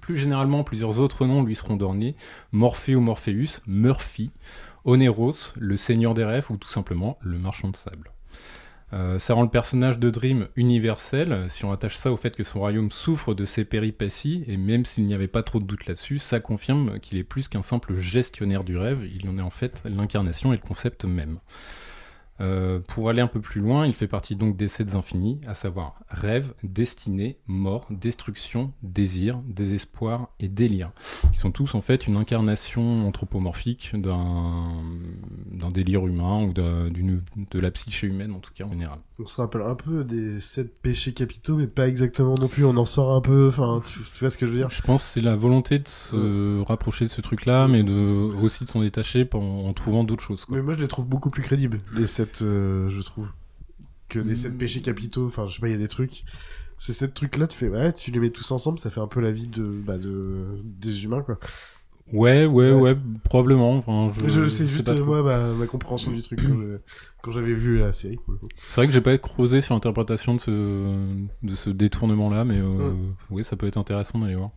[0.00, 2.16] Plus généralement, plusieurs autres noms lui seront donnés
[2.52, 4.30] Morphée ou Morpheus, Murphy,
[4.84, 8.10] Oneros, le seigneur des rêves ou tout simplement le marchand de sable.
[8.92, 12.42] Euh, ça rend le personnage de Dream universel, si on attache ça au fait que
[12.42, 15.86] son royaume souffre de ses péripéties, et même s'il n'y avait pas trop de doute
[15.86, 19.50] là-dessus, ça confirme qu'il est plus qu'un simple gestionnaire du rêve, il en est en
[19.50, 21.38] fait l'incarnation et le concept même.
[22.40, 25.54] Euh, pour aller un peu plus loin, il fait partie donc des sept infinis, à
[25.54, 30.90] savoir rêve, destinée, mort, destruction, désir, désespoir et délire.
[31.32, 38.06] Ils sont tous en fait une incarnation anthropomorphique d'un délire humain ou de la psyché
[38.06, 38.98] humaine en tout cas en général.
[39.22, 42.64] On se rappelle un peu des sept péchés capitaux, mais pas exactement non plus.
[42.64, 43.48] On en sort un peu.
[43.48, 44.70] Enfin, tu, tu vois ce que je veux dire?
[44.70, 48.64] Je pense que c'est la volonté de se rapprocher de ce truc-là, mais de, aussi
[48.64, 50.44] de s'en détacher en, en trouvant d'autres choses.
[50.46, 50.56] quoi.
[50.56, 53.28] Mais moi, je les trouve beaucoup plus crédibles, les sept, euh, je trouve,
[54.08, 54.36] que les Mm.
[54.36, 55.26] sept péchés capitaux.
[55.26, 56.24] Enfin, je sais pas, il y a des trucs.
[56.78, 59.20] Ces sept trucs-là, tu fais, ouais, tu les mets tous ensemble, ça fait un peu
[59.20, 61.38] la vie de, bah, de, des humains, quoi.
[62.12, 63.76] Ouais, ouais, ouais, probablement.
[63.76, 66.40] Enfin, je, sais juste, moi, ma, ma compréhension du truc
[67.22, 68.18] quand j'avais vu la série.
[68.56, 70.96] C'est vrai que j'ai pas creusé sur l'interprétation de ce,
[71.42, 72.92] de ce détournement-là, mais euh,
[73.30, 74.50] oui, ça peut être intéressant d'aller voir.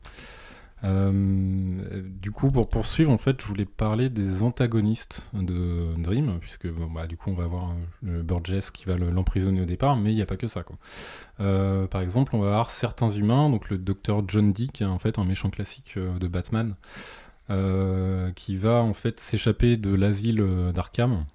[0.85, 6.67] Euh, du coup, pour poursuivre, en fait, je voulais parler des antagonistes de Dream, puisque
[6.67, 9.65] bon, bah, du coup, on va avoir euh, le Burgess qui va le- l'emprisonner au
[9.65, 10.63] départ, mais il n'y a pas que ça.
[10.63, 10.75] Quoi.
[11.39, 14.87] Euh, par exemple, on va avoir certains humains, donc le docteur John Dee, qui est
[14.87, 16.75] en fait un méchant classique de Batman,
[18.35, 21.25] qui va en fait s'échapper de l'asile euh, d'Arkham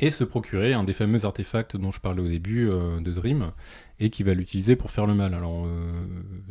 [0.00, 3.50] et se procurer un des fameux artefacts dont je parlais au début euh, de Dream
[3.98, 5.34] et qui va l'utiliser pour faire le mal.
[5.34, 5.90] Alors, euh,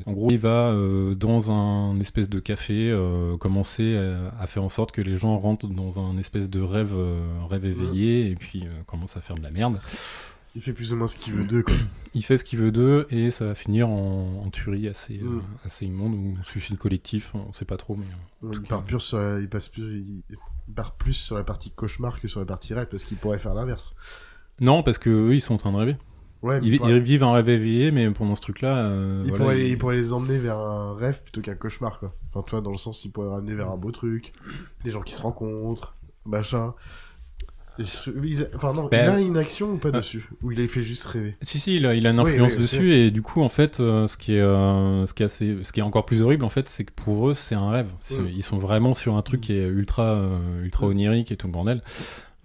[0.06, 3.98] en gros, il va euh, dans un espèce de café euh, commencer
[4.38, 7.66] à, faire en sorte que les gens rentrent dans un espèce de rêve, euh, rêve
[7.66, 9.80] éveillé et puis euh, commence à faire de la merde.
[10.58, 11.76] Il fait plus ou moins ce qu'il veut d'eux, quoi.
[12.16, 15.38] Il fait ce qu'il veut d'eux et ça va finir en, en tuerie assez, Mm.
[15.38, 18.08] euh, assez immonde ou suicide collectif, on sait pas trop, mais.
[18.44, 20.24] euh, tout Il part, plus sur la, il, passe plus, il,
[20.68, 23.38] il part plus sur la partie cauchemar que sur la partie rêve, parce qu'il pourrait
[23.38, 23.94] faire l'inverse.
[24.60, 25.96] Non, parce que eux, ils sont en train de rêver.
[26.42, 28.78] Ouais, ils, vivent un rêve éveillé, mais pendant ce truc-là.
[28.78, 32.00] euh, il, voilà, pourrait, ils- il pourrait les emmener vers un rêve plutôt qu'un cauchemar,
[32.00, 32.14] quoi.
[32.30, 34.34] Enfin, toi, dans le sens, il pourrait ramener vers un beau truc,
[34.84, 36.74] des gens qui se rencontrent, machin.
[37.80, 40.28] Il- enfin, non, Ben, il a une action ou pas euh, dessus?
[40.42, 41.36] Ou il a fait juste rêver?
[41.42, 43.80] Si si, il a, il a une influence oui, dessus et du coup en fait,
[43.80, 46.46] euh, ce qui est euh, ce qui est assez, ce qui est encore plus horrible
[46.46, 47.88] en fait, c'est que pour eux c'est un rêve.
[48.12, 48.28] Mm.
[48.36, 50.20] Ils sont vraiment sur un truc qui est ultra
[50.64, 51.82] ultra onirique et tout le bordel.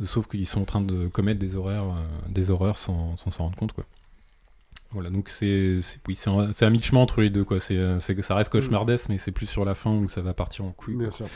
[0.02, 3.44] Sauf qu'ils sont en train de commettre des horreurs, euh, des horreurs sans sans s'en
[3.44, 3.84] rendre compte quoi.
[4.90, 5.76] Voilà, donc c'est
[6.06, 7.60] oui, un, un mi-chemin entre les deux quoi.
[7.60, 7.78] C'est
[8.20, 10.96] ça reste cauchemardesque, mais c'est plus sur la fin où ça va partir en couille.
[10.96, 11.26] Bien sûr.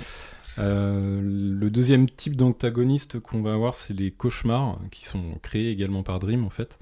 [0.59, 6.03] Euh, le deuxième type d'antagoniste qu'on va avoir, c'est les cauchemars, qui sont créés également
[6.03, 6.79] par Dream en fait,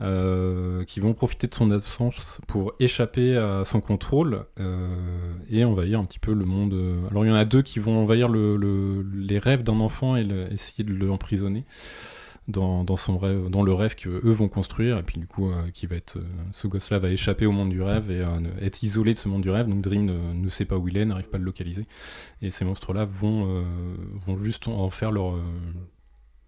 [0.00, 4.88] euh, qui vont profiter de son absence pour échapper à son contrôle euh,
[5.50, 6.74] et envahir un petit peu le monde.
[7.10, 10.16] Alors il y en a deux qui vont envahir le, le- les rêves d'un enfant
[10.16, 11.64] et essayer de l'emprisonner.
[12.48, 15.70] Dans, dans son rêve, dans le rêve qu'eux vont construire, et puis du coup, euh,
[15.70, 18.82] qui va être, euh, ce gosse-là va échapper au monde du rêve et euh, être
[18.82, 19.68] isolé de ce monde du rêve.
[19.68, 21.86] Donc Dream ne, ne sait pas où il est, n'arrive pas à le localiser.
[22.42, 23.62] Et ces monstres-là vont,
[24.26, 25.38] vont juste en faire leur,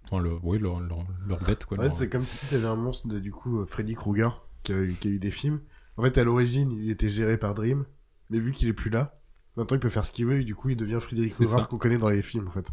[0.06, 1.66] enfin, leur, ouais, leur, leur, leur bête.
[1.66, 4.72] Quoi, En fait, c'est comme si t'avais un monstre de, du coup, Freddy Krueger, qui
[4.72, 5.60] a, eu, qui a eu des films.
[5.98, 7.84] En fait, à l'origine, il était géré par Dream,
[8.30, 9.14] mais vu qu'il est plus là,
[9.56, 11.78] maintenant il peut faire ce qu'il veut, et du coup, il devient Freddy Krueger qu'on
[11.78, 12.66] connaît dans les films, en fait.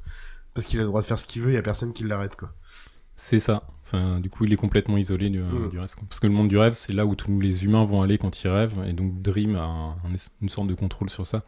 [0.56, 2.04] Parce qu'il a le droit de faire ce qu'il veut, il y a personne qui
[2.04, 2.52] l'arrête, quoi.
[3.22, 3.64] C'est ça.
[3.86, 5.72] Enfin, du coup, il est complètement isolé du, Mm.
[5.72, 5.98] du reste.
[6.08, 8.44] Parce que le monde du rêve, c'est là où tous les humains vont aller quand
[8.44, 9.96] ils rêvent, et donc Dream a un-
[10.44, 11.41] une sorte de contrôle sur ça.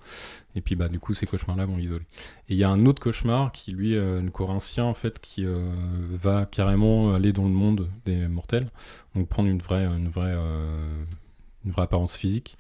[0.56, 2.03] Et puis, bah, du coup, ces cauchemars-là vont l'isoler.
[2.49, 5.45] Et il y a un autre cauchemar qui, lui, euh, le corinthien, en fait, qui
[5.45, 5.72] euh,
[6.11, 8.68] va carrément aller dans le monde des mortels,
[9.15, 11.03] donc prendre une vraie, une vraie, euh,
[11.65, 12.57] une vraie apparence physique.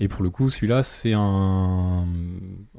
[0.00, 2.06] Et pour le coup, celui-là, c'est un,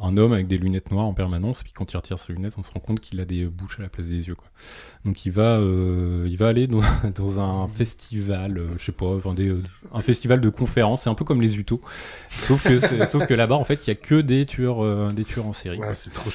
[0.02, 1.62] un homme avec des lunettes noires en permanence.
[1.62, 3.84] Puis quand il retire ses lunettes, on se rend compte qu'il a des bouches à
[3.84, 4.36] la place des yeux.
[4.36, 4.48] Quoi.
[5.06, 6.82] Donc il va, euh, il va aller dans,
[7.16, 9.62] dans un festival, euh, je sais pas, enfin, des, euh,
[9.94, 11.04] un festival de conférences.
[11.04, 11.82] C'est un peu comme les Utos.
[12.30, 15.24] Sauf que, sauf que là-bas, en fait, il y a que des tueurs, euh, des
[15.24, 15.78] tueurs en série.
[15.78, 16.30] Ouais, c'est trop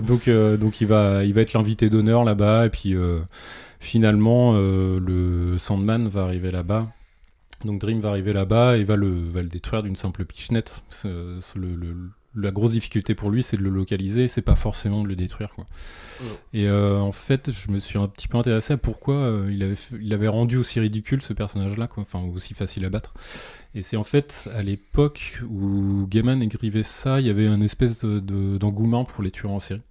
[0.02, 0.28] donc,
[0.58, 2.66] donc il va, il va être l'invité d'honneur là-bas.
[2.66, 2.96] Et puis
[3.78, 6.88] finalement, le Sandman va arriver là-bas.
[7.64, 10.82] Donc Dream va arriver là-bas et va le, va le détruire d'une simple pichenette.
[11.04, 11.96] Le- le-
[12.36, 15.50] la grosse difficulté pour lui, c'est de le localiser, c'est pas forcément de le détruire.
[15.52, 15.66] Quoi.
[16.54, 19.64] Et euh, en fait, je me suis un petit peu intéressé à pourquoi euh, il,
[19.64, 23.12] avait, il avait rendu aussi ridicule ce personnage-là, quoi, enfin aussi facile à battre.
[23.74, 28.04] Et c'est en fait à l'époque où Gaiman écrivait ça, il y avait une espèce
[28.04, 29.82] de- de- d'engouement pour les tueurs en série.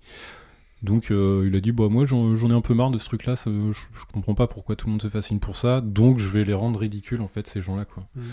[0.82, 3.06] Donc euh, il a dit bah moi j'en j'en ai un peu marre de ce
[3.06, 6.20] truc là, je, je comprends pas pourquoi tout le monde se fascine pour ça, donc
[6.20, 8.06] je vais les rendre ridicules en fait ces gens là quoi.
[8.16, 8.24] Mhm.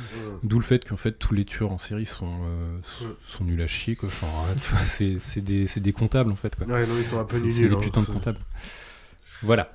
[0.44, 3.60] D'où le fait qu'en fait tous les tueurs en série sont, euh, sont, sont nuls
[3.62, 4.08] à chier quoi.
[4.08, 4.28] Enfin,
[4.60, 6.66] tu vois, c'est c'est des, c'est des comptables en fait quoi.
[6.68, 8.38] Ouais, non, ils sont un peu C'est- nuls, C'est des hein, putains de comptables.
[9.42, 9.70] Voilà.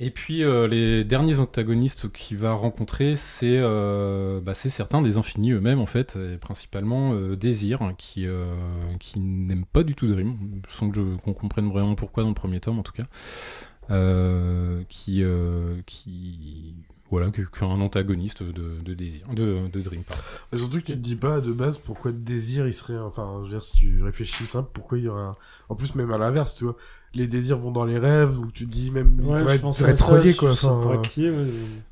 [0.00, 5.50] Et puis euh, les derniers antagonistes qu'il va rencontrer, c'est euh, bah, certains des infinis
[5.52, 8.54] eux-mêmes en fait, et principalement euh, Désir, hein, qui, euh,
[9.00, 10.36] qui n'aime pas du tout Dream,
[10.70, 13.06] sans qu'on comprenne vraiment pourquoi dans le premier tome en tout cas,
[13.90, 16.76] euh, qui, euh, qui
[17.10, 20.04] voilà, qui, est un antagoniste de, Désir, de, Dream.
[20.04, 20.22] Pardon.
[20.52, 22.98] Mais surtout que tu te dis pas de base pourquoi désir il serait.
[22.98, 25.36] Enfin, je veux dire, si tu réfléchis simple, pourquoi il y aurait un.
[25.70, 26.76] En plus, même à l'inverse, tu vois.
[27.14, 29.16] Les désirs vont dans les rêves, donc tu te dis même.
[29.18, 30.54] il Ouais, pourrait je être, être relié, je- quoi.
[30.54, 31.32] ça Enfin, ouais.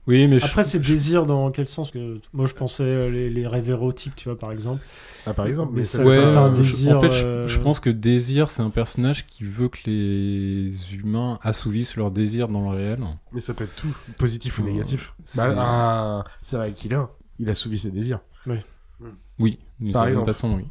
[0.07, 3.31] Oui, mais je- Après, c'est désir dans quel sens que Moi, je pensais euh, les,
[3.31, 4.85] les rêves érotiques, tu vois, par exemple.
[5.25, 6.99] Ah, par exemple, mais ça Ouais, peut être un je- désir.
[6.99, 10.95] en fait, je- euh, je, pense que Désir, c'est un personnage qui veut que les
[10.95, 12.99] humains assouvissent leurs désirs dans le réel.
[13.33, 15.15] Mais ça peut être tout, positif ou Euh, négatif.
[15.25, 17.03] c'est- Bah, un serial killer,
[17.39, 18.21] il a souvi ses désirs.
[18.47, 18.59] Oui.
[19.39, 20.33] Oui, d'une Par certaine exemple.
[20.33, 20.65] façon, oui.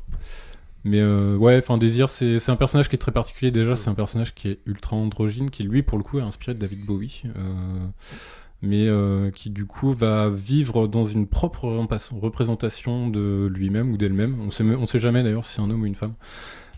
[0.85, 3.51] Mais euh, ouais, enfin, Désir, c'est un personnage qui est très particulier.
[3.51, 6.53] Déjà, c'est un personnage qui est ultra androgyne, qui lui, pour le coup, est inspiré
[6.53, 7.23] de David Bowie.
[7.25, 7.87] euh,
[8.61, 11.67] mais euh, qui, du coup, va vivre dans une propre
[12.11, 14.35] représentation de lui-même ou d'elle-même.
[14.45, 16.13] On sait, on sait jamais d'ailleurs si c'est un homme ou une femme.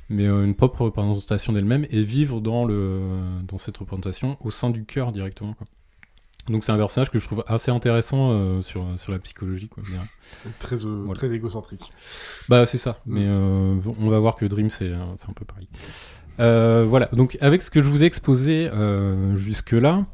[0.10, 3.02] Mais euh, une propre représentation d'elle-même et vivre dans, le,
[3.48, 5.54] dans cette représentation au sein du cœur directement.
[5.54, 5.68] Quoi.
[6.50, 9.68] Donc c'est un personnage que je trouve assez intéressant euh, sur, sur la psychologie.
[9.68, 9.84] Quoi.
[10.60, 11.14] Très, euh, Voilà.
[11.14, 11.92] très égocentrique.
[12.50, 15.68] Bah c'est ça, mais euh, on va voir que Dream c'est un peu pareil.
[16.88, 18.70] Voilà, donc avec ce que je vous ai exposé
[19.36, 20.06] jusque-là,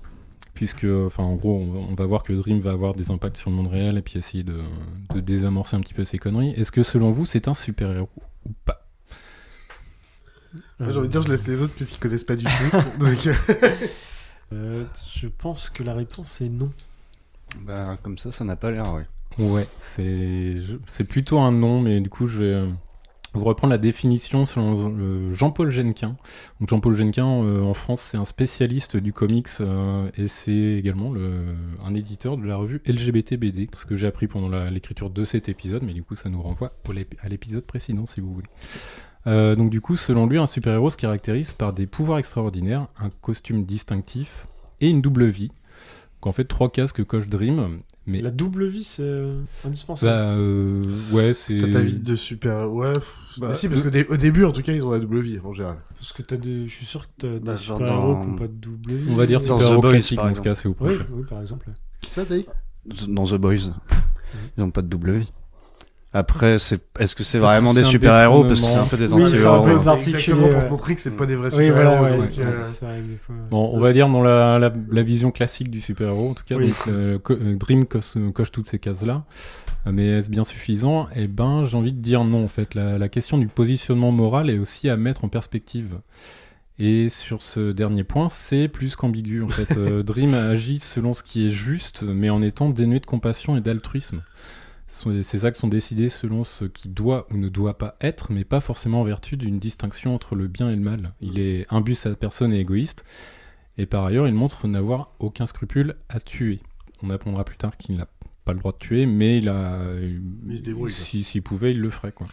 [0.54, 3.38] puisque enfin en gros on va, on va voir que Dream va avoir des impacts
[3.38, 4.60] sur le monde réel et puis essayer de,
[5.14, 8.10] de désamorcer un petit peu ces conneries, est-ce que selon vous c'est un super-héros
[8.46, 8.80] ou pas?
[10.80, 12.78] J'ai envie de dire, je laisse les autres puisqu'ils connaissent pas du tout.
[13.00, 13.18] Donc,
[14.54, 16.72] euh, je pense que la réponse est non.
[17.62, 19.06] Bah, comme ça, ça n'a pas l'air, ouais.
[19.40, 22.68] Ouais, c'est plutôt un nom, mais du coup, je vais euh,
[23.34, 26.16] vous reprendre la définition selon euh, Jean-Paul Genquin.
[26.60, 29.50] Donc Jean-Paul Genquin, en France, c'est un spécialiste du comics
[30.18, 34.28] et c'est également le, un éditeur de la revue LGBT BD, ce que j'ai appris
[34.28, 36.72] pendant l'écriture de cet épisode, mais du coup, ça nous renvoie
[37.24, 38.50] à l'épisode précédent, si vous voulez.
[39.26, 43.10] Euh, donc du coup, selon lui, un super-héros se caractérise par des pouvoirs extraordinaires, un
[43.22, 44.48] costume distinctif
[44.82, 45.48] et une double vie.
[45.48, 47.80] Donc, en fait, trois cases que coche Dream.
[48.06, 49.34] Mais La double vie, c'est euh,
[49.64, 50.12] indispensable.
[50.12, 50.82] bah, euh,
[51.14, 51.58] ouais, c'est.
[51.58, 52.70] T'as ta vie de super.
[52.74, 54.92] Ouais, pff, Bah, bah, si, parce qu'au dé- au début, en tout cas, ils ont
[54.92, 55.78] la double vie en général.
[55.98, 56.68] Parce que t'as des...
[56.68, 58.94] je suis sûr que t'as Bah, des genre super-héros dans- qui n'ont pas de double
[58.96, 59.10] vie.
[59.10, 61.06] On va dire super-héros The Boys, classique par dans ce cas, c'est au Oui, prochain.
[61.14, 61.70] oui, par exemple.
[62.02, 62.46] Qui ça, t'as dit
[63.08, 63.72] Dans The Boys.
[64.58, 65.32] Ils ont pas de double vie.
[66.16, 68.44] Après, c'est, est-ce que c'est vraiment des super-héros?
[68.44, 69.64] Parce que c'est un peu des Oui, c'est un anti-héros.
[69.64, 72.22] peu exactement pour montrer que c'est pas des vrais Oui, voilà, super-héros.
[72.22, 73.34] ouais, donc, ouais, euh.
[73.50, 76.56] Bon, on va dire dans la, la, la vision classique du super-héros, en tout cas,
[76.56, 76.68] Oui.
[76.68, 79.24] donc, euh, euh, Dream coche, coche toutes ces cases-là.
[79.92, 81.08] Mais est-ce bien suffisant?
[81.16, 82.76] Eh ben, j'ai envie de dire non, en fait.
[82.76, 85.96] La, la question du positionnement moral est aussi à mettre en perspective.
[86.80, 89.42] Et sur ce dernier point, c'est plus qu'ambigu.
[89.44, 93.58] En fait, Dream agit selon ce qui est juste, mais en étant dénué de compassion
[93.58, 94.22] et d'altruisme.
[95.24, 98.60] Ses actes sont décidés selon ce qui doit ou ne doit pas être, mais pas
[98.60, 101.14] forcément en vertu d'une distinction entre le bien et le mal.
[101.20, 103.04] Il est imbu sa personne et égoïste,
[103.80, 106.60] et par ailleurs, il montre n'avoir aucun scrupule à tuer.
[107.02, 108.08] On apprendra plus tard qu'il n'a
[108.46, 109.80] pas le droit de tuer, mais il a.
[110.48, 111.04] Il se débrouille, quoi.
[111.04, 112.12] si- S'il pouvait, il le ferait.
[112.12, 112.28] Quoi.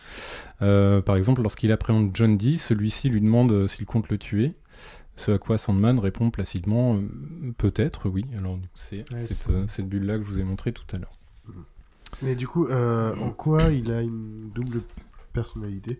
[0.60, 4.52] Euh, par exemple, lorsqu'il appréhende John Dee, celui-ci lui demande euh, s'il compte le tuer.
[5.16, 7.00] Ce à quoi Sandman répond placidement euh,
[7.58, 8.24] Peut-être, oui.
[8.38, 11.12] Alors, c'est Ouais, cette, cette bulle-là que je vous ai montrée tout à l'heure.
[12.22, 14.82] Mais du coup, euh, en quoi il a une double
[15.32, 15.98] personnalité?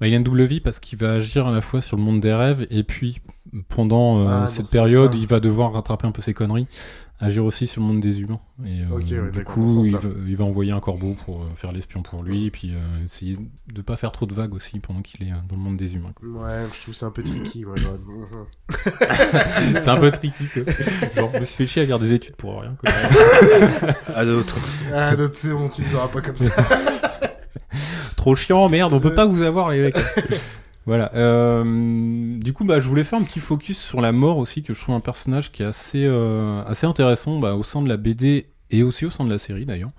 [0.00, 2.02] Bah, il a une double vie parce qu'il va agir à la fois sur le
[2.02, 3.20] monde des rêves et puis
[3.68, 6.66] pendant euh, Ah, cette ce période, il va devoir rattraper un peu ses conneries,
[7.20, 8.40] agir aussi sur le monde des humains.
[8.66, 11.46] Et euh, Ok, ouais, du coup, il va, il va envoyer un corbeau pour euh,
[11.54, 13.38] faire l'espion pour lui et puis euh, essayer
[13.72, 15.94] de pas faire trop de vagues aussi pendant qu'il est euh, dans le monde des
[15.94, 16.12] humains.
[16.14, 16.28] quoi.
[16.28, 17.64] Ouais, je trouve que c'est un peu tricky.
[17.64, 17.78] Ouais,
[19.80, 20.44] C'est un peu tricky.
[20.52, 20.62] Quoi.
[21.16, 22.76] Genre, je me suis fait chier à faire des études pour rien.
[22.78, 22.90] Quoi.
[24.14, 24.58] À d'autres.
[24.92, 26.50] Ah, d'autres, c'est bon, tu ne verras pas comme ça.
[28.26, 29.94] Trop chiant, merde, on peut pas vous avoir les mecs.
[30.84, 31.12] voilà.
[31.14, 34.74] euh, du coup, bah, je voulais faire un petit focus sur la mort aussi, que
[34.74, 37.96] je trouve un personnage qui est assez, euh, assez intéressant bah, au sein de la
[37.96, 39.92] BD et aussi au sein de la série d'ailleurs.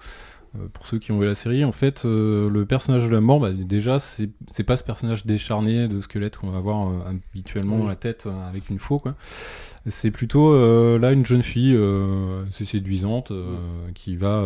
[0.58, 3.40] Euh, pour ceux qui ont vu la série, en fait, le personnage de la mort,
[3.40, 7.78] bah, déjà, c'est c'est pas ce personnage décharné de squelette qu'on va voir euh, habituellement
[7.78, 9.02] dans la tête avec une faux.
[9.88, 10.54] C'est plutôt
[10.98, 11.80] là une jeune fille
[12.50, 13.32] assez séduisante
[13.94, 14.44] qui va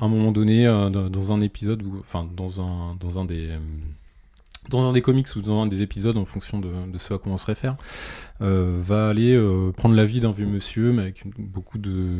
[0.00, 3.48] à un moment donné euh, dans, un épisode ou enfin dans un dans un des
[3.48, 3.58] euh,
[4.70, 7.18] dans un des comics ou dans un des épisodes en fonction de, de ce à
[7.18, 7.76] quoi on se réfère
[8.40, 12.16] euh, va aller euh, prendre la vie d'un vieux monsieur mais avec beaucoup de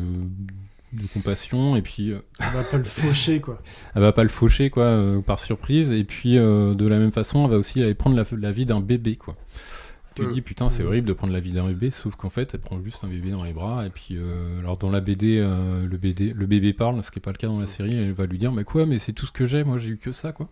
[0.91, 3.59] de compassion et puis euh, Elle va pas le faucher, quoi.
[3.93, 7.51] elle va pas le faucher quoi par surprise et puis de la même façon elle
[7.51, 9.35] va aussi aller prendre la, la vie d'un bébé quoi
[10.19, 12.53] tu te dis putain c'est horrible de prendre la vie d'un bébé sauf qu'en fait
[12.53, 15.37] elle prend juste un bébé dans les bras et puis euh, alors dans la BD
[15.39, 17.95] euh, le bébé le bébé parle ce qui est pas le cas dans la série
[17.95, 19.97] elle va lui dire mais quoi mais c'est tout ce que j'ai moi j'ai eu
[19.97, 20.47] que ça quoi.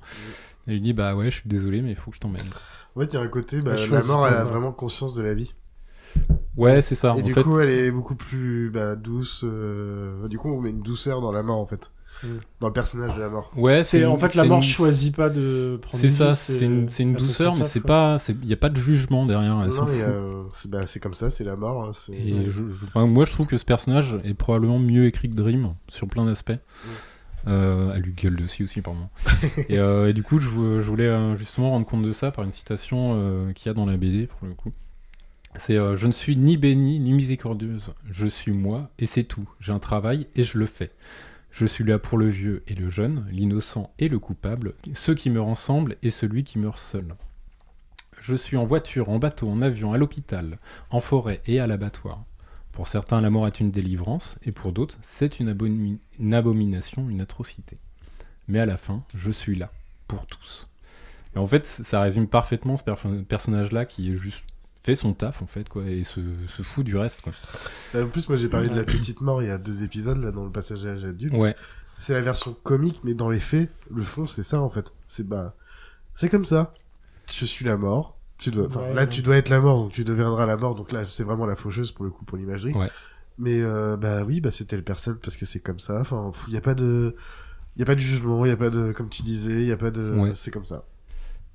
[0.67, 2.41] Elle lui dit bah ouais je suis désolé mais il faut que je t'emmène
[2.95, 5.21] Ouais, il y a un côté, bah, Elle la mort, elle a vraiment conscience de
[5.21, 5.51] la vie.
[6.55, 7.43] ouais c'est ça Et en du fait.
[7.43, 9.41] coup, elle est beaucoup plus bah, douce.
[9.43, 11.91] euh, Du coup, on met une douceur dans la mort, en fait.
[12.23, 12.27] Mm.
[12.61, 13.51] Dans le personnage de la mort.
[13.55, 17.13] ouais C'est en fait la mort une- choisit pas de prendre c'est ça c'est une,
[17.13, 19.85] douceur mais c'est pas il y a pas de jugement derrière elle Non,
[20.51, 21.83] c'est bah, c'est comme ça, c'est la mort.
[21.85, 25.05] hein, c'est- Et je- je- enfin, moi, je trouve que ce personnage est probablement mieux
[25.05, 26.51] écrit que Dream sur plein d'aspects.
[27.47, 29.07] Euh, elle lui gueule dessus aussi, pardon.
[29.69, 32.31] et, euh, et du coup, je, vou- je voulais euh, justement rendre compte de ça
[32.31, 34.71] par une citation euh, qu'il y a dans la BD, pour le coup.
[35.55, 37.93] C'est euh, Je ne suis ni bénie ni miséricordieuse.
[38.11, 39.47] Je suis moi et c'est tout.
[39.59, 40.91] J'ai un travail et je le fais.
[41.59, 45.31] Je suis là pour le vieux et le jeune, l'innocent et le coupable, ceux qui
[45.31, 47.15] meurent ensemble et celui qui meurt seul.
[48.21, 50.59] Je suis en voiture, en bateau, en avion, à l'hôpital,
[50.91, 52.23] en forêt et à l'abattoir.
[52.73, 57.09] Pour certains, la mort est une délivrance, et pour d'autres, c'est une, abomi- une abomination,
[57.09, 57.75] une atrocité.
[58.47, 59.71] Mais à la fin, je suis là,
[60.07, 60.67] pour tous.
[61.35, 62.83] Et en fait, ça résume parfaitement ce
[63.23, 64.45] personnage-là qui est juste
[64.87, 67.33] fait son taf, en fait, quoi, et se, se fout du reste, quoi.
[67.95, 70.31] En plus, moi, j'ai parlé de la petite mort il y a deux épisodes, là,
[70.31, 71.33] dans le passage à l'âge adulte.
[71.33, 71.55] Ouais.
[71.97, 74.91] C'est la version comique, mais dans les faits, le fond, c'est ça, en fait.
[75.07, 75.53] C'est bah,
[76.13, 76.73] c'est comme ça.
[77.31, 78.17] Je suis la mort.
[78.37, 79.09] Tu dois, enfin, Ouais, là, ouais.
[79.09, 80.75] tu dois être la mort, donc tu deviendras la mort.
[80.75, 82.73] Donc là, c'est vraiment la faucheuse pour le coup, pour l'imagerie.
[82.73, 82.89] Ouais.
[83.39, 85.99] Mais euh, bah oui, bah c'était le personne parce que c'est comme ça.
[86.01, 87.15] Enfin, il y a pas de,
[87.75, 89.67] il y a pas de jugement, il y a pas de, comme tu disais, il
[89.67, 90.31] y a pas de, Ouais.
[90.35, 90.83] c'est comme ça.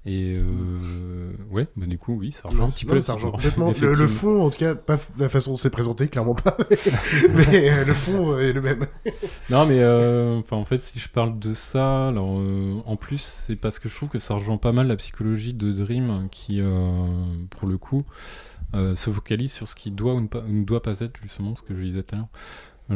[0.05, 3.01] Et euh, ouais, bah du coup, oui, ça rejoint un petit peu.
[3.01, 3.73] ça le rejoint complètement.
[3.81, 6.57] Le, fond, en tout cas, pas la façon dont c'est présenté, clairement pas.
[7.35, 8.85] mais euh, le fond est le même.
[9.49, 13.21] Non, mais euh, enfin, en fait, si je parle de ça, alors euh, en plus,
[13.21, 16.61] c'est parce que je trouve que ça rejoint pas mal la psychologie de Dream, qui,
[16.61, 17.07] euh,
[17.51, 18.05] pour le coup,
[18.75, 21.55] euh, se focalise sur ce qui doit ou ne, pas, ne doit pas être, justement,
[21.55, 22.29] ce que je disais tout à l'heure.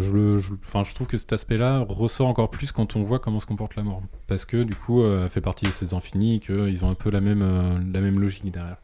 [0.01, 3.83] Je, trouve que cet aspect-là ressort encore plus quand on voit comment se comporte la
[3.83, 4.03] mort.
[4.27, 6.95] Parce que, du coup, euh, elle fait partie de ces infinis et qu'ils ont un
[6.95, 8.77] peu la même, euh, la même logique derrière.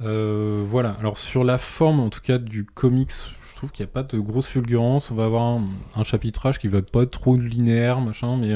[0.00, 3.90] Euh, voilà, alors sur la forme en tout cas du comics, je trouve qu'il n'y
[3.90, 5.12] a pas de grosse fulgurance.
[5.12, 5.60] On va avoir
[5.96, 8.52] un, chapitrage qui va pas être trop linéaire, machin, mais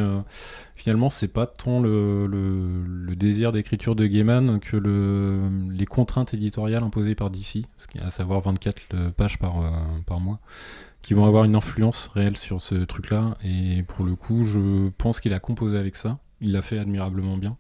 [0.75, 7.15] finalement c'est pas tant le, désir d'écriture de Gaiman que le, les contraintes éditoriales imposées
[7.15, 7.65] par DC,
[8.05, 9.63] à savoir 24 pages par,
[10.07, 10.41] par mois,
[11.09, 13.35] qui vont avoir une influence réelle sur ce truc-là.
[13.43, 16.19] Et pour le coup, je pense qu'il a composé avec ça.
[16.43, 17.57] Il l'a fait admirablement bien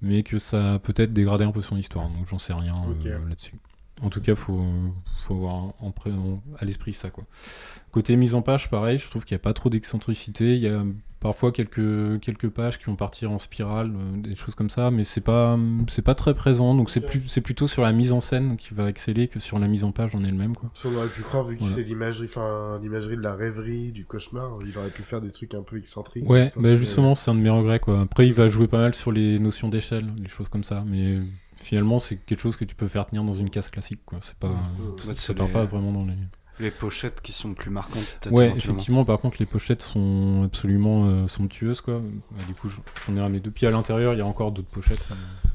[0.00, 3.28] mais que ça a peut-être dégradé un peu son histoire, donc j'en sais rien euh,
[3.28, 3.54] là-dessus.
[4.02, 4.64] En tout cas, faut,
[5.24, 7.24] faut avoir en pré- en- à l'esprit ça, quoi.
[7.92, 10.54] Côté mise en page, pareil, je trouve qu'il n'y a pas trop d'excentricité.
[10.56, 10.82] Il y a
[11.20, 15.04] parfois quelques, quelques pages qui vont partir en spirale, euh, des choses comme ça, mais
[15.04, 15.56] c'est pas,
[15.88, 16.74] c'est pas très présent.
[16.74, 19.58] Donc c'est plus, c'est plutôt sur la mise en scène qui va exceller que sur
[19.60, 20.70] la mise en page en elle-même, quoi.
[20.74, 21.76] Si on aurait pu croire, vu que Voilà.
[21.76, 25.54] c'est l'imagerie, enfin, l'imagerie de la rêverie, du cauchemar, il aurait pu faire des trucs
[25.54, 26.28] un peu excentriques.
[26.28, 28.00] Ouais, bah justement, c'est un de mes regrets, quoi.
[28.02, 31.20] Après, il va jouer pas mal sur les notions d'échelle, des choses comme ça, mais
[31.64, 34.18] finalement, c'est quelque chose que tu peux faire tenir dans une case classique, quoi.
[34.22, 34.54] C'est pas, Ouais,
[34.98, 36.14] ça c'est part les- pas vraiment dans les.
[36.60, 38.20] Les pochettes qui sont plus marquantes.
[38.30, 42.00] Ouais, effectivement, par contre, les pochettes sont absolument euh, somptueuses, quoi.
[42.30, 43.50] Bah, du coup, j'en ai ramené deux.
[43.50, 45.04] Puis à l'intérieur, il y a encore d'autres pochettes.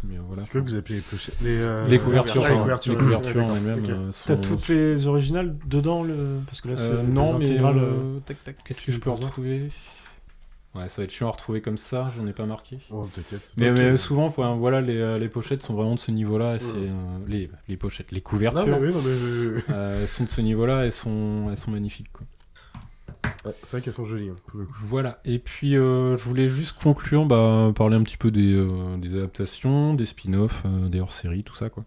[0.04, 0.42] Mais euh, voilà.
[0.42, 1.40] C'est quoi que vous appelez les pochettes?
[1.42, 5.56] Les, euh, Les couvertures, les couvertures, les couvertures en elles-mêmes euh, T'as toutes les originales
[5.68, 7.82] dedans le parce que là c'est Euh, non, mais intégrales,
[8.26, 8.58] tac tac.
[8.66, 9.70] Qu'est-ce que je peux retrouver?
[10.76, 12.78] Ouais, ça va être chiant à retrouver comme ça, j'en ai pas marqué.
[12.92, 16.12] Oh, t'inquiète, Mais, mais souvent, enfin, voilà, les, euh, les pochettes sont vraiment de ce
[16.12, 16.56] niveau-là.
[16.56, 16.90] et c'est, Mm.
[16.90, 18.68] euh, les, les pochettes, les couvertures.
[18.68, 21.58] Non, mais oui, non, mais je- euh, elles sont de ce niveau-là, elles sont, elles
[21.58, 22.12] sont magnifiques.
[22.14, 22.28] Quoi.
[23.46, 24.30] Ouais, c'est vrai qu'elles sont jolies.
[24.30, 24.60] hein.
[24.84, 28.98] Voilà, et puis euh, je voulais juste conclure, bah, parler un petit peu des, euh,
[28.98, 31.84] des adaptations, des spin-offs, euh, des hors-séries, tout ça quoi.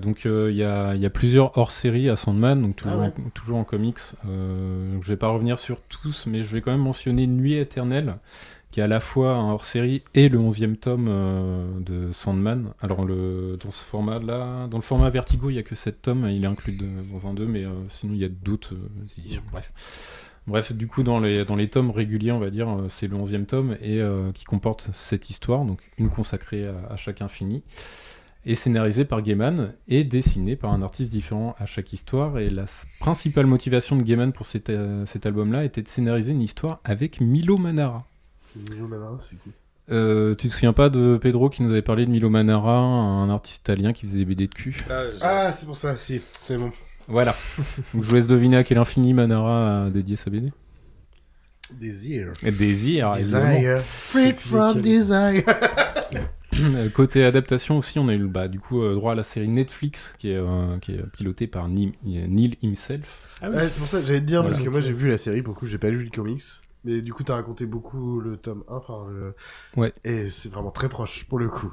[0.00, 3.12] Donc il y, a, y a plusieurs hors-séries à Sandman, donc toujours, Ah ouais.
[3.26, 3.98] en, toujours en comics.
[4.24, 8.16] Donc je vais pas revenir sur tous, mais je vais quand même mentionner Nuit éternelle,
[8.70, 11.10] qui est à la fois un hors-série et le 11e tome
[11.84, 12.72] de Sandman.
[12.80, 16.28] Alors le, dans ce format-là, dans le format Vertigo, il y a que 7 tomes,
[16.30, 18.72] il est inclus de- dans un 2, mais sinon il y a d'autres
[19.18, 19.70] éditions, bref.
[20.46, 23.16] Bref, du coup, dans les, dans les tomes réguliers, on va dire, euh, c'est le
[23.16, 27.62] 11e tome et euh, qui comporte cette histoire, donc une consacrée à, à chaque infini,
[28.46, 32.38] et scénarisée par Gaiman et dessinée par un artiste différent à chaque histoire.
[32.38, 32.66] Et la
[33.00, 37.22] principale motivation de Gaiman pour cet, euh, cet album-là était de scénariser une histoire avec
[37.22, 38.04] Milo Manara.
[38.70, 39.50] Milo Manara, c'est qui?
[39.90, 43.28] Euh, tu te souviens pas de Pedro qui nous avait parlé de Milo Manara, un
[43.28, 44.76] artiste italien qui faisait des BD de cul?
[45.20, 46.70] Ah, c'est pour ça, si, c'est bon.
[47.08, 47.34] Voilà.
[47.92, 50.52] Donc je vous laisse deviner à quel infini Manara a dédié sa BD.
[51.72, 52.32] Désir.
[52.42, 53.78] Désir, Desire.
[53.78, 55.42] Freed from desire.
[56.94, 60.14] Côté adaptation aussi, on a eu bah, du coup euh, droit à la série Netflix
[60.18, 63.40] qui est, euh, qui est pilotée par Neil, Neil himself.
[63.42, 65.42] Ouais, c'est pour ça que j'allais te dire, parce que moi j'ai vu la série,
[65.42, 66.42] pour le coup j'ai pas lu le comics.
[66.84, 69.32] Mais du coup t'as raconté beaucoup le tome 1, enfin le...
[69.80, 69.92] Ouais.
[70.04, 71.72] Et c'est vraiment très proche, pour le coup.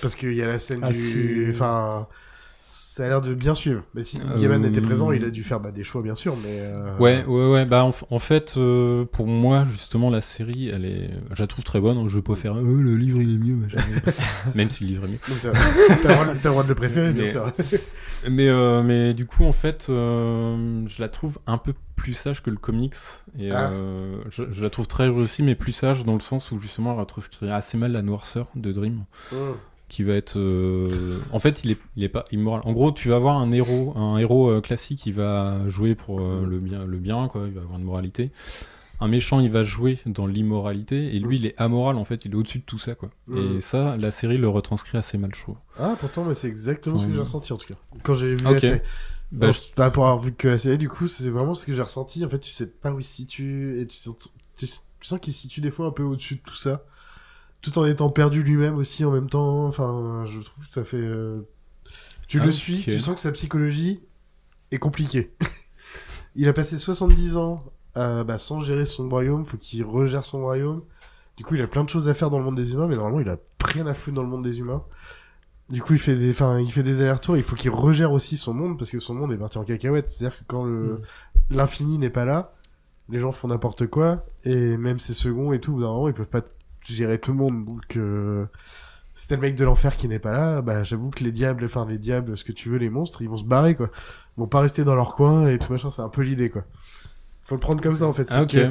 [0.00, 1.50] Parce qu'il y a la scène Ah, du...
[1.52, 2.06] Enfin...
[2.64, 3.82] Ça a l'air de bien suivre.
[3.92, 6.36] Mais si Euh, Gaiman était présent, il a dû faire bah, des choix, bien sûr,
[6.44, 6.60] mais...
[6.60, 7.66] euh, Ouais, ouais, ouais.
[7.66, 11.80] Bah, en, fait, euh, pour moi, justement, la série, elle est, je la trouve très
[11.80, 12.06] bonne.
[12.08, 13.58] Je pas faire, euh, le livre il est mieux,
[14.54, 15.18] même si le livre est mieux.
[15.42, 17.50] T'as- le droit- de le préférer, bien Mais- sûr.
[18.30, 22.42] mais, euh, mais du coup, en fait, euh, je la trouve un peu plus sage
[22.44, 22.94] que le comics.
[23.40, 23.70] Et Ah.
[23.72, 26.92] euh, je, je la trouve très réussie, mais plus sage dans le sens où justement,
[26.92, 29.04] elle retranscrit assez mal la noirceur de Dream.
[29.32, 29.36] Mm.
[29.92, 30.38] Qui va être.
[30.38, 32.62] euh, En fait, il est, il est pas immoral.
[32.64, 36.20] En gros, tu vas avoir un héros, un héros euh, classique qui va jouer pour
[36.20, 37.42] euh, le, bien, le bien, quoi.
[37.46, 38.30] Il va avoir une moralité.
[39.00, 41.14] Un méchant, il va jouer dans l'immoralité.
[41.14, 42.24] Et lui, il est amoral, en fait.
[42.24, 43.10] Il est au-dessus de tout ça, quoi.
[43.26, 43.56] Mm.
[43.56, 45.56] Et ça, la série le retranscrit assez mal, je trouve.
[45.78, 47.16] Ah, pourtant, mais c'est exactement ce que Ouais.
[47.16, 47.74] j'ai ressenti en tout cas.
[48.02, 48.52] Quand j'ai vu Ok.
[48.54, 48.80] la série.
[49.30, 51.66] Bah, Bon, je- Pas pour avoir vu que la série, du coup, c'est vraiment ce
[51.66, 52.24] que j'ai ressenti.
[52.24, 54.14] En fait, tu sais pas où il se situe et tu sens,
[54.56, 56.82] tu, tu sens qu'il se situe des fois un peu au-dessus de tout ça.
[57.62, 59.66] Tout en étant perdu lui-même aussi en même temps.
[59.66, 60.96] Enfin, je trouve que ça fait.
[60.98, 61.42] euh,
[62.28, 62.84] Tu Ah, le suis, ok.
[62.84, 64.00] tu sens que sa psychologie
[64.72, 65.32] est compliquée.
[66.36, 67.62] il a passé 70 ans
[67.94, 70.82] à, bah, sans gérer son royaume, faut qu'il regère son royaume.
[71.36, 72.96] Du coup, il a plein de choses à faire dans le monde des humains, mais
[72.96, 74.82] normalement, il a rien à foutre dans le monde des humains.
[75.70, 77.36] Du coup, il fait des, enfin, il fait des allers-retours.
[77.36, 80.08] Il faut qu'il regère aussi son monde parce que son monde est parti en cacahuète.
[80.08, 81.00] C'est-à-dire que quand le,
[81.48, 82.52] l'infini n'est pas là,
[83.08, 86.42] les gens font n'importe quoi et même ces seconds et tout, moment, ils peuvent pas
[86.84, 87.64] gérer tout le monde.
[87.66, 88.44] Donc, euh,
[89.14, 91.64] si t'as le mec de l'enfer qui n'est pas là, bah, j'avoue que les diables,
[91.64, 93.90] enfin, les diables, ce que tu veux, les monstres, ils vont se barrer, quoi.
[94.36, 95.90] Ils vont pas rester dans leur coin et tout machin.
[95.90, 96.64] C'est un peu l'idée, quoi.
[97.44, 98.28] Faut le prendre comme ça, en fait.
[98.30, 98.48] Ah, ok.
[98.52, 98.70] que-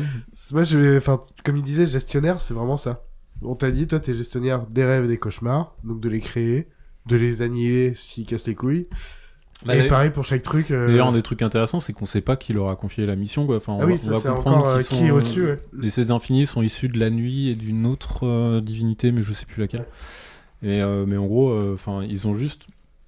[0.54, 3.04] moi, je, enfin, comme il disait, gestionnaire, c'est vraiment ça.
[3.44, 6.68] On t'a dit, toi, t'es gestionnaire des rêves et des cauchemars, donc de les créer,
[7.08, 8.88] de les annihiler s'ils cassent les couilles.
[9.66, 10.72] Bah, et pareil pour chaque truc.
[10.72, 13.16] euh, D'ailleurs, un des trucs intéressants, c'est qu'on sait pas qui leur a confié la
[13.16, 13.58] mission, quoi.
[13.58, 15.46] Enfin, on Ah oui, va- ça, on va c'est comprendre encore, euh, qui est au-dessus,
[15.46, 15.60] ouais.
[15.80, 19.34] Les 16 infinis sont issus de la nuit et d'une autre euh, divinité, mais je
[19.34, 19.86] sais plus laquelle.
[20.64, 22.64] Et, euh, mais en gros, enfin, ils ont juste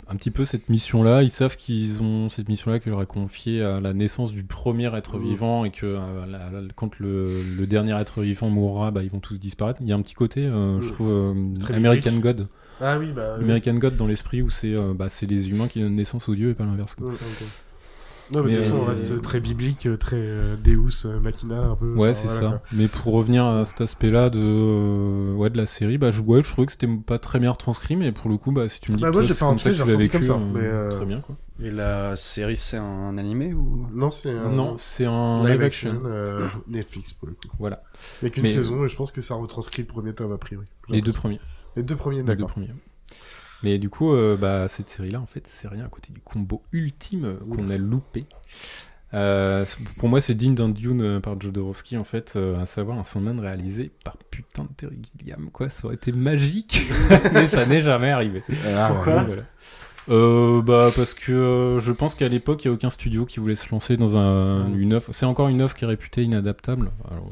[0.10, 1.24] un petit peu cette mission-là.
[1.24, 4.94] Ils savent qu'ils ont cette mission-là qui leur est confiée à la naissance du premier
[4.96, 5.24] être Mhm.
[5.24, 9.10] vivant et que euh, la- la- quand le, le dernier être vivant mourra, bah, ils
[9.10, 9.80] vont tous disparaître.
[9.82, 11.34] Il y a un petit côté, euh, je trouve, euh,
[11.74, 12.12] American.
[12.20, 12.48] God.
[12.82, 13.44] Ah oui, bah, oui.
[13.45, 16.36] American God dans l'esprit où c'est euh, bah, c'est les humains qui donnent naissance aux
[16.36, 16.95] dieux et pas l'inverse.
[16.95, 17.12] quoi.
[17.12, 17.16] Mm.
[18.32, 21.60] Non, mais de toute façon, on reste très biblique, euh, très euh, Deus euh, Machina,
[21.60, 21.94] un peu.
[21.94, 22.48] Ouais, c'est voilà, ça.
[22.58, 22.62] quoi.
[22.72, 26.41] Mais pour revenir à cet aspect-là de, euh, ouais, de la série, bah, je, ouais,
[26.41, 28.91] je trouvais que c'était pas très bien retranscrit, mais pour le coup, bah, si tu
[28.94, 30.34] me dis Bah, que moi, toi, fait un comme truc, que tu vécu, comme ça,
[30.34, 31.36] euh, mais, euh, très bien, quoi.
[31.62, 33.88] Et la série, c'est un animé ou?
[33.94, 34.50] Non, c'est un...
[34.50, 36.04] Non, c'est un live live action, action.
[36.08, 37.50] euh, Netflix pour le coup.
[37.60, 37.84] Voilà.
[38.22, 40.32] Il y a qu'une Mais- saison et je pense que ça retranscrit le premier tome
[40.32, 40.66] a priori.
[40.90, 41.40] Les deux premiers.
[41.76, 42.50] Les deux premiers, Les deux d'accord.
[42.50, 42.70] premiers.
[43.64, 46.62] Mais du coup, euh, bah, cette série-là, en fait, c'est rien à côté du combo
[46.72, 48.26] ultime qu'on a loupé.
[49.14, 49.64] Euh,
[50.00, 53.04] pour moi, c'est digne d'un Dune euh, par Jodorowsky, en fait, euh, à savoir un
[53.04, 55.70] Sandman réalisé par putain de Terry Gilliam, quoi.
[55.70, 56.88] Ça aurait été magique,
[57.34, 58.44] mais ça n'est jamais arrivé.
[58.76, 59.24] Ah, Pourquoi?
[59.24, 59.44] Voilà.
[60.10, 63.40] Euh, bah parce que euh, je pense qu'à l'époque il y a aucun studio qui
[63.40, 65.14] voulait se lancer dans un, une œuvre.
[65.14, 66.91] C'est encore une œuvre qui est réputée inadaptable.
[67.10, 67.30] Alors,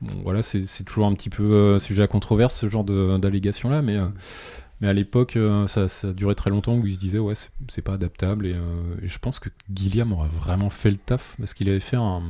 [0.00, 3.68] bon, voilà, c'est toujours un petit peu euh, sujet à controverse ce genre de- d'allégation
[3.68, 4.06] là, mais euh,
[4.80, 7.82] mais à l'époque euh, ça, ça duré très longtemps où ils se disaient ouais c'est-
[7.82, 8.54] pas adaptable et,
[9.02, 12.22] je pense que Gilliam aura vraiment fait le taf parce qu'il avait fait un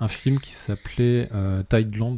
[0.00, 1.28] un film qui s'appelait
[1.68, 2.16] Tideland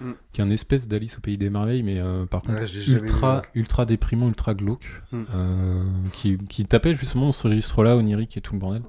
[0.00, 0.10] Mm.
[0.32, 3.84] qui est un espèce d'Alice au pays des merveilles, mais euh, par contre Ouais, ultra,
[3.86, 5.22] déprimant, ultra glauque, Mm.
[5.34, 5.82] euh,
[6.12, 8.82] qui, qui tapait justement ce registre-là, onirique et tout le bordel,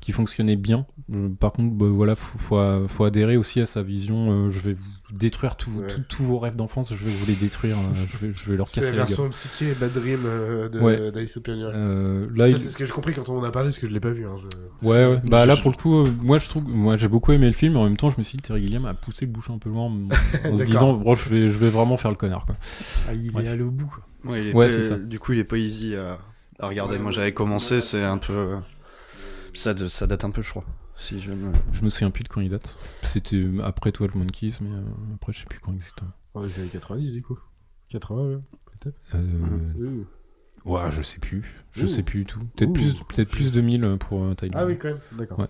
[0.00, 0.86] qui fonctionnait bien.
[1.12, 4.50] Euh, par contre, bah, voilà, faut, faut, faut adhérer aussi à sa vision.
[4.50, 4.82] je vais vous
[5.12, 5.86] détruire tous vos- Ouais.
[5.88, 8.56] tous- tous vos rêves d'enfance, je vais vous les détruire, euh, je, vais, je vais
[8.56, 9.16] leur C'est casser la la gueule.
[9.16, 11.10] version psyché et Bad Dream euh, de Ouais.
[11.12, 11.70] d'Alice au.
[11.74, 13.86] Euh, là, il- c'est ce que j'ai compris quand on en a parlé, parce que
[13.88, 14.26] je l'ai pas vu.
[14.26, 15.20] Hein, je- Ouais, ouais.
[15.24, 17.52] Bah Je- là pour le coup, euh, moi je trouve, moi j'ai beaucoup aimé le
[17.52, 19.54] film, mais en même temps je me suis dit Terry Gilliam a poussé le bouchon
[19.54, 19.96] un peu loin en,
[20.52, 22.56] en se disant, bon, je vais, je vais vraiment faire le connard quoi.
[23.08, 23.86] Ah, il est allé au bout.
[23.86, 24.32] quoi.
[24.32, 24.96] Ouais, il est Ouais, pas- c'est ça.
[24.98, 26.18] Du coup, il est pas easy à,
[26.58, 26.96] à regarder.
[26.96, 28.56] Ouais, Moi, j'avais commencé, c'est un peu.
[29.54, 30.64] Ça date un peu, je crois.
[31.00, 31.52] Si je me...
[31.72, 32.76] Je me souviens plus de quand il date.
[33.02, 34.82] C'était après 12 Monkeys, mais euh,
[35.14, 36.10] après je sais plus quand exactement.
[36.34, 37.38] Oh, les années 90 du coup.
[37.88, 38.38] 80, ouais,
[38.80, 38.98] peut-être.
[39.14, 40.04] Euh.
[40.64, 41.56] Ouais, je sais plus.
[41.72, 41.88] Je Ouh.
[41.88, 42.40] sais plus du tout.
[42.56, 44.52] Peut-être plus, peut-être plus 2000 pour euh, Tyler.
[44.54, 45.00] Ah oui, quand même.
[45.12, 45.38] D'accord.
[45.40, 45.46] Ouais.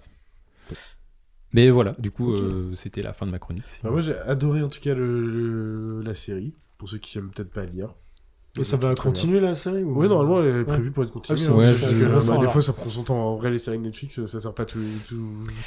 [1.52, 3.64] Mais voilà, du coup, euh, c'était la fin de ma chronique.
[3.82, 7.30] Bah, moi j'ai adoré en tout cas le, le- la série, pour ceux qui aiment
[7.30, 7.90] peut-être pas lire.
[8.58, 10.00] Et ça va continuer la série ou...
[10.00, 10.64] Oui, normalement elle est Ouais.
[10.64, 11.38] prévue pour être continuée.
[11.46, 12.52] Ah, hein, Ouais, parce je- que, bah, des alors.
[12.52, 13.14] fois ça prend son temps.
[13.16, 15.16] En vrai, les séries Netflix ça sort pas tous, tous,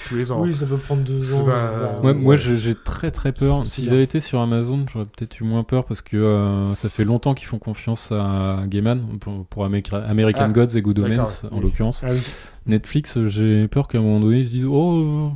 [0.09, 0.41] tous les ans.
[0.41, 1.45] Oui, ça peut prendre deux ans.
[1.45, 3.65] pas- Ouais, moi j'ai très très peur.
[3.65, 7.05] S'ils avaient été sur Amazon, j'aurais peut-être eu moins peur parce que euh, ça fait
[7.05, 11.43] longtemps qu'ils font confiance à Gaiman pour, pour America- American Ah, Gods et Good Omens
[11.51, 11.61] en oui.
[11.63, 12.01] l'occurrence.
[12.05, 12.19] Ah oui.
[12.65, 15.31] Netflix, j'ai peur qu'à un moment donné ils se disent oh.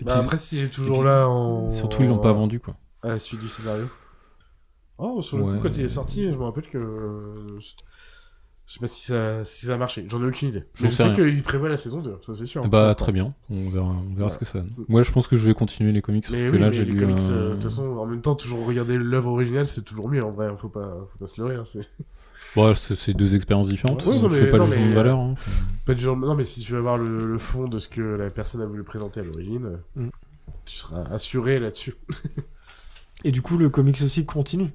[0.00, 1.70] et Bah, qu'ils- après, s'il est toujours puis- là en.
[1.70, 2.74] Surtout ils l'ont pas vendu quoi.
[3.02, 3.84] À la suite du scénario.
[4.98, 5.56] Oh, sur le Ouais.
[5.56, 6.78] coup, quand il est sorti, je me rappelle que.
[6.78, 7.58] euh,
[8.66, 10.64] Je sais pas si ça, si ça a marché, j'en ai aucune idée.
[10.80, 12.66] Mais je sais sais qu'il prévoit la saison 2, ça c'est sûr.
[12.68, 14.28] Bah Ça, très bien, on verra, on verra Ouais.
[14.28, 14.70] ce que ça donne.
[14.88, 16.84] Moi je pense que je vais continuer les comics parce Mais que oui, là j'ai
[16.84, 17.00] les lu.
[17.00, 20.22] comics, euh, de toute façon, en même temps, toujours regarder l'œuvre originale, c'est toujours mieux
[20.22, 21.54] en vrai, hein, faut pas, faut pas se leurrer.
[21.54, 21.80] Hein, c'est...
[22.56, 24.04] Bon, c'est c'est deux expériences différentes.
[24.06, 25.18] Ouais, non, je fais pas non, le jugement de valeur.
[25.18, 25.34] euh, hein.
[25.86, 28.00] Pas du genre- Non, mais si tu veux avoir le, le fond de ce que
[28.00, 30.08] la personne a voulu présenter à l'origine, Mm.
[30.64, 31.94] tu seras assuré là-dessus.
[33.24, 34.70] Et du coup, le comics aussi continue.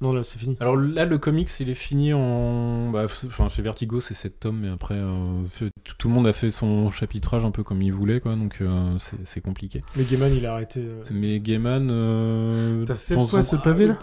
[0.00, 0.56] Non, là, c'est fini.
[0.60, 2.90] Alors là, le comics, il est fini en.
[2.90, 5.42] Bah, enfin, chez Vertigo, c'est 7 tomes, mais après, euh,
[5.84, 8.56] tout tout le monde a fait son chapitrage un peu comme il voulait, quoi, donc
[8.60, 9.82] euh, c'est c'est compliqué.
[9.96, 10.80] Mais Gaiman, il a arrêté.
[10.80, 11.88] euh, Mais Gaiman.
[11.90, 13.96] Euh, T'as sept pense- fois ce pavé là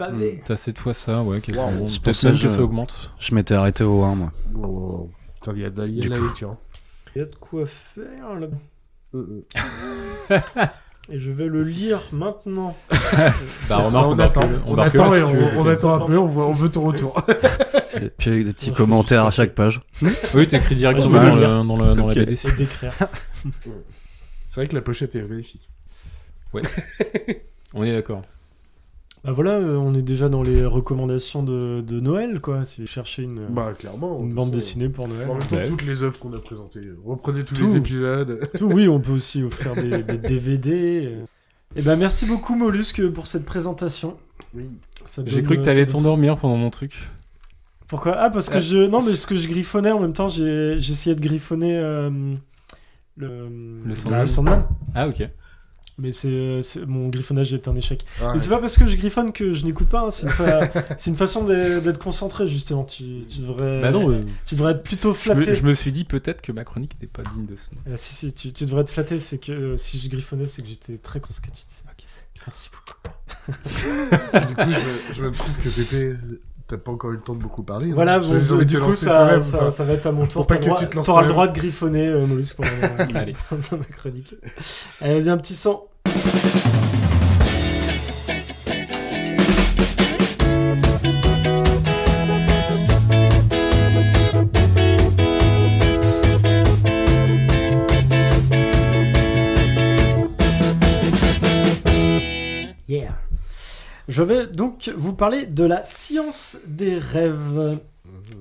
[0.44, 1.36] T'as 7 fois ça, ouais.
[1.36, 1.86] Wow.
[1.86, 3.12] C'est pour Peut-être ça même que que je- ça augmente.
[3.20, 4.30] Je m'étais arrêté au 1, moi.
[4.54, 5.10] Wow, wow,
[5.54, 6.50] il y a de, il y a Du de la lecture.
[6.50, 6.58] hein.
[7.14, 8.46] Il y a de quoi faire là.
[11.10, 12.76] Et je vais le lire maintenant.
[13.68, 16.52] Bah, remarque, on, attend, on, attend et on, on attend un peu, on, voit- on
[16.52, 17.20] veut ton retour.
[18.00, 19.80] Et puis avec des petits Ouais, commentaires à chaque page.
[20.34, 22.36] Oui, t'écris directement dans, le dans, le- dans la BD.
[22.36, 22.48] C'est
[24.56, 25.68] vrai que la pochette est magnifique.
[26.54, 26.62] Ouais.
[27.74, 28.22] on est d'accord.
[29.24, 32.64] Bah voilà, euh, on est déjà dans les recommandations de, de Noël, quoi.
[32.64, 34.18] Si vous cherchez une, Bah, clairement.
[34.20, 35.30] une tout bande dessinée pour Noël.
[35.30, 35.66] En même temps, Ouais.
[35.68, 36.80] toutes les œuvres qu'on a présentées.
[37.04, 37.64] Reprenez tous Tout.
[37.64, 38.40] les épisodes.
[38.58, 41.06] Tout, oui, on peut aussi offrir des, des DVD.
[41.06, 41.24] euh.
[41.76, 44.16] Eh ben, merci beaucoup, Mollusque, pour cette présentation.
[44.54, 44.64] Oui.
[45.06, 47.08] Ça J'ai cru que t'allais t'endormir pendant mon truc.
[47.88, 48.14] Pourquoi?
[48.18, 48.76] Ah, parce que je.
[48.76, 52.10] Non, mais ce que je griffonnais en même temps, j'ai j'essayais de griffonner euh,
[53.16, 53.48] le,
[53.86, 54.26] Le Sandman.
[54.26, 54.64] Sandman.
[54.94, 55.26] Ah, ok.
[55.98, 58.04] Mais c'est c'est- mon griffonnage est un échec.
[58.18, 58.38] Ah, Mais ouais.
[58.38, 60.06] c'est pas parce que je griffonne que je n'écoute pas.
[60.06, 62.84] hein, C'est une, fa- c'est une façon d'être concentré justement.
[62.84, 63.80] Tu, tu devrais.
[63.82, 65.54] Bah non, euh, Tu devrais être plutôt Je me, flatté.
[65.54, 67.80] je me suis dit peut-être que ma chronique n'était pas digne de ce nom.
[67.92, 69.18] Ah, si si, tu, tu devrais être flatté.
[69.18, 71.82] C'est que euh, si je griffonnais, c'est que j'étais très con ce que tu dis.
[72.46, 72.92] Merci beaucoup.
[74.48, 74.70] du coup,
[75.10, 76.16] je, je me trouve que Pépé,
[76.66, 77.90] t'as pas encore eu le temps de beaucoup parler.
[77.90, 77.94] hein.
[77.94, 80.46] Voilà, Je bon, du coup, ça, toi-même, ça, enfin, ça va être à mon tour.
[80.46, 82.58] Pour pas que tu te lances T'auras le droit de griffonner, euh, Mollusque,
[83.14, 83.34] Allez.
[83.48, 84.34] pendant ma chronique.
[85.00, 85.80] Allez, vas-y, un petit son.
[104.12, 107.78] Je vais donc vous parler de La science des rêves.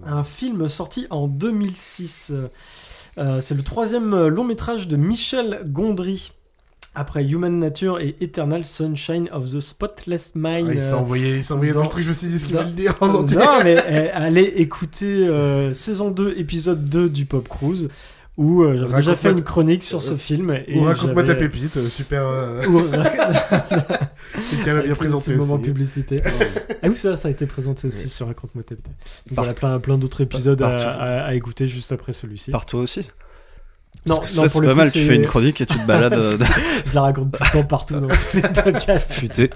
[0.05, 2.33] Un film sorti en 2006.
[3.17, 6.33] Euh, c'est le troisième long métrage de Michel Gondry.
[6.93, 10.67] Après Human Nature et Eternal Sunshine of the Spotless Mind.
[10.69, 12.47] Ah, il s'est envoyé, il s'est envoyé dans le truc, je me suis dit ce
[12.47, 13.07] qu'il va le dire en.
[13.07, 17.87] Non, mais euh, allez écouter euh, saison 2, épisode 2 du Pop Cruise,
[18.37, 20.51] où euh, j'avais déjà fait une chronique sur ce euh, film.
[20.67, 22.23] Et Ou raconte-moi ta pépite, euh, super.
[22.25, 22.87] euh, Ou-
[24.39, 25.63] C'est a bien C'est- présenté C'est le moment aussi.
[25.63, 26.21] publicité.
[26.81, 28.85] ah oui, ça, ça a été présenté aussi sur Raconte-moi ta pépite.
[29.27, 30.83] Donc Par- Voilà, plein, plein d'autres épisodes à, Partout.
[30.85, 32.51] à- à écouter juste après celui-ci.
[32.51, 33.01] Par toi aussi
[34.07, 35.77] Non, Parce que non, ça, c'est pas coup, mal, tu fais une chronique et tu
[35.77, 36.13] te balades.
[36.13, 36.37] euh,
[36.85, 39.11] Je la raconte tout le temps partout dans tous les podcasts.
[39.13, 39.49] Futé.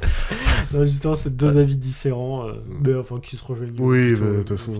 [0.74, 2.54] Non, justement, c'est deux avis différents, euh,
[2.84, 3.74] mais enfin qui se rejoignent.
[3.80, 4.74] Oui, de toute façon.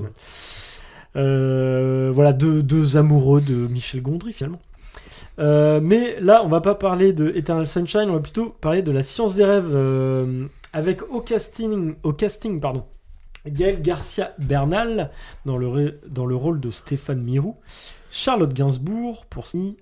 [1.16, 4.62] Euh, voilà, deux, deux amoureux de Michel Gondry finalement.
[5.40, 8.92] Euh, mais là, on va pas parler de Eternal Sunshine, on va plutôt parler de
[8.92, 9.72] la science des rêves.
[9.72, 12.84] Euh, avec au casting, au casting pardon,
[13.48, 15.10] Gaël Garcia Bernal
[15.46, 17.56] dans le, dans le rôle de Stéphane Mirou,
[18.12, 19.78] Charlotte Gainsbourg pour Sny,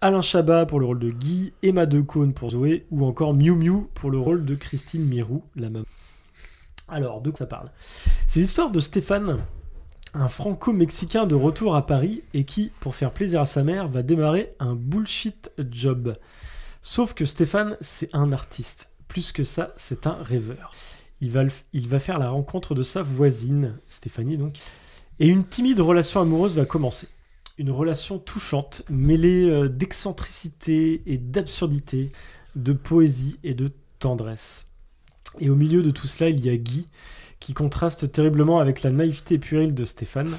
[0.00, 3.86] Alain Chabat pour le rôle de Guy, Emma Decaune pour Zoé, ou encore Miu Miu
[3.94, 5.86] pour le rôle de Christine Mirou, la maman.
[6.88, 7.70] Alors, de quoi ça parle?
[8.26, 9.38] C'est l'histoire de Stéphane,
[10.16, 14.02] un franco-mexicain de retour à Paris et qui, pour faire plaisir à sa mère, va
[14.02, 16.16] démarrer un bullshit job.
[16.82, 18.88] Sauf que Stéphane, c'est un artiste.
[19.08, 20.72] Plus que ça, c'est un rêveur.
[21.20, 24.54] Il va, il va faire la rencontre de sa voisine, Stéphanie donc,
[25.18, 27.08] et une timide relation amoureuse va commencer.
[27.58, 32.12] Une relation touchante, mêlée euh, d'excentricité et d'absurdité,
[32.54, 34.66] de poésie et de tendresse.
[35.40, 36.86] Et au milieu de tout cela, il y a Guy,
[37.46, 40.36] qui contraste terriblement avec la naïveté puérile de Stéphane.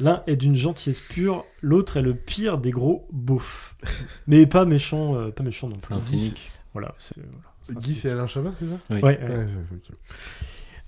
[0.00, 3.74] L'un est d'une gentillesse pure, l'autre est le pire des gros beaufs.
[4.26, 5.86] Mais pas méchant, euh, pas méchant non plus.
[5.88, 6.50] C'est un cynique.
[6.74, 6.94] Voilà.
[6.98, 7.32] c'est- voilà.
[7.62, 8.78] C'est un Guy, c'est Alain Chabat, c'est ça?
[8.90, 8.96] Oui.
[8.96, 9.28] Ouais, ouais.
[9.38, 9.96] Ouais, c'est- ok.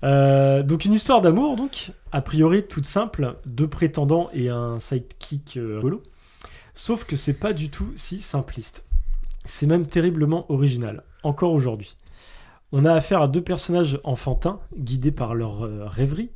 [0.03, 5.57] Euh, donc une histoire d'amour, donc, a priori toute simple, deux prétendants et un sidekick
[5.57, 6.03] euh, rigolo.
[6.75, 8.83] Sauf que c'est pas du tout si simpliste.
[9.45, 11.95] C'est même terriblement original, encore aujourd'hui.
[12.71, 16.29] On a affaire à deux personnages enfantins, guidés par leur euh, rêverie,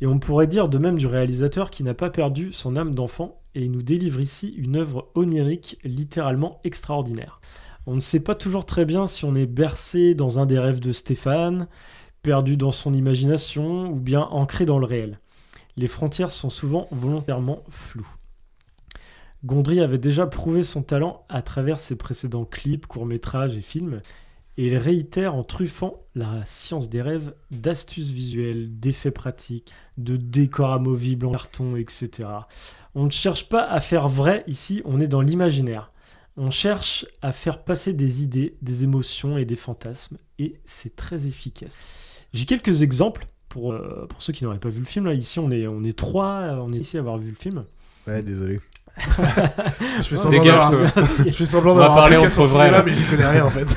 [0.00, 3.38] et on pourrait dire de même du réalisateur qui n'a pas perdu son âme d'enfant,
[3.54, 7.40] et nous délivre ici une œuvre onirique littéralement extraordinaire.
[7.86, 10.80] On ne sait pas toujours très bien si on est bercé dans un des rêves
[10.80, 11.68] de Stéphane,
[12.22, 15.18] perdu dans son imagination ou bien ancré dans le réel.
[15.76, 18.08] Les frontières sont souvent volontairement floues.
[19.44, 24.02] Gondry avait déjà prouvé son talent à travers ses précédents clips, courts-métrages et films,
[24.58, 30.72] et il réitère en truffant la science des rêves d'astuces visuelles, d'effets pratiques, de décors
[30.72, 32.28] amovibles en carton, etc.
[32.96, 35.92] On ne cherche pas à faire vrai ici, on est dans l'imaginaire.
[36.36, 41.28] On cherche à faire passer des idées, des émotions et des fantasmes, et c'est très
[41.28, 41.78] efficace.
[42.34, 45.06] J'ai quelques exemples pour, euh, pour ceux qui n'auraient pas vu le film.
[45.06, 47.36] Là, ici, on est, on est trois, euh, on est ici à avoir vu le
[47.36, 47.64] film.
[48.08, 48.60] Ouais, désolé.
[49.98, 50.72] Je fais semblant d'avoir-
[51.26, 52.82] je fais semblant On va d'avoir parler un entre vrais, là.
[52.84, 53.74] mais j'y connais rien en fait.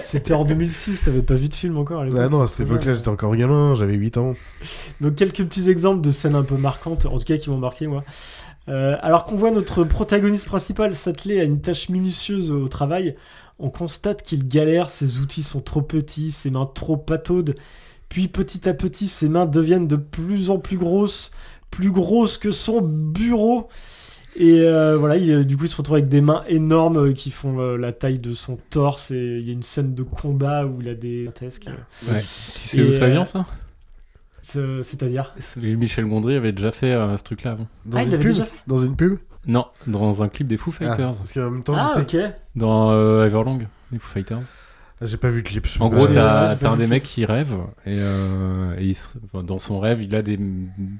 [0.00, 2.18] C'était en 2006, t'avais pas vu de film encore à l'époque.
[2.20, 4.34] Bah non, à cette époque-là, j'étais encore gamin, j'avais 8 ans.
[5.00, 7.86] Donc quelques petits exemples de scènes un peu marquantes, en tout cas qui m'ont marqué
[7.86, 8.02] moi.
[8.68, 13.14] Euh, alors qu'on voit notre protagoniste principal s'atteler à une tâche minutieuse au travail,
[13.58, 17.54] on constate qu'il galère, ses outils sont trop petits, ses mains trop pataudes,
[18.08, 21.30] puis petit à petit ses mains deviennent de plus en plus grosses,
[21.70, 23.68] plus grosses que son bureau.
[24.36, 27.30] Et euh, voilà, il, du coup, il se retrouve avec des mains énormes euh, qui
[27.30, 29.10] font euh, la taille de son torse.
[29.12, 31.68] Et il y a une scène de combat où il a des grotesques.
[32.08, 32.20] Ouais.
[32.20, 33.46] Tu sais où ça vient, ça?
[34.42, 35.32] c'est- C'est-à-dire?
[35.38, 37.66] C'est- Michel Gondry avait déjà fait euh, ce truc-là avant.
[37.86, 38.56] Dans Ah, il une l'avait pub déjà fait?
[38.66, 39.18] Dans une pub?
[39.46, 41.16] Non, dans un clip des Foo Ah, Fighters.
[41.16, 42.10] parce qu'en même temps, Ah, je sais ok.
[42.30, 44.40] que- Dans euh, Everlong, les Foo Fighters.
[45.00, 45.66] Ah, J'ai pas vu le clip.
[45.66, 47.52] je En gros, pas- t'as un des mecs qui rêve
[47.84, 50.38] et, euh, et il se- enfin, dans son rêve, il a des,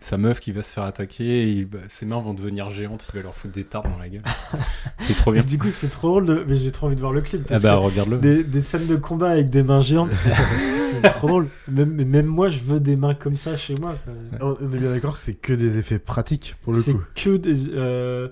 [0.00, 1.42] sa meuf qui va se faire attaquer.
[1.44, 3.06] Et il- bah, ses mains vont devenir géantes.
[3.12, 4.22] Il va leur foutre des tartes dans la gueule.
[4.98, 5.42] C'est trop bien.
[5.42, 6.26] Et du coup, c'est trop drôle.
[6.26, 6.44] De...
[6.48, 7.44] Mais j'ai trop envie de voir le clip.
[7.46, 8.18] parce Ah bah, regarde-le.
[8.18, 10.32] Des, des scènes de combat avec des mains géantes, c'est
[11.02, 11.48] c'est trop drôle.
[11.68, 13.96] Même, mais même moi, je veux des mains comme ça chez moi.
[14.40, 14.56] quoi.
[14.60, 17.02] On est bien d'accord que c'est que des effets pratiques pour le C'est coup.
[17.14, 17.68] que des.
[17.70, 18.28] euh,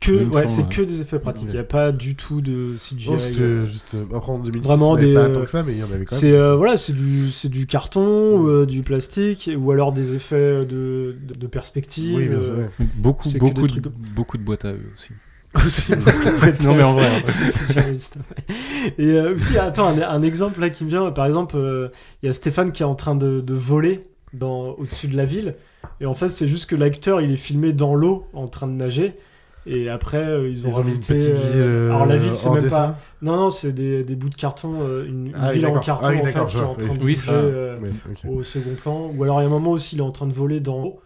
[0.00, 0.68] que, ouais, c'est ouais.
[0.68, 1.46] que des effets pratiques.
[1.48, 3.10] Il n'y a pas du tout de CGI.
[3.10, 3.94] Non, c'est euh, juste.
[3.94, 5.12] euh, Après en 2006, Vraiment des.
[5.14, 6.20] pas euh, tant que ça, mais il y en avait quand même.
[6.20, 10.64] C'est euh, voilà, c'est du c'est du carton, euh, du plastique, ou alors des effets
[10.64, 12.16] de, de, de perspective.
[12.16, 12.86] Oui, bien sûr, euh, ouais.
[12.96, 15.10] Beaucoup, beaucoup, de, trucs- beaucoup de boîtes à eux aussi.
[16.64, 17.10] Non, mais en vrai.
[17.90, 18.44] juste après.
[18.98, 21.88] Et euh, aussi, attends, un, un exemple là qui me vient, par exemple, euh,
[22.22, 25.24] il y a Stéphane qui est en train de, de voler dans, au-dessus de la
[25.24, 25.54] ville,
[26.00, 28.72] et en fait, c'est juste que l'acteur il est filmé dans l'eau en train de
[28.72, 29.14] nager.
[29.70, 31.14] Et après, euh, ils ont Ils ont mis une rajouté.
[31.14, 32.98] petite ville, euh, alors la ville, c'est même dessin pas.
[33.22, 36.06] Non, non, c'est des, des bouts de carton, euh, une, une Ah ville en carton
[36.06, 36.98] Ah oui, en fait, qui est en train oui.
[36.98, 37.90] de Oui, bouger euh, oui,
[38.28, 39.10] au second plan.
[39.14, 40.82] Ou alors il y a un moment aussi, il est en train de voler dans
[40.82, 41.00] l'eau.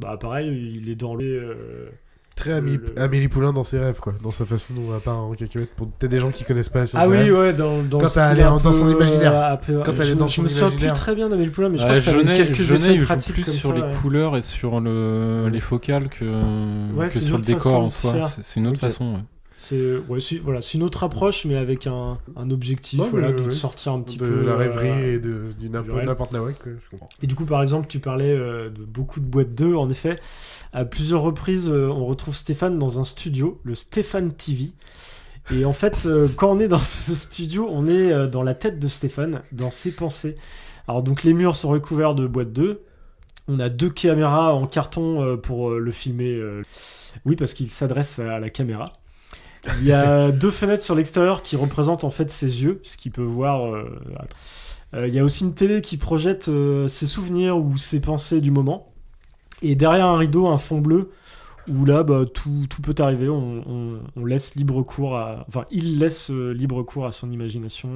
[0.00, 1.22] Bah pareil, il est dans l'eau.
[1.22, 1.90] euh,
[2.34, 4.14] Très Amélie, le- Amélie Poulain dans ses rêves, quoi.
[4.22, 5.74] Dans sa façon dont on part en cacahuète.
[5.76, 7.34] Pour peut-être des gens qui connaissent pas son Ah oui, rêve.
[7.34, 9.32] ouais, dans, dans Quand elle est dans son imaginaire.
[9.34, 10.94] euh, peu- Quand elle je est me- dans je son me souviens plus imaginaire.
[10.94, 13.06] très bien d'Amélie Poulain, mais je crois que t'avais Jeunet, quelques Jeunet, effets il joue
[13.06, 13.90] pratiques plus comme sur ça, les ouais.
[14.00, 16.24] couleurs et sur le, les focales que,
[16.94, 18.14] Ouais, sur le décor en soi.
[18.42, 19.12] C'est une autre façon.
[19.12, 19.18] ouais.
[19.64, 23.52] C'est ouais, voilà, une autre approche, mais avec un, un objectif voilà, de ouais.
[23.52, 26.90] sortir un petit de peu la euh, rêverie et de, du n'importe nawak, quoi, je
[26.90, 27.08] comprends.
[27.22, 29.76] Et du coup, par exemple, tu parlais euh, de beaucoup de boîtes d'œufs.
[29.76, 30.18] En effet,
[30.72, 34.72] à plusieurs reprises, euh, on retrouve Stéphane dans un studio, le Stéphane TV.
[35.54, 38.88] Et en fait, quand on est dans ce studio, on est dans la tête de
[38.88, 40.36] Stéphane, dans ses pensées.
[40.88, 42.78] Alors donc les murs sont recouverts de boîtes d'œufs.
[43.46, 46.42] On a deux caméras en carton pour le filmer.
[47.24, 48.86] Oui, parce qu'il s'adresse à la caméra.
[49.80, 53.12] Il y a deux fenêtres sur l'extérieur qui représentent en fait ses yeux, ce qu'il
[53.12, 53.66] peut voir.
[53.66, 53.98] euh,
[54.94, 58.40] Euh, Il y a aussi une télé qui projette euh, ses souvenirs ou ses pensées
[58.40, 58.86] du moment.
[59.62, 61.10] Et derrière un rideau, un fond bleu,
[61.68, 63.28] où là, bah, tout, peut arriver.
[63.28, 65.44] On, laisse libre cours à.
[65.48, 67.88] Enfin, il laisse libre cours à son imagination.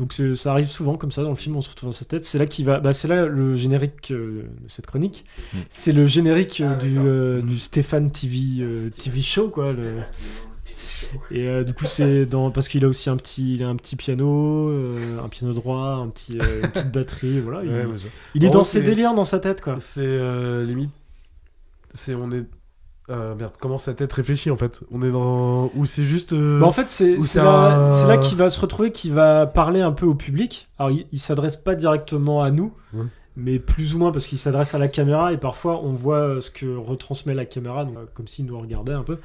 [0.00, 2.24] Donc ça arrive souvent comme ça dans le film, on se retrouve dans sa tête.
[2.24, 2.80] C'est là qu'il va.
[2.80, 5.26] Bah, c'est là le générique euh, de cette chronique.
[5.68, 9.70] C'est le générique euh, du, euh, du Stéphane TV, euh, TV show, quoi.
[9.70, 10.00] le-
[11.32, 13.76] Et euh, du coup, c'est dans parce qu'il a aussi un petit, il a un
[13.76, 17.62] petit piano, euh, un piano droit, un petit, euh, une petite batterie, voilà.
[17.64, 17.84] Il, Ouais,
[18.36, 19.74] est dans gros, ses délires dans sa tête, quoi.
[19.78, 20.92] C'est euh, limite.
[21.92, 22.46] C'est on est.
[23.10, 24.80] euh, merde, comment sa tête réfléchit en fait?
[24.92, 25.70] On est dans.
[25.76, 26.32] Ou c'est juste.
[26.32, 29.80] euh, Bah, en fait, c'est là, un- là qu'il va se retrouver, qu'il va parler
[29.80, 30.68] un peu au public.
[30.78, 33.04] Alors, il, il s'adresse pas directement à nous, Ouais.
[33.36, 36.40] mais plus ou moins parce qu'il s'adresse à la caméra et parfois on voit euh,
[36.40, 39.18] ce que retransmet la caméra, donc, euh, comme s'il nous regardait un peu.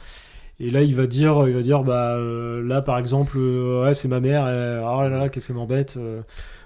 [0.60, 4.08] Et là, il va dire, il va dire, bah euh, là, par exemple, ouais, c'est
[4.08, 4.44] ma mère.
[4.44, 5.96] oh là là, qu'est-ce qu'elle m'embête.
[5.98, 6.22] euh.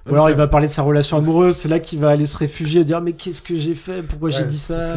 [0.05, 1.55] Ou alors, ça- il va parler de sa relation amoureuse.
[1.57, 4.01] C'est là qu'il va aller se réfugier et dire, mais qu'est-ce que j'ai fait?
[4.03, 4.95] Pourquoi j'ai dit ça?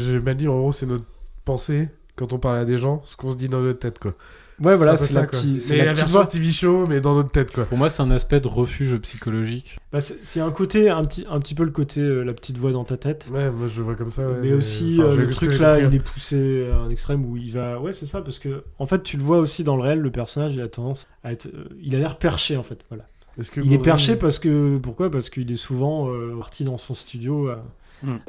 [0.00, 1.04] J'ai mal dit, en gros, c'est notre
[1.44, 4.14] pensée quand on parle à des gens, ce qu'on se dit dans notre tête, quoi.
[4.62, 6.26] Ouais, voilà, c'est ça, la petite- c'est C'est la la, petite version voix.
[6.28, 7.64] TV show, mais dans notre tête, quoi.
[7.64, 9.78] Pour moi, c'est un aspect de refuge psychologique.
[9.92, 12.70] Bah, c'est un côté, un petit, un petit peu le côté, euh, la petite voix
[12.70, 13.26] dans ta tête.
[13.32, 14.28] Ouais, moi je le vois comme ça.
[14.28, 15.90] ouais, mais, aussi euh, le truc là, il hein.
[15.90, 17.80] est poussé à un extrême où il va.
[17.80, 20.10] Ouais, c'est ça, parce que en fait, tu le vois aussi dans le réel, le
[20.10, 21.46] personnage, il a tendance à être.
[21.46, 23.04] euh, il a l'air perché en fait, voilà.
[23.50, 24.76] Que il est perché parce que.
[24.76, 25.10] Pourquoi?
[25.10, 27.48] Parce qu'il est souvent euh, parti dans son studio.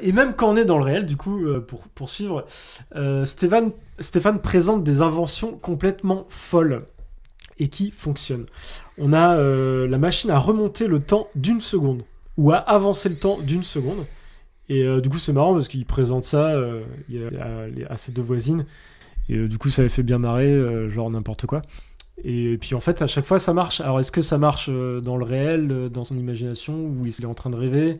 [0.00, 2.46] Et même quand on est dans le réel, du coup, euh, pour poursuivre,
[2.96, 3.72] euh, Stéphane,
[4.42, 6.84] présente des inventions complètement folles
[7.58, 8.46] et qui fonctionnent.
[8.98, 12.02] On a euh, la machine à remonter le temps d'une seconde
[12.36, 14.06] ou à avancer le temps d'une seconde.
[14.68, 16.56] Et du coup, c'est marrant parce qu'il présente ça
[17.90, 18.64] à, ses deux voisines.
[19.28, 21.60] Et du coup, ça les fait bien marrer, genre n'importe quoi.
[22.24, 23.82] Et puis en fait, à chaque fois, ça marche.
[23.82, 27.34] Alors, est-ce que ça marche dans le réel, dans son imagination, ou il est en
[27.34, 27.98] train de rêver?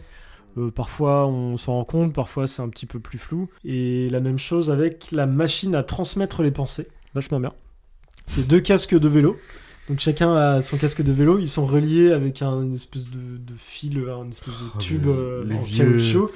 [0.56, 3.48] Euh, Parfois, on s'en rend compte, parfois, c'est un petit peu plus flou.
[3.64, 6.88] Et la même chose avec la machine à transmettre les pensées.
[7.14, 7.52] Vachement bien.
[8.26, 9.36] C'est deux casques de vélo.
[9.88, 13.18] Donc chacun a son casque de vélo, ils sont reliés avec un une espèce de,
[13.36, 16.30] de fil, un espèce de Oh, tube euh, en vieux- caoutchouc.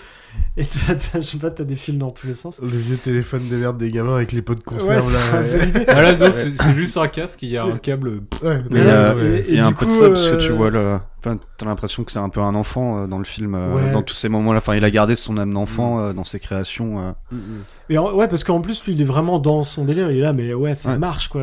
[0.59, 2.61] Et t'as- t'as- je sais pas, t'as des fils dans tous les sens.
[2.61, 5.19] Le vieux téléphone de merde des gamins avec les pots de conserve là.
[5.89, 8.21] Ah là, non, c'est c'est juste un casque, il y a un câble.
[8.43, 9.45] Ouais, il y a, ouais.
[9.49, 10.69] il y a Et un du peu de coup, ça parce que tu euh, vois
[10.69, 10.99] le.
[11.21, 13.91] Enfin, t'as l'impression que c'est un peu un enfant euh, dans le film, euh, Ouais.
[13.93, 14.59] dans tous ces moments-là.
[14.59, 15.55] Enfin, il a gardé son âme Mm.
[15.55, 17.09] d'enfant euh, dans ses créations.
[17.33, 17.37] euh.
[17.89, 20.11] Mais en- ouais, parce qu'en plus, lui, il est vraiment dans son délire.
[20.13, 20.99] Il est là, mais ouais, ça Ouais.
[20.99, 21.43] marche, quoi.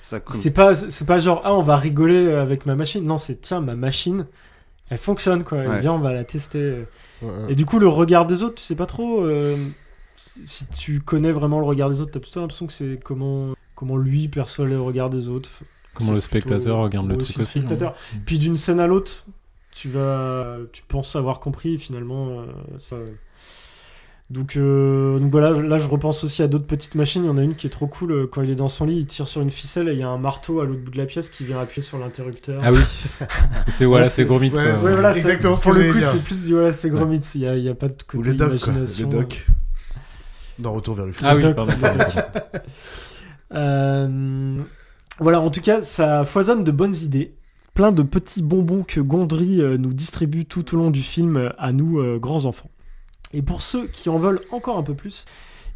[0.00, 3.04] C'est pas, c'est pas genre, ah, on va rigoler avec ma machine.
[3.04, 4.26] Non, c'est, tiens, ma machine,
[4.88, 5.58] elle fonctionne, quoi.
[5.58, 5.80] Ouais.
[5.80, 6.86] Viens, on va la tester.
[7.22, 7.52] Ouais, ouais.
[7.52, 9.22] Et du coup, le regard des autres, tu sais pas trop.
[9.24, 9.56] euh,
[10.16, 13.96] si tu connais vraiment le regard des autres, t'as plutôt l'impression que c'est comment, comment
[13.96, 15.50] lui perçoit le regard des autres.
[15.94, 17.94] Comment le spectateur regarde le Ouais, truc aussi, spectateur.
[18.26, 19.24] Puis d'une scène à l'autre,
[19.72, 22.40] tu vas, tu penses avoir compris finalement.
[22.40, 22.44] euh,
[22.78, 22.96] ça...
[24.30, 27.24] Donc, euh, donc voilà, là je repense aussi à d'autres petites machines.
[27.24, 28.12] Il y en a une qui est trop cool.
[28.12, 30.04] euh, Quand il est dans son lit, il tire sur une ficelle et il y
[30.04, 32.60] a un marteau à l'autre bout de la pièce qui vient appuyer sur l'interrupteur.
[32.64, 32.78] Ah oui.
[33.68, 36.72] C'est- voilà, c'est Ouais, ouais, voilà, exactement ce Pour que le coup, c'est plus voilà,
[36.72, 37.06] c'est gros Ouais.
[37.06, 37.34] mythe.
[37.34, 38.68] Il y a, il y a pas de côté Ou les docs, quoi.
[38.72, 39.08] imagination.
[39.10, 39.46] Les docs.
[40.60, 41.26] Dans Retour vers le futur.
[41.28, 41.72] Ah oui, Doc, pardon.
[43.52, 44.58] Euh,
[45.18, 47.34] voilà, en tout cas, ça foisonne de bonnes idées.
[47.74, 51.98] Plein de petits bonbons que Gondry nous distribue tout au long du film à nous,
[51.98, 52.70] euh, grands enfants.
[53.32, 55.26] Et pour ceux qui en veulent encore un peu plus,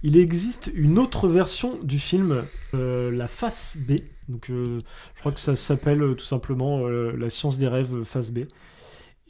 [0.05, 2.44] il existe une autre version du film,
[2.74, 4.01] euh, la face B.
[4.28, 4.81] Donc, euh,
[5.14, 8.40] je crois que ça s'appelle euh, tout simplement La science des rêves face B.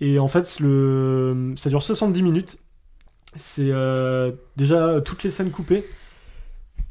[0.00, 1.54] Et en fait, le...
[1.56, 2.58] ça dure 70 minutes.
[3.36, 3.72] C'est
[4.56, 5.84] déjà toutes les scènes coupées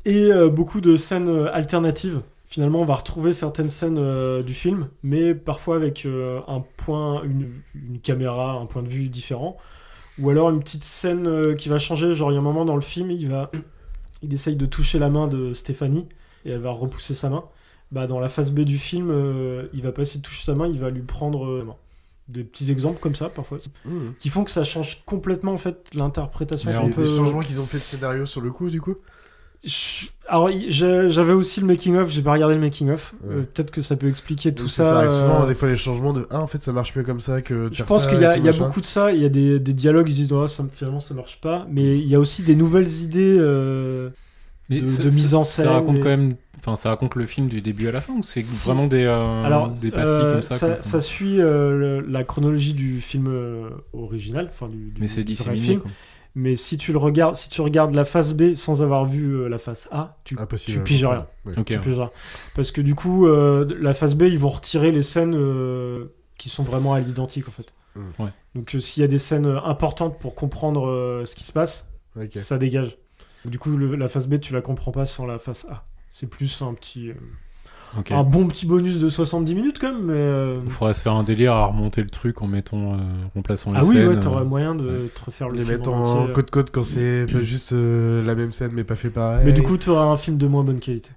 [0.04, 2.22] et beaucoup de scènes alternatives.
[2.44, 8.54] Finalement, on va retrouver certaines scènes du film, mais parfois avec un point, une caméra,
[8.54, 9.58] un point de vue différent.
[10.20, 12.14] Ou alors une petite scène euh, qui va changer.
[12.14, 13.50] Genre, il y a un moment dans le film, il va,
[14.22, 16.08] il essaye de toucher la main de Stéphanie
[16.46, 17.44] et elle va repousser sa main.
[17.92, 20.54] Bah, dans la phase B du film, euh, il va pas essayer de toucher sa
[20.56, 21.68] main, il va lui prendre euh.
[22.30, 24.14] Des petits exemples comme ça, parfois, Mhm.
[24.18, 26.70] qui font que ça change complètement en fait l'interprétation.
[26.70, 28.96] C'est un des peu- changements qu'ils ont fait de scénario sur le coup, du coup?
[29.64, 33.14] Je- Alors, j'avais aussi le making of, j'ai pas regardé le making of.
[33.24, 33.36] Ouais.
[33.36, 34.84] Euh, Peut-être que ça peut expliquer tout ça.
[34.86, 37.04] ça arrive souvent, euh, des fois, les changements de Ah, en fait, ça marche mieux
[37.04, 39.12] comme ça que de Je pense qu'il y a, y beaucoup de ça.
[39.12, 41.66] Il y a des, des dialogues, ils disent oh, ça, finalement ça marche pas.
[41.70, 44.10] Mais il y a aussi des nouvelles idées euh,
[44.70, 45.66] Mais de, mise en scène.
[45.66, 46.36] Ça raconte et- quand même.
[46.60, 48.66] Enfin, ça raconte le film du début à la fin ou c'est Si.
[48.68, 52.74] vraiment des, euh, Alors, des euh, comme ça, ça, ça suit euh, le- la chronologie
[52.74, 55.80] du film euh, original, enfin du, du- Mais c'est disséminé, film.
[55.82, 55.92] quoi.
[56.36, 59.48] Mais si tu le regardes, si tu regardes la phase B sans avoir vu euh,
[59.50, 61.28] la phase A, tu, Impossible, tu piges rien.
[61.46, 61.54] Ouais.
[61.58, 61.80] Ok, Tu ouais.
[61.80, 62.10] piges rien.
[62.56, 66.06] Parce que du coup, euh, la phase B, ils vont retirer les scènes euh,
[66.40, 67.68] qui sont vraiment à l'identique en fait.
[67.96, 68.02] Mm.
[68.24, 68.30] Ouais.
[68.56, 71.86] Donc euh, s'il y a des scènes importantes pour comprendre euh, ce qui se passe,
[72.36, 72.98] ça dégage.
[73.46, 75.84] Du coup, le- la phase B, tu la comprends pas sans la phase A.
[76.10, 77.12] C'est plus un petit.
[78.12, 80.14] Un bon petit bonus de 70 minutes quand même, mais.
[80.16, 83.30] euh, Il faudrait se faire un délire à remonter le truc en mettant, euh, en
[83.36, 84.08] remplaçant les Ah oui, scènes.
[84.08, 87.26] ouais, t'aurais euh, moyen de te refaire le Les film mettre en côte-côte quand c'est
[87.32, 89.44] pas juste euh, la même scène mais pas fait pareil.
[89.46, 91.10] Mais du coup, tu auras un film de moins bonne qualité.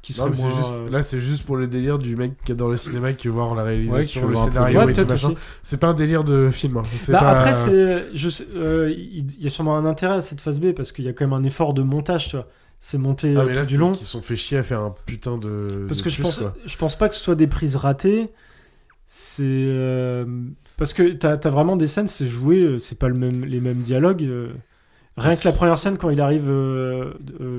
[0.00, 2.14] Qui Non, serait mais c'est moins, juste, euh, là c'est juste pour le délire du
[2.16, 4.84] mec qui adore le cinéma qui veut voir la Ouais, réalisation, veut le scénario et
[4.86, 5.34] Ouais, tout machin.
[5.62, 6.76] C'est pas un délire de film.
[6.78, 6.82] hein.
[7.08, 10.22] Bah, pas- Après, c'est, je sais, euh, il il y a sûrement un intérêt à
[10.22, 12.46] cette phase B parce qu'il y a quand même un effort de montage, tu vois.
[12.80, 13.94] C'est monté Ah, mais là, tout du c'est long.
[13.94, 15.84] se sont fait chier à faire un putain de.
[15.88, 16.54] Parce de que je pense, quoi.
[16.64, 18.30] je pense pas que ce soit des prises ratées.
[19.06, 20.26] C'est euh,
[20.76, 23.60] parce que t'as as vraiment des scènes, c'est joué, euh, c'est pas le même, les
[23.60, 24.22] mêmes dialogues.
[24.22, 24.52] euh.
[25.16, 27.12] Rien que la première scène quand il arrive euh,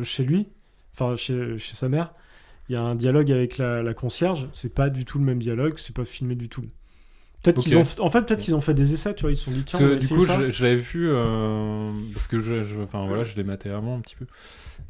[0.03, 0.47] chez lui,
[0.93, 2.13] enfin chez, chez sa mère,
[2.69, 4.47] il y a un dialogue avec la, la concierge.
[4.53, 6.63] C'est pas du tout le même dialogue, c'est pas filmé du tout.
[7.43, 9.31] Peut-être qu'ils ont, en fait, peut-être qu'ils ont fait des essais, tu vois.
[9.31, 10.37] Ils se sont dit tiens, Parce on que du coup, ça.
[10.41, 13.95] je, je l'avais vu euh, parce que je, je- enfin voilà, je l'ai maté avant
[13.95, 14.25] un petit peu.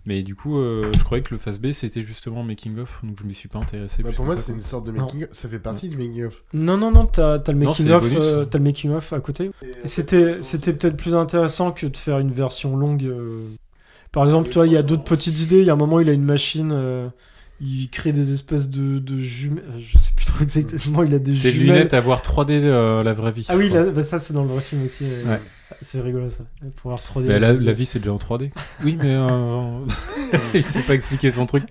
[0.05, 3.17] Mais du coup, euh, je croyais que le Phase B c'était justement making of, donc
[3.21, 4.01] je m'y suis pas intéressé.
[4.01, 5.29] Bah, pour moi, c'est une sorte de making of.
[5.33, 6.41] Ça fait partie du making of.
[6.53, 9.19] Non, non, non, t'as as le Non, making c'est of, euh, le making of à
[9.19, 9.51] côté.
[9.83, 13.03] Et c'était, c'était peut-être plus intéressant que de faire une version longue.
[13.03, 13.41] euh.
[14.11, 15.59] Par exemple, tu vois, il y a d'autres petites idées.
[15.59, 17.07] Il y a un moment, il a une machine, euh,
[17.61, 19.63] il crée des espèces de, de jumelles.
[19.77, 21.03] Je sais plus trop exactement.
[21.03, 21.67] Il a des C'est jumelles.
[21.75, 23.45] lunettes à voir 3D euh, la vraie vie.
[23.49, 25.03] Ah oui, là, bah ça c'est dans le vrai film aussi.
[25.05, 25.39] euh, Ouais.
[25.81, 26.43] C'est rigolo ça.
[26.77, 27.27] Pour voir 3D.
[27.27, 28.51] Bah, la, la vie c'est déjà en 3D.
[28.83, 29.79] Oui, mais euh...
[30.53, 31.63] il sait pas expliquer son truc.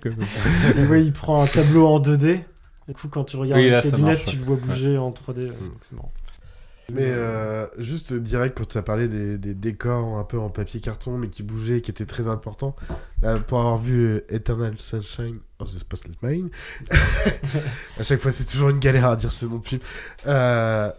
[0.89, 2.39] ouais, il prend un tableau en 2D.
[2.87, 4.97] Du coup, quand tu regardes Oui, là, avec les lunettes, marche, tu le vois bouger
[4.97, 5.39] en 3D.
[5.39, 6.11] euh, donc c'est marrant.
[6.93, 10.79] Mais euh, juste direct, quand tu as parlé des, des décors un peu en papier
[10.79, 12.75] carton, mais qui bougeaient, qui étaient très importants,
[13.21, 16.49] là, pour avoir vu euh, Eternal Sunshine of the Spotless Mind,
[17.99, 19.81] à chaque fois c'est toujours une galère à dire ce nom de film.
[20.27, 20.89] Euh,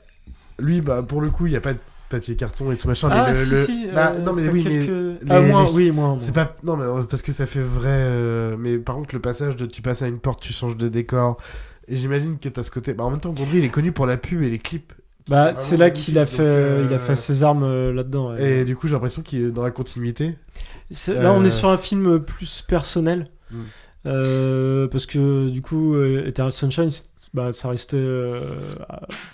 [0.58, 1.78] lui, bah, pour le coup, il n'y a pas de
[2.10, 3.08] papier carton et tout machin.
[3.10, 5.30] Ah, mais le, si, le- si, bah, euh, non, mais oui, quelques- mais.
[5.30, 6.54] Ah, moins, les- oui, moins, C'est pas.
[6.64, 7.88] Non, mais euh, parce que ça fait vrai.
[7.88, 10.88] euh, Mais par contre, le passage de tu passes à une porte, tu changes de
[10.88, 11.38] décor.
[11.88, 12.94] Et j'imagine que t'as ce côté.
[12.94, 14.92] Bah, en même temps, Gondry, il est connu pour la pub et les clips.
[15.31, 18.32] Bah, c'est là qu'il a fait, euh, il a fait ses armes euh, là-dedans.
[18.32, 18.43] ouais.
[18.61, 20.36] Et du coup, j'ai l'impression qu'il est dans la continuité.
[21.09, 23.28] Là, on Euh, est sur un film plus personnel.
[23.52, 23.57] Mm.
[24.07, 26.90] Euh, parce que du coup, euh, Eternal Sunshine,
[27.32, 27.97] bah, ça restait.
[27.97, 28.55] euh,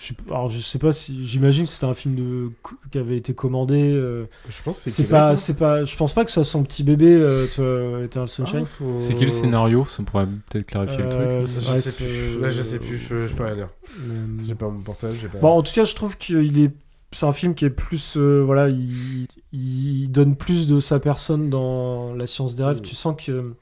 [0.00, 1.24] je alors, je sais pas si.
[1.26, 2.50] J'imagine que c'était un film de,
[2.92, 3.90] qui avait été commandé.
[3.92, 5.84] euh, Je pense que c'est pas, c'est pas.
[5.84, 8.60] Je pense pas que ce soit son petit bébé, euh, tu vois, Eternal Sunshine.
[8.62, 9.84] Ah, faut- C'est quel scénario?
[9.86, 11.48] Ça pourrait peut-être clarifier le Euh, truc.
[11.48, 12.40] c'est- Je ouais, sais c'est- plus.
[12.40, 12.98] Là, je sais plus.
[12.98, 13.68] Je, je peux rien dire.
[14.08, 15.14] Euh, J'ai pas mon portable.
[15.20, 15.38] J'ai pas.
[15.38, 16.70] Bon, en tout cas, je trouve qu'il est.
[17.12, 18.16] C'est un film qui est plus.
[18.18, 22.82] euh, voilà, il, il donne plus de sa personne dans La science des rêves.
[22.82, 23.54] Tu sens que.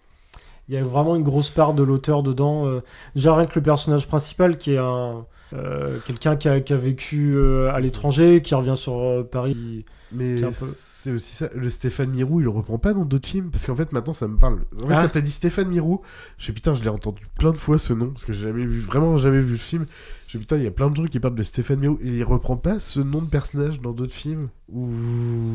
[0.68, 2.66] Il y a vraiment une grosse part de l'auteur dedans.
[2.66, 2.80] euh.
[3.14, 5.26] déjà, rien que le personnage principal, qui est un.
[5.52, 9.84] euh, quelqu'un qui a, qui a vécu euh, à l'étranger, qui revient sur Paris.
[10.10, 11.48] Mais peu- c'est aussi ça.
[11.54, 13.50] Le Stéphane Mirou, il le reprend pas dans d'autres films?
[13.50, 14.60] Parce qu'en fait maintenant ça me parle.
[14.82, 15.02] En fait, Ah.
[15.02, 16.00] quand t'as dit Stéphane Mirou,
[16.38, 18.64] je suis putain, je l'ai entendu plein de fois ce nom parce que j'ai jamais
[18.64, 19.86] vu, vraiment jamais vu le film.
[20.34, 22.56] Je putain, il y a plein de gens qui parlent de Stéphane et il reprend
[22.56, 24.90] pas ce nom de personnage dans d'autres films ou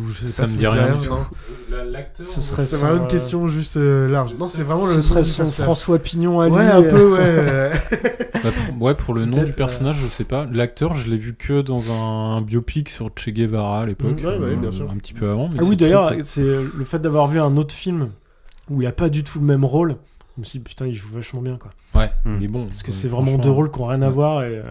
[0.09, 1.25] je sais Ça pas me dit rien non.
[2.17, 4.35] Ce serait C'est vraiment une euh, question juste euh, large.
[4.39, 5.49] Non, c'est vraiment le Ce nom serait son.
[5.49, 6.55] François Pignon à lui.
[6.55, 6.89] Ouais, un euh.
[6.89, 7.71] peu, ouais.
[8.41, 10.45] Bah, pour, ouais, pour le nom du personnage, je sais pas.
[10.49, 14.21] L'acteur, je l'ai vu que dans un, biopic sur Che Guevara à l'époque.
[14.21, 14.89] Mm, ouais, ouais, bien sûr.
[14.89, 15.49] Un petit peu avant.
[15.51, 18.11] mais Ah oui, d'ailleurs, c'est le fait d'avoir vu un autre film
[18.69, 19.97] où il a pas du tout le même rôle.
[20.39, 21.71] Me suis dit, putain, il joue vachement bien, quoi.
[21.93, 22.37] Ouais, Mm.
[22.39, 22.65] il est bon.
[22.65, 24.13] Parce que c'est vraiment deux rôles qui ont rien à Ouais.
[24.13, 24.43] voir.
[24.43, 24.63] Et, euh,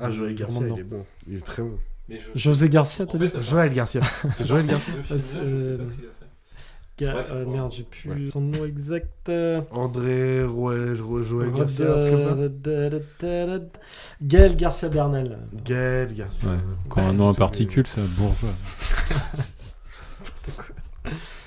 [0.00, 1.04] Ah, est Joël Garcia, il est bon.
[1.28, 1.76] Il est très bon.
[2.34, 4.00] José Garcia, t'as dit Joël Garcia.
[4.30, 4.94] C'est Joël Garcia.
[7.02, 9.28] Euh, merde, j'ai plus son nom exact.
[9.72, 12.36] André Rouet, Joël Garcia, un truc comme ça.
[14.22, 15.38] Gaël Garcia Bernal.
[15.64, 16.50] Gaël Garcia.
[16.50, 16.56] Ouais.
[16.88, 18.50] Quand un nom en particule, c'est un bourgeois.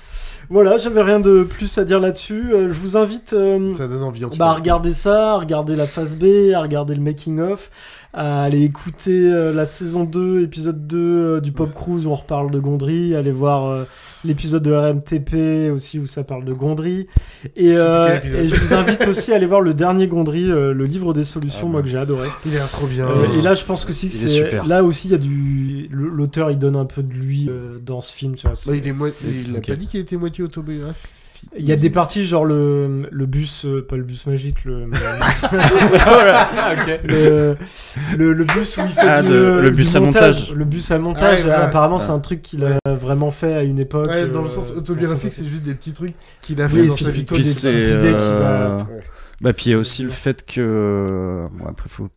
[0.50, 2.54] Voilà, j'avais rien de plus à dire là-dessus.
[2.54, 5.38] Euh, je vous invite euh, Ça donne envie en tout bah, à regarder ça, à
[5.38, 7.70] regarder la phase B, à regarder le making-of,
[8.14, 12.14] à aller écouter euh, la saison 2, épisode 2 euh, du Pop Cruise où on
[12.14, 13.84] reparle de Gondry, aller voir euh,
[14.24, 17.06] l'épisode de RMTP aussi où ça parle de Gondry.
[17.54, 20.86] Et, euh, et je vous invite aussi à aller voir le dernier Gondry, euh, le
[20.86, 21.84] livre des solutions, Ah moi bah.
[21.84, 22.28] que j'ai adoré.
[22.46, 23.06] Il a l'air trop bien.
[23.06, 25.88] Euh, et là, je pense que si est c'est là aussi il y a du
[25.92, 28.56] l'auteur il donne un peu de lui euh, dans ce film, tu vois.
[28.56, 29.10] c'est- Bah, il est moi...
[29.46, 31.10] il a pas dit qu'il était moitié autobiographique.
[31.56, 34.86] Il y a des parties genre le, le bus, euh, pas le bus magique, le,
[34.86, 34.90] le,
[38.16, 40.52] le, le bus où il fait Ah, du, le- le du bus à montage.
[40.54, 41.64] Le bus à montage, Ouais, voilà.
[41.64, 44.08] apparemment c'est un truc qu'il a vraiment fait à une époque.
[44.08, 46.88] Ouais, dans le euh, sens autobiographique, c'est juste des petits trucs qu'il a fait Oui,
[46.88, 47.24] dans sa vie.
[47.24, 48.76] des petites idées qui euh, va.
[48.76, 49.02] Ouais.
[49.40, 52.08] Bah puis il y a aussi le fait que bon, après faut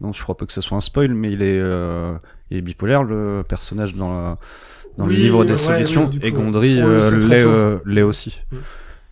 [0.00, 2.14] non je crois pas que ce soit un spoil mais il est euh,
[2.50, 4.38] il est bipolaire le personnage dans la-
[4.98, 7.78] dans Oui, le livre des ouais, solutions oui, du coup, et Gondry on le euh,
[7.86, 8.40] l'est euh, aussi.
[8.52, 8.56] Mm.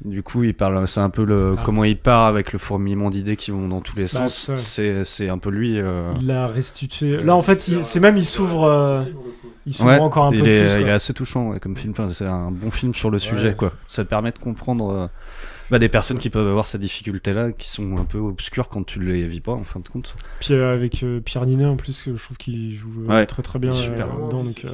[0.05, 1.63] Du coup, il parle, c'est un peu le Ah.
[1.65, 4.51] comment il part avec le fourmillement d'idées qui vont dans tous les Bah, sens.
[4.57, 5.81] C'est un peu lui.
[5.81, 7.17] euh, Il l'a restitué.
[7.17, 8.65] Là, en fait, c'est même, il s'ouvre.
[8.65, 9.03] euh,
[9.67, 10.81] il s'ouvre Ouais, encore un il peu est, plus.
[10.83, 11.91] il est assez touchant ouais, comme film.
[11.99, 13.55] Enfin, c'est un bon film sur le sujet, Ouais.
[13.55, 13.73] quoi.
[13.89, 15.07] Ça te permet de comprendre euh,
[15.73, 19.01] bah, des personnes qui peuvent avoir ces difficultés-là, qui sont un peu obscures quand tu
[19.01, 20.15] les vis pas, en fin de compte.
[20.39, 24.15] Puis euh, avec Pierre Ninet en plus, je trouve qu'il joue très très bien super.
[24.15, 24.29] dedans.
[24.45, 24.65] Donc,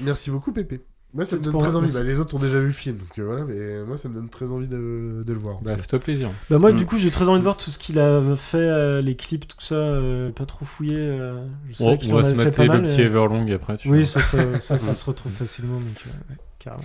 [0.00, 0.80] Merci beaucoup, Pépé.
[1.14, 1.92] Moi, ça me donne très envie.
[1.94, 4.14] Bah, les autres ont déjà vu le film, donc euh, voilà, mais moi, ça me
[4.14, 5.58] donne très envie de, de le voir.
[5.62, 6.28] Bah, fais-toi plaisir.
[6.50, 6.76] Bah moi Mm.
[6.76, 9.46] du coup j'ai très envie de voir tout ce qu'il a fait, euh, les clips,
[9.48, 10.96] tout ça, euh, pas trop fouillé.
[10.98, 13.88] euh, je sais on en va se mater le mal, petit euh, Everlong après, tu
[13.88, 14.06] oui, vois.
[14.06, 16.82] ça, ça, ça, ça se retrouve facilement, donc euh, ouais, carrément.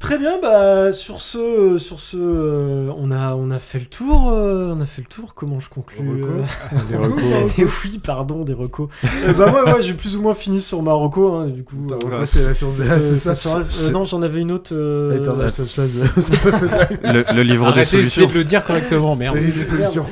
[0.00, 4.30] Très bien, bah sur ce, sur ce, euh, on a, on a fait le tour,
[4.32, 5.34] euh, on a fait le tour.
[5.34, 6.42] Comment je conclue euh,
[6.88, 7.58] Les recos.
[7.58, 8.88] Et oui, pardon, des recos.
[9.04, 11.84] Euh, bah moi, ouais, j'ai plus ou moins fini sur ma reco, hein, du coup.
[11.90, 14.40] Euh, voilà, c'est la science des rêves, c'est ça sera- euh, C'est- Non, j'en avais
[14.40, 14.70] une autre.
[14.72, 16.70] euh, Eternal Sunshine, c'est pas cette
[17.02, 17.98] Le, le livre des solutions.
[18.22, 19.34] d'essayer de le dire correctement, merde.
[19.34, 20.06] Le livre des solutions.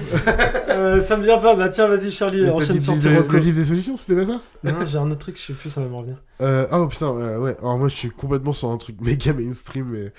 [0.69, 1.55] Euh, ça me vient pas.
[1.55, 3.33] Bah tiens, vas-y Charlie, enchaîne sur le tes livre- recos.
[3.35, 5.71] le livre des solutions, c'était pas ça Non, j'ai un autre truc, je sais plus,
[5.71, 6.17] ça va me revenir.
[6.43, 7.57] Euh, oh putain, euh, ouais.
[7.61, 10.13] Alors moi, je suis complètement sur un truc méga mainstream, mais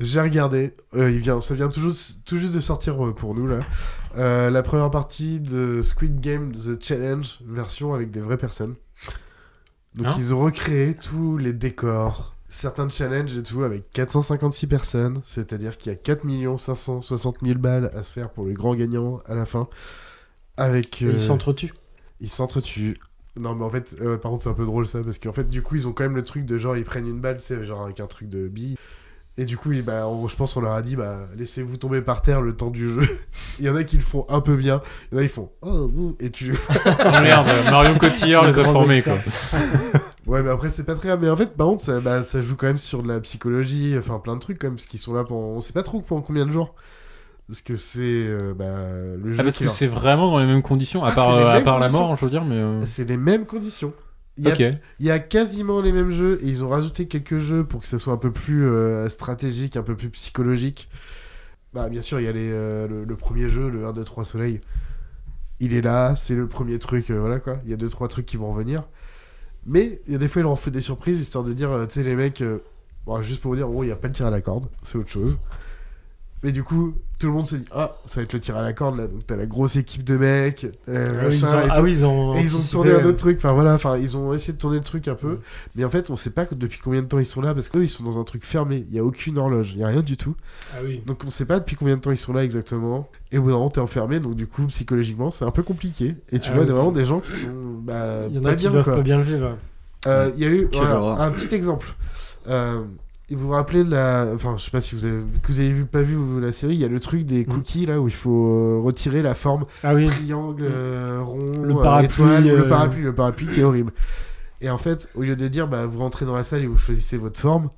[0.00, 0.74] j'ai regardé.
[0.94, 3.60] Euh, il vient, ça vient tout juste, tout juste de sortir euh, pour nous là.
[4.16, 8.74] Euh, la première partie de Squid Game The Challenge version avec des vraies personnes.
[9.94, 15.20] Donc Hein ils ont recréé tous les décors, certains challenges et tout avec 456 personnes.
[15.24, 16.24] C'est-à-dire qu'il y a 4
[16.58, 19.68] 560 000 balles à se faire pour le grand gagnant à la fin.
[20.56, 21.02] Avec.
[21.02, 21.74] Euh, Ils s'entretuent.
[22.20, 22.98] ils s'entretuent.
[23.36, 25.48] Non, mais en fait, euh, par contre, c'est un peu drôle ça, parce qu'en fait,
[25.48, 27.44] du coup, ils ont quand même le truc de genre, ils prennent une balle, tu
[27.44, 28.76] sais, genre avec un truc de bille.
[29.38, 32.02] Et du coup, ils- bah, on- je pense qu'on leur a dit, bah, laissez-vous tomber
[32.02, 33.00] par terre le temps du jeu.
[33.58, 35.32] Il y en a qui le font un peu bien, il y en a qui
[35.32, 36.52] font, oh, ouh, et tu.
[36.68, 39.16] Oh merde, Marion Cotillard les a formés, quoi.
[40.26, 41.20] Ouais, mais après, c'est pas très grave.
[41.22, 43.96] Mais en fait, par contre, ça, bah, ça joue quand même sur de la psychologie,
[43.98, 45.46] enfin, plein de trucs, quand même, parce qu'ils sont là pendant.
[45.56, 46.74] On sait pas trop pendant combien de jours.
[47.48, 48.74] Parce que c'est euh, bah,
[49.22, 49.40] le jeu.
[49.40, 51.78] Ah, parce que c'est vraiment dans les mêmes conditions, à Ah, part, euh, à part
[51.78, 52.54] la mort, je veux dire, mais.
[52.56, 53.92] euh, C'est les mêmes conditions.
[54.38, 54.54] Il y, a,
[54.98, 57.86] il y a quasiment les mêmes jeux et ils ont rajouté quelques jeux pour que
[57.86, 60.88] ça soit un peu plus euh, stratégique, un peu plus psychologique.
[61.74, 64.24] Bah, bien sûr, il y a les, le, le premier jeu, le 1, 2, 3
[64.24, 64.60] Soleil.
[65.60, 67.58] Il est là, c'est le premier truc, voilà quoi.
[67.64, 68.84] Il y a 2-3 trucs qui vont revenir.
[69.66, 71.94] Mais il y a des fois, ils leur fait des surprises histoire de dire, tu
[71.94, 72.42] sais, les mecs,
[73.06, 74.66] bon, juste pour vous dire, oh, il n'y a pas le tir à la corde,
[74.82, 75.36] c'est autre chose.
[76.42, 78.62] Mais du coup, tout le monde s'est dit, ah, ça va être le tir à
[78.62, 79.06] la corde là.
[79.06, 81.82] Donc t'as la grosse équipe de mecs, euh, Ah oui, machin ils ont- et ah
[81.82, 83.36] oui, ils ont Et ils ont anticipé, tourné un autre truc.
[83.38, 85.38] Enfin voilà, enfin ils ont essayé de tourner le truc un peu.
[85.76, 87.68] Mais en fait, on sait pas que depuis combien de temps ils sont là parce
[87.68, 88.84] qu'eux ils sont dans un truc fermé.
[88.90, 90.34] Il y a aucune horloge, il y a rien du tout.
[90.74, 91.00] Ah oui.
[91.06, 93.08] Donc on sait pas depuis combien de temps ils sont là exactement.
[93.30, 96.16] Et au bout d'un moment t'es enfermé, donc du coup psychologiquement c'est un peu compliqué.
[96.32, 97.46] Et tu Ah vois oui, vraiment des gens qui sont
[97.82, 98.96] bah, Il y en pas a qui bien doivent quoi.
[98.96, 99.56] pas bien le vivre.
[100.08, 101.94] Euh, Il y a eu voilà, un petit exemple.
[102.48, 102.82] Euh,
[103.34, 104.28] vous vous rappelez de la.
[104.34, 106.74] Enfin, je sais pas si vous avez, que vous avez vu, pas vu la série,
[106.74, 109.62] il y a le truc des cookies là où il faut euh, retirer la forme
[109.62, 109.66] Mm.
[109.84, 110.04] Ah oui.
[110.06, 113.92] triangle, euh, rond, Le euh, parapluie, étoile, euh, le parapluie, le parapluie qui est horrible.
[114.60, 116.78] Et en fait, au lieu de dire bah, vous rentrez dans la salle et vous
[116.78, 117.68] choisissez votre forme,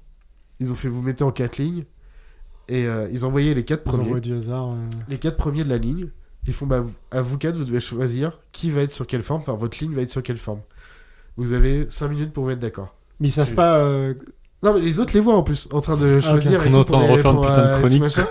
[0.61, 1.85] ils ont fait vous mettez en quatre lignes
[2.69, 4.21] et euh, ils envoyaient les quatre premiers.
[4.21, 4.71] du hasard.
[4.71, 4.77] euh.
[5.09, 6.09] Les quatre premiers de la ligne.
[6.47, 9.41] Ils font bah, à vous quatre, vous devez choisir qui va être sur quelle forme,
[9.41, 10.61] enfin votre ligne va être sur quelle forme.
[11.39, 12.95] Vous avez 5 minutes pour vous mettre d'accord.
[13.19, 13.79] Mais ils savent pas.
[13.79, 14.13] euh,
[14.65, 16.65] non, mais les autres les voient en plus, en train de Ah, choisir.
[16.65, 18.01] et On tout est en train pour de les- refaire une putain de euh, chronique.
[18.03, 18.24] machin.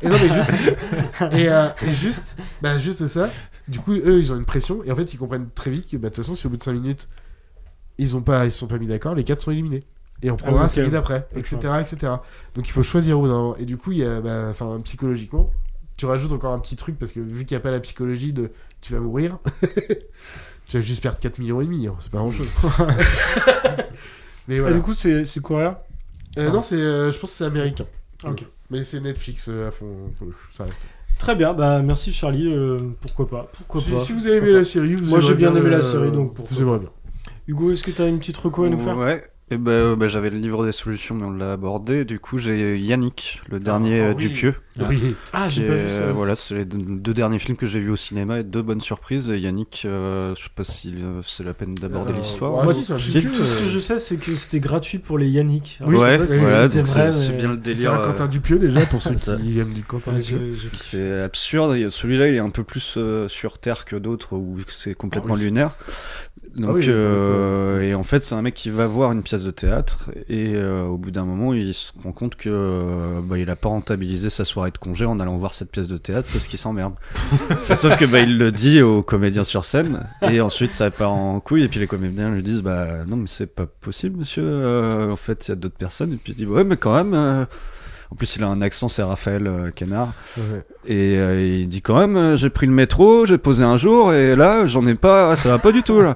[0.00, 0.50] Et non, mais juste.
[1.32, 3.28] et, euh, et juste, bah, juste ça.
[3.68, 4.82] Du coup, eux, ils ont une pression.
[4.84, 6.56] Et en fait, ils comprennent très vite que, bah, de toute façon, si au bout
[6.56, 7.08] de 5 minutes,
[7.98, 9.82] ils ont pas, ils se sont pas mis d'accord, les 4 sont éliminés.
[10.22, 12.12] Et on prendra Ah, celui d'après, etc., etc.
[12.54, 13.54] Donc, il faut choisir au bout d'un.
[13.60, 15.50] Et du coup, il y a, bah, enfin, psychologiquement,
[15.98, 18.32] tu rajoutes encore un petit truc parce que vu qu'il n'y a pas la psychologie
[18.32, 18.50] de
[18.80, 19.38] tu vas mourir,
[20.68, 21.86] tu vas juste perdre 4 millions et demi.
[21.88, 22.46] hein, c'est pas grand chose.
[24.54, 24.76] mais voilà.
[24.76, 25.76] du coup, c'est c'est coréen
[26.38, 27.84] Euh, non, c'est, euh, je pense que c'est américain.
[28.24, 28.44] Ok.
[28.70, 29.86] Mais c'est Netflix euh, à fond,
[30.50, 30.86] ça reste.
[31.18, 33.50] Très bien, bah merci Charlie, euh, pourquoi pas?
[33.56, 33.98] Pourquoi Si- pas?
[34.00, 36.46] si vous avez aimé la série, vous Moi j'ai bien aimé la série donc pour
[36.46, 36.88] vous aimerez bien.
[37.46, 38.96] Hugo, est-ce que tu as une petite reco à nous faire?
[38.96, 39.22] Ouais.
[39.52, 42.04] Et ben, euh, bah, j'avais le livre des solutions, mais on l'a abordé.
[42.06, 44.28] Du coup, j'ai Yannick, le dernier ah euh, oui.
[44.28, 44.54] Dupieux.
[44.88, 45.14] Oui.
[45.34, 46.10] Ah, j'ai pas vu ça.
[46.12, 49.28] Voilà, c'est les deux, derniers films que j'ai vus au cinéma et deux bonnes surprises.
[49.28, 52.54] Et Yannick, euh, je sais pas si euh, c'est la peine d'aborder Euh, l'histoire.
[52.56, 53.72] ouais, Moi, si, c'est un tout, tout ce que euh.
[53.74, 55.78] je sais, c'est que c'était gratuit pour les Yannick.
[55.86, 57.92] Alors, ouais, si c'était vrai, c'est c'est mais- bien le C'est délire.
[57.92, 60.54] un euh, Quentin Dupieux déjà, pour ceux c'est qui aiment du Quentin Dupieux.
[60.80, 61.76] C'est absurde.
[61.90, 65.72] Celui-là, il est un peu plus euh, sur Terre que d'autres où c'est complètement lunaire.
[66.54, 69.42] Donc, Ah oui, euh, et en fait, c'est un mec qui va voir une pièce
[69.44, 73.38] de théâtre et euh, au bout d'un moment, il se rend compte que euh, bah,
[73.38, 76.28] il a pas rentabilisé sa soirée de congé en allant voir cette pièce de théâtre
[76.32, 76.94] parce qu'il s'emmerde.
[77.74, 81.40] Sauf que bah, il le dit aux comédiens sur scène et ensuite ça part en
[81.40, 84.42] couille et puis les comédiens lui disent bah non mais c'est pas possible monsieur.
[84.44, 87.02] euh, en fait, il y a d'autres personnes et puis il dit ouais mais quand
[87.02, 87.46] même.
[88.12, 90.12] En plus, il a un accent, c'est Raphaël euh, Canard.
[90.36, 90.62] Ouais.
[90.86, 94.12] Et euh, il dit quand même, euh, j'ai pris le métro, j'ai posé un jour,
[94.12, 96.14] et là, j'en ai pas, ça va pas du tout, là.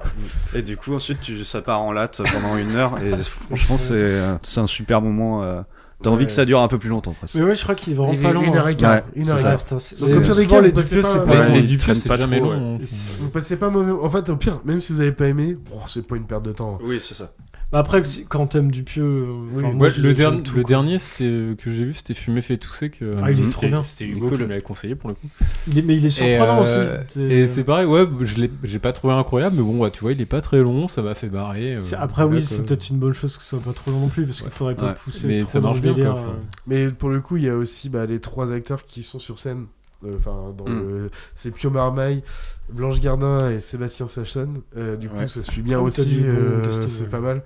[0.53, 3.17] Et du coup, ensuite, tu, ça part en latte pendant une heure, et
[3.47, 5.43] franchement, c'est, euh, c'est un super moment.
[5.43, 5.61] euh,
[6.03, 7.37] T'as envie que ça dure un peu plus longtemps, presque.
[7.37, 8.43] Mais ouais, je crois qu'il est vraiment Il pas long.
[8.43, 8.75] une heure et hein.
[8.75, 9.57] quart, Ouais, une heure et quart.
[9.57, 11.77] Putain, Donc, au pire des cas, les Dupieux, pas- c'est Ouais, pas les ils Dupieux,
[11.79, 12.75] traînent c'est pas jamais trop, long.
[12.77, 12.85] ouais.
[13.21, 13.91] Vous passez pas mauvais.
[13.91, 16.43] En fait, au pire, même si vous avez pas aimé, bon, c'est pas une perte
[16.45, 16.77] de temps.
[16.83, 17.31] Oui, c'est ça.
[17.69, 19.03] Bah après, quand t'aimes Dupieux.
[19.03, 20.69] euh, enfin, moi, Ouais, j'ai- le, dernier tout, le quoi.
[20.69, 22.89] dernier c'était, euh, que j'ai vu, c'était Fumer fait tousser.
[22.89, 23.81] Que, Ah, il est euh, trop c'était- bien.
[23.83, 24.37] C'était Hugo Cool.
[24.37, 25.27] qui me l'avait conseillé pour le coup.
[25.67, 27.21] Il est- mais il est surprenant et, aussi.
[27.21, 30.13] Et c'est pareil, ouais, je l'ai, j'ai pas trouvé incroyable, mais bon, ouais, tu vois,
[30.13, 32.99] il est pas très long, ça m'a fait euh, c'est- Après, oui, c'est peut-être une
[32.99, 34.95] bonne chose que ce soit pas trop long non plus, parce qu'il faudrait pas Ouais.
[35.03, 36.35] pousser Mais trop ça marche bien, quoi, enfin.
[36.67, 39.39] Mais pour le coup, il y a aussi bah, les trois acteurs qui sont sur
[39.39, 39.65] scène.
[40.05, 40.79] Euh, Enfin, dans Mm.
[40.87, 41.09] le...
[41.33, 42.21] c'est Pio Marmaille,
[42.69, 44.61] Blanche Gardin et Sébastien Sachson.
[44.77, 45.27] Euh, du coup, Ouais.
[45.27, 46.21] ça suit bien Ah aussi.
[46.21, 47.41] bon euh, c'est pas mal.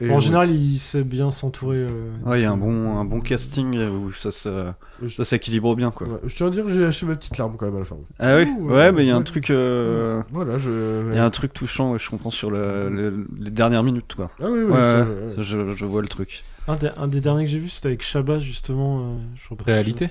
[0.00, 1.78] Et en général, il sait bien s'entourer.
[1.78, 1.88] euh,
[2.24, 4.70] Ouais, il y a un bon, un bon casting où ça, se-
[5.08, 6.06] ça s'équilibre bien, quoi.
[6.06, 7.84] Ouais, je tiens à dire que j'ai lâché ma petite larme quand même à la
[7.84, 7.96] fin.
[8.20, 11.08] Ah oui, Ouh, ouais, mais il y a un truc, euh, Voilà, je.
[11.10, 14.30] il y a un truc touchant, je comprends sur le, le- les dernières minutes, quoi.
[14.40, 15.04] Ah oui, oui, ouais, ça,
[15.38, 16.44] je, je vois le truc.
[16.68, 19.00] Un des, un des derniers que j'ai vu, c'était avec Shabba, justement.
[19.00, 20.10] euh, je Réalité?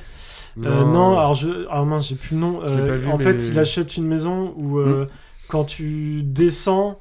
[0.58, 0.86] Non.
[0.88, 1.66] non, alors je.
[1.70, 2.60] Ah mince, j'ai plus le nom.
[2.64, 5.08] Euh, vu, en mais- fait, il achète une maison où euh, Hmm.
[5.48, 7.00] quand tu descends.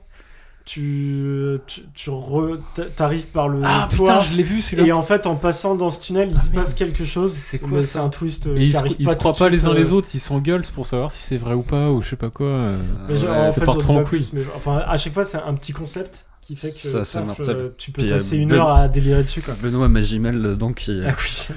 [0.67, 4.85] Tu, tu, tu re- t'a- t'arrives par le Ah, toit putain, je l'ai vu, celui-là.
[4.89, 7.85] et en fait en passant dans ce tunnel il se passe quelque chose C'est quoi,
[7.85, 9.71] ça c'est un twist euh, Et ils se, ils pas se croient pas les uns
[9.71, 12.17] euh, les autres, ils s'engueulent pour savoir si c'est vrai ou pas, ou je sais
[12.17, 12.47] pas quoi.
[12.47, 12.77] euh,
[13.09, 15.25] Mais genre, Ouais, en fait, dis trop en pas plus, mais enfin, à chaque fois,
[15.25, 17.57] c'est un petit concept qui fait que Ça, c'est mortel.
[17.57, 19.43] euh, tu peux Puis passer une Ben- heure à délirer dessus.
[19.43, 19.55] Quoi.
[19.61, 21.49] Benoît Magimel dedans qui, Ah oui.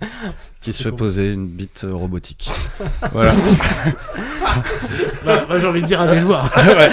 [0.60, 0.96] qui se C'est fait bon.
[0.96, 2.50] poser une bite euh, robotique.
[3.12, 3.32] Voilà.
[5.24, 6.50] Bah, moi, j'ai envie de dire, allez le voir.
[6.56, 6.90] Ouais.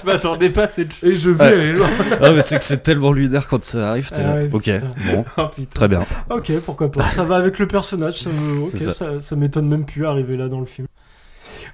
[0.00, 1.90] je m'attendais pas à cette Et je vais aller le voir.
[2.20, 4.34] Ah, mais c'est que c'est tellement lunaire quand ça arrive, t'es Ah là.
[4.34, 5.14] ouais, c'est ok, putain.
[5.14, 6.04] bon, Oh, très bien.
[6.30, 7.04] Ok, pourquoi pas.
[7.10, 8.92] Ça va avec le personnage, ça, me- ok, C'est ça.
[8.92, 10.86] ça, ça m'étonne même plus arriver là dans le film.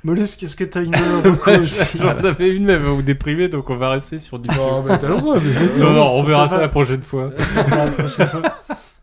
[0.04, 0.94] Mollusque, est-ce que t'as une
[1.98, 4.48] J'en avais une même ou déprimée, donc on va rester sur du.
[4.48, 5.80] Non, mais t'as le droit, mais vas-y.
[5.80, 7.30] Non, non, on verra ça la prochaine fois.
[7.70, 8.42] La prochaine fois.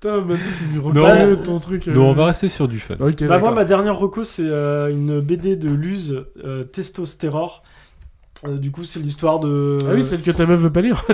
[0.02, 1.88] Putain, maintenant, tu me ton truc.
[1.88, 1.94] euh.
[1.94, 2.96] Non, on va rester sur du fun.
[2.98, 7.64] Bah, moi, ma dernière reco, c'est euh, une BD de Luz, euh, Testostéror.
[8.46, 9.80] Euh, du coup, c'est l'histoire de.
[9.88, 11.06] Ah oui, celle que ta meuf veut pas lire.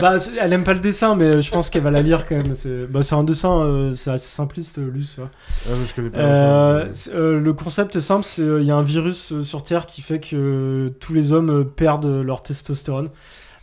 [0.00, 2.54] Bah, elle aime pas le dessin, mais je pense qu'elle va la lire quand même.
[2.54, 5.30] C'est bah, c'est un dessin, euh, c'est assez simpliste, euh, vois.
[5.66, 6.18] Ah, mais je connais pas.
[6.18, 10.02] Euh, euh, le concept est simple, c'est il y a un virus sur Terre qui
[10.02, 13.10] fait que euh, tous les hommes perdent leur testostérone.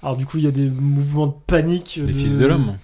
[0.04, 2.00] Alors du coup, il y a des mouvements de panique.
[2.04, 2.76] Les fils de l'homme.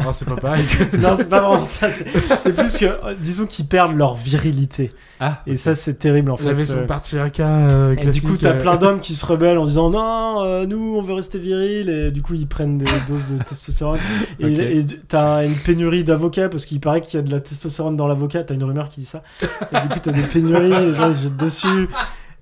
[0.00, 0.64] Ah, c'est pas pareil.
[0.98, 1.88] non, c'est pas vraiment ça.
[1.90, 4.92] C'est plus que, disons qu'ils perdent leur virilité.
[5.20, 6.48] Ah, Et ça, c'est terrible en fait.
[6.48, 8.22] avait son Euh, patriarcat euh, et classique.
[8.24, 11.02] du coup, t'as euh, plein d'hommes qui se rebellent en disant non, euh, nous, on
[11.02, 11.88] veut rester viril.
[11.88, 13.98] Et du coup, ils prennent des doses de testostérone.
[14.40, 14.58] Et, Ok.
[14.60, 18.06] et t'as une pénurie d'avocats parce qu'il paraît qu'il y a de la testostérone dans
[18.08, 18.42] l'avocat.
[18.44, 19.22] T'as une rumeur qui dit ça.
[19.42, 21.88] Et du coup, t'as des pénuries, les gens ils jettent dessus.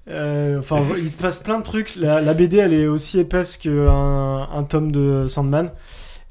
[0.09, 1.95] Euh, enfin, il se passe plein de trucs.
[1.97, 5.71] La, la BD, elle est aussi épaisse qu'un un tome de Sandman.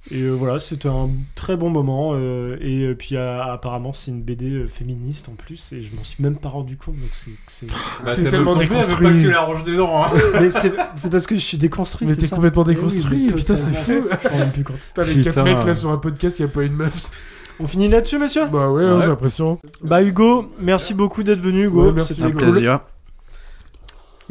[0.09, 2.13] Et euh, voilà, c'était un très bon moment.
[2.15, 5.73] euh, et euh, puis apparemment, c'est une BD féministe en plus.
[5.73, 6.95] Et je m'en suis même pas rendu compte.
[6.95, 7.67] Donc c'est c'est-
[8.03, 9.07] Bah, tellement elle veut déconstruit.
[9.07, 10.03] pas que tu la ranges dedans.
[10.05, 10.09] Hein.
[10.39, 12.07] Mais c'est parce que je suis déconstruit.
[12.07, 13.91] Mais t'es complètement oui, déconstruit, putain, c'est fou.
[13.91, 14.77] Je m'en rends même plus compte.
[14.79, 15.31] Putain, les Putain.
[15.31, 17.11] quatre mecs là sur un podcast, y a pas une meuf.
[17.59, 19.01] On finit là-dessus, monsieur Bah ouais, hein, Ouais.
[19.03, 19.59] j'ai l'impression.
[19.83, 21.85] Bah Hugo, merci beaucoup d'être venu, Hugo.
[21.85, 22.41] Ouais, merci C'était cool.
[22.41, 22.79] plaisir.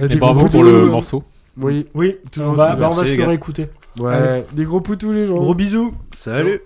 [0.01, 1.23] Et bravo pour le morceau.
[1.57, 1.87] Oui.
[1.95, 3.69] Oui, Toujours on va, aussi, bah, on va se le réécouter.
[3.99, 4.45] Ouais, Allez.
[4.53, 5.37] des gros poutous les gens.
[5.37, 5.93] Gros bisous.
[6.15, 6.61] Salut.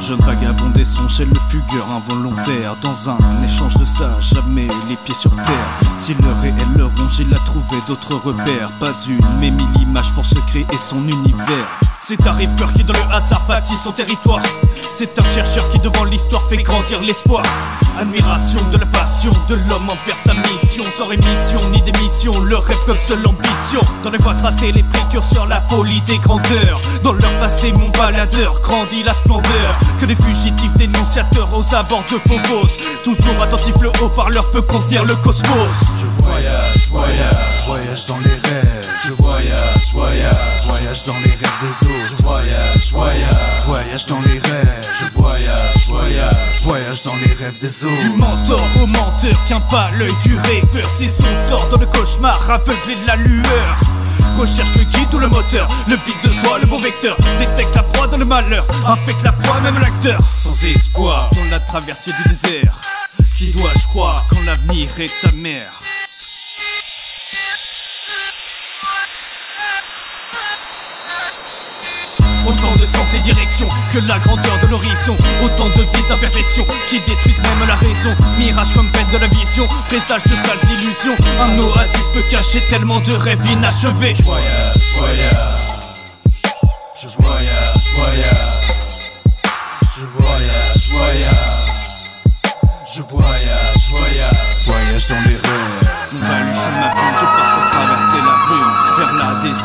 [0.00, 4.96] Jeune vagabond des songes et le fugueur involontaire Dans un échange de ça, jamais les
[5.04, 9.18] pieds sur terre Si le réel le ronge, il a trouvé d'autres repères Pas une,
[9.40, 13.46] mais mille images pour se créer son univers C'est un rêveur qui dans le hasard
[13.48, 14.42] bâtit son territoire.
[14.92, 17.42] C'est un chercheur qui devant l'histoire fait grandir l'espoir.
[17.98, 20.84] Admiration de la passion de l'homme envers sa mission.
[20.98, 23.80] Sans rémission ni démission, le rêve comme seule ambition.
[24.02, 26.78] Dans les voies tracées, les précurseurs, la folie des grandeurs.
[27.02, 29.78] Dans leur passé, mon baladeur grandit la splendeur.
[29.98, 35.14] Que des fugitifs dénonciateurs aux abords de Phobos Toujours attentif, le haut-parleur peut contenir le
[35.16, 38.92] cosmos Voyage, voyage, voyage dans les rêves.
[39.04, 40.34] Je voyage, voyage,
[40.64, 42.16] voyage dans les rêves des autres.
[42.18, 44.88] Je voyage, voyage, voyage dans les rêves.
[44.98, 47.98] Je voyage, voyage, voyage dans les rêves des autres.
[47.98, 50.88] Du mentor au menteur, qu'un pas l'œil du rêveur.
[50.90, 53.80] si son tort dans le cauchemar, aveuglé de la lueur.
[54.38, 57.16] Recherche le guide ou le moteur, le vide de soi, le bon vecteur.
[57.38, 60.18] Détecte la proie dans le malheur, affecte la foi, même l'acteur.
[60.36, 62.80] Sans espoir, dans la traversée du désert.
[63.36, 65.70] Qui dois-je croire quand l'avenir est amer?
[72.46, 77.00] Autant de sens et directions que la grandeur de l'horizon Autant de vies d'imperfection qui
[77.00, 81.58] détruisent même la raison Mirage comme peine de la vision, présage de sales illusions Un
[81.58, 85.74] oasis peut cacher tellement de rêves inachevés Voyage, voyage.
[86.96, 88.64] Je voyage, voyage.
[89.96, 91.74] Je voyage, voyage.
[92.94, 94.64] Je voyage, voyage.
[94.64, 95.94] Voyage dans les rêves.
[96.12, 97.43] Baluchon ma je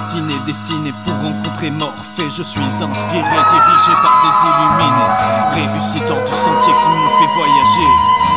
[0.09, 2.29] la destinée dessinée pour rencontrer Morphée.
[2.35, 5.09] Je suis inspiré, dirigé par des illuminés
[5.53, 7.89] Réussi hors du sentier qui m'ont fait voyager.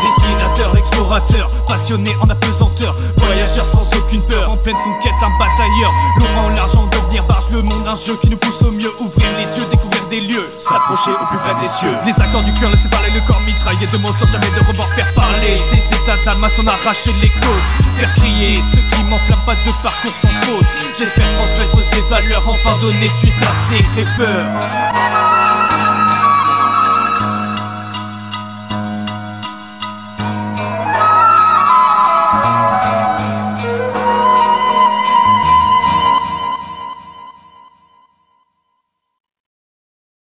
[0.03, 2.95] Dessinateur, explorateur, passionné en apesanteur.
[3.17, 7.87] Voyageur sans aucune peur, en pleine conquête, un batailleur Laurent, l'argent, devenir barge, le monde,
[7.87, 11.27] un jeu qui nous pousse au mieux Ouvrir les yeux, découvrir des lieux, s'approcher au
[11.27, 11.95] plus près des cieux.
[12.07, 14.93] Les accords du cœur, laisser parler le corps mitraillé de mots sans jamais de remords
[14.95, 15.57] faire parler.
[15.57, 17.69] Ces états d'âme s'en arracher les côtes
[17.99, 20.67] Faire crier ceux qui m'enflamment pas de parcours sans faute.
[20.97, 25.42] J'espère transmettre ces valeurs, enfin donner suite à ces rêveurs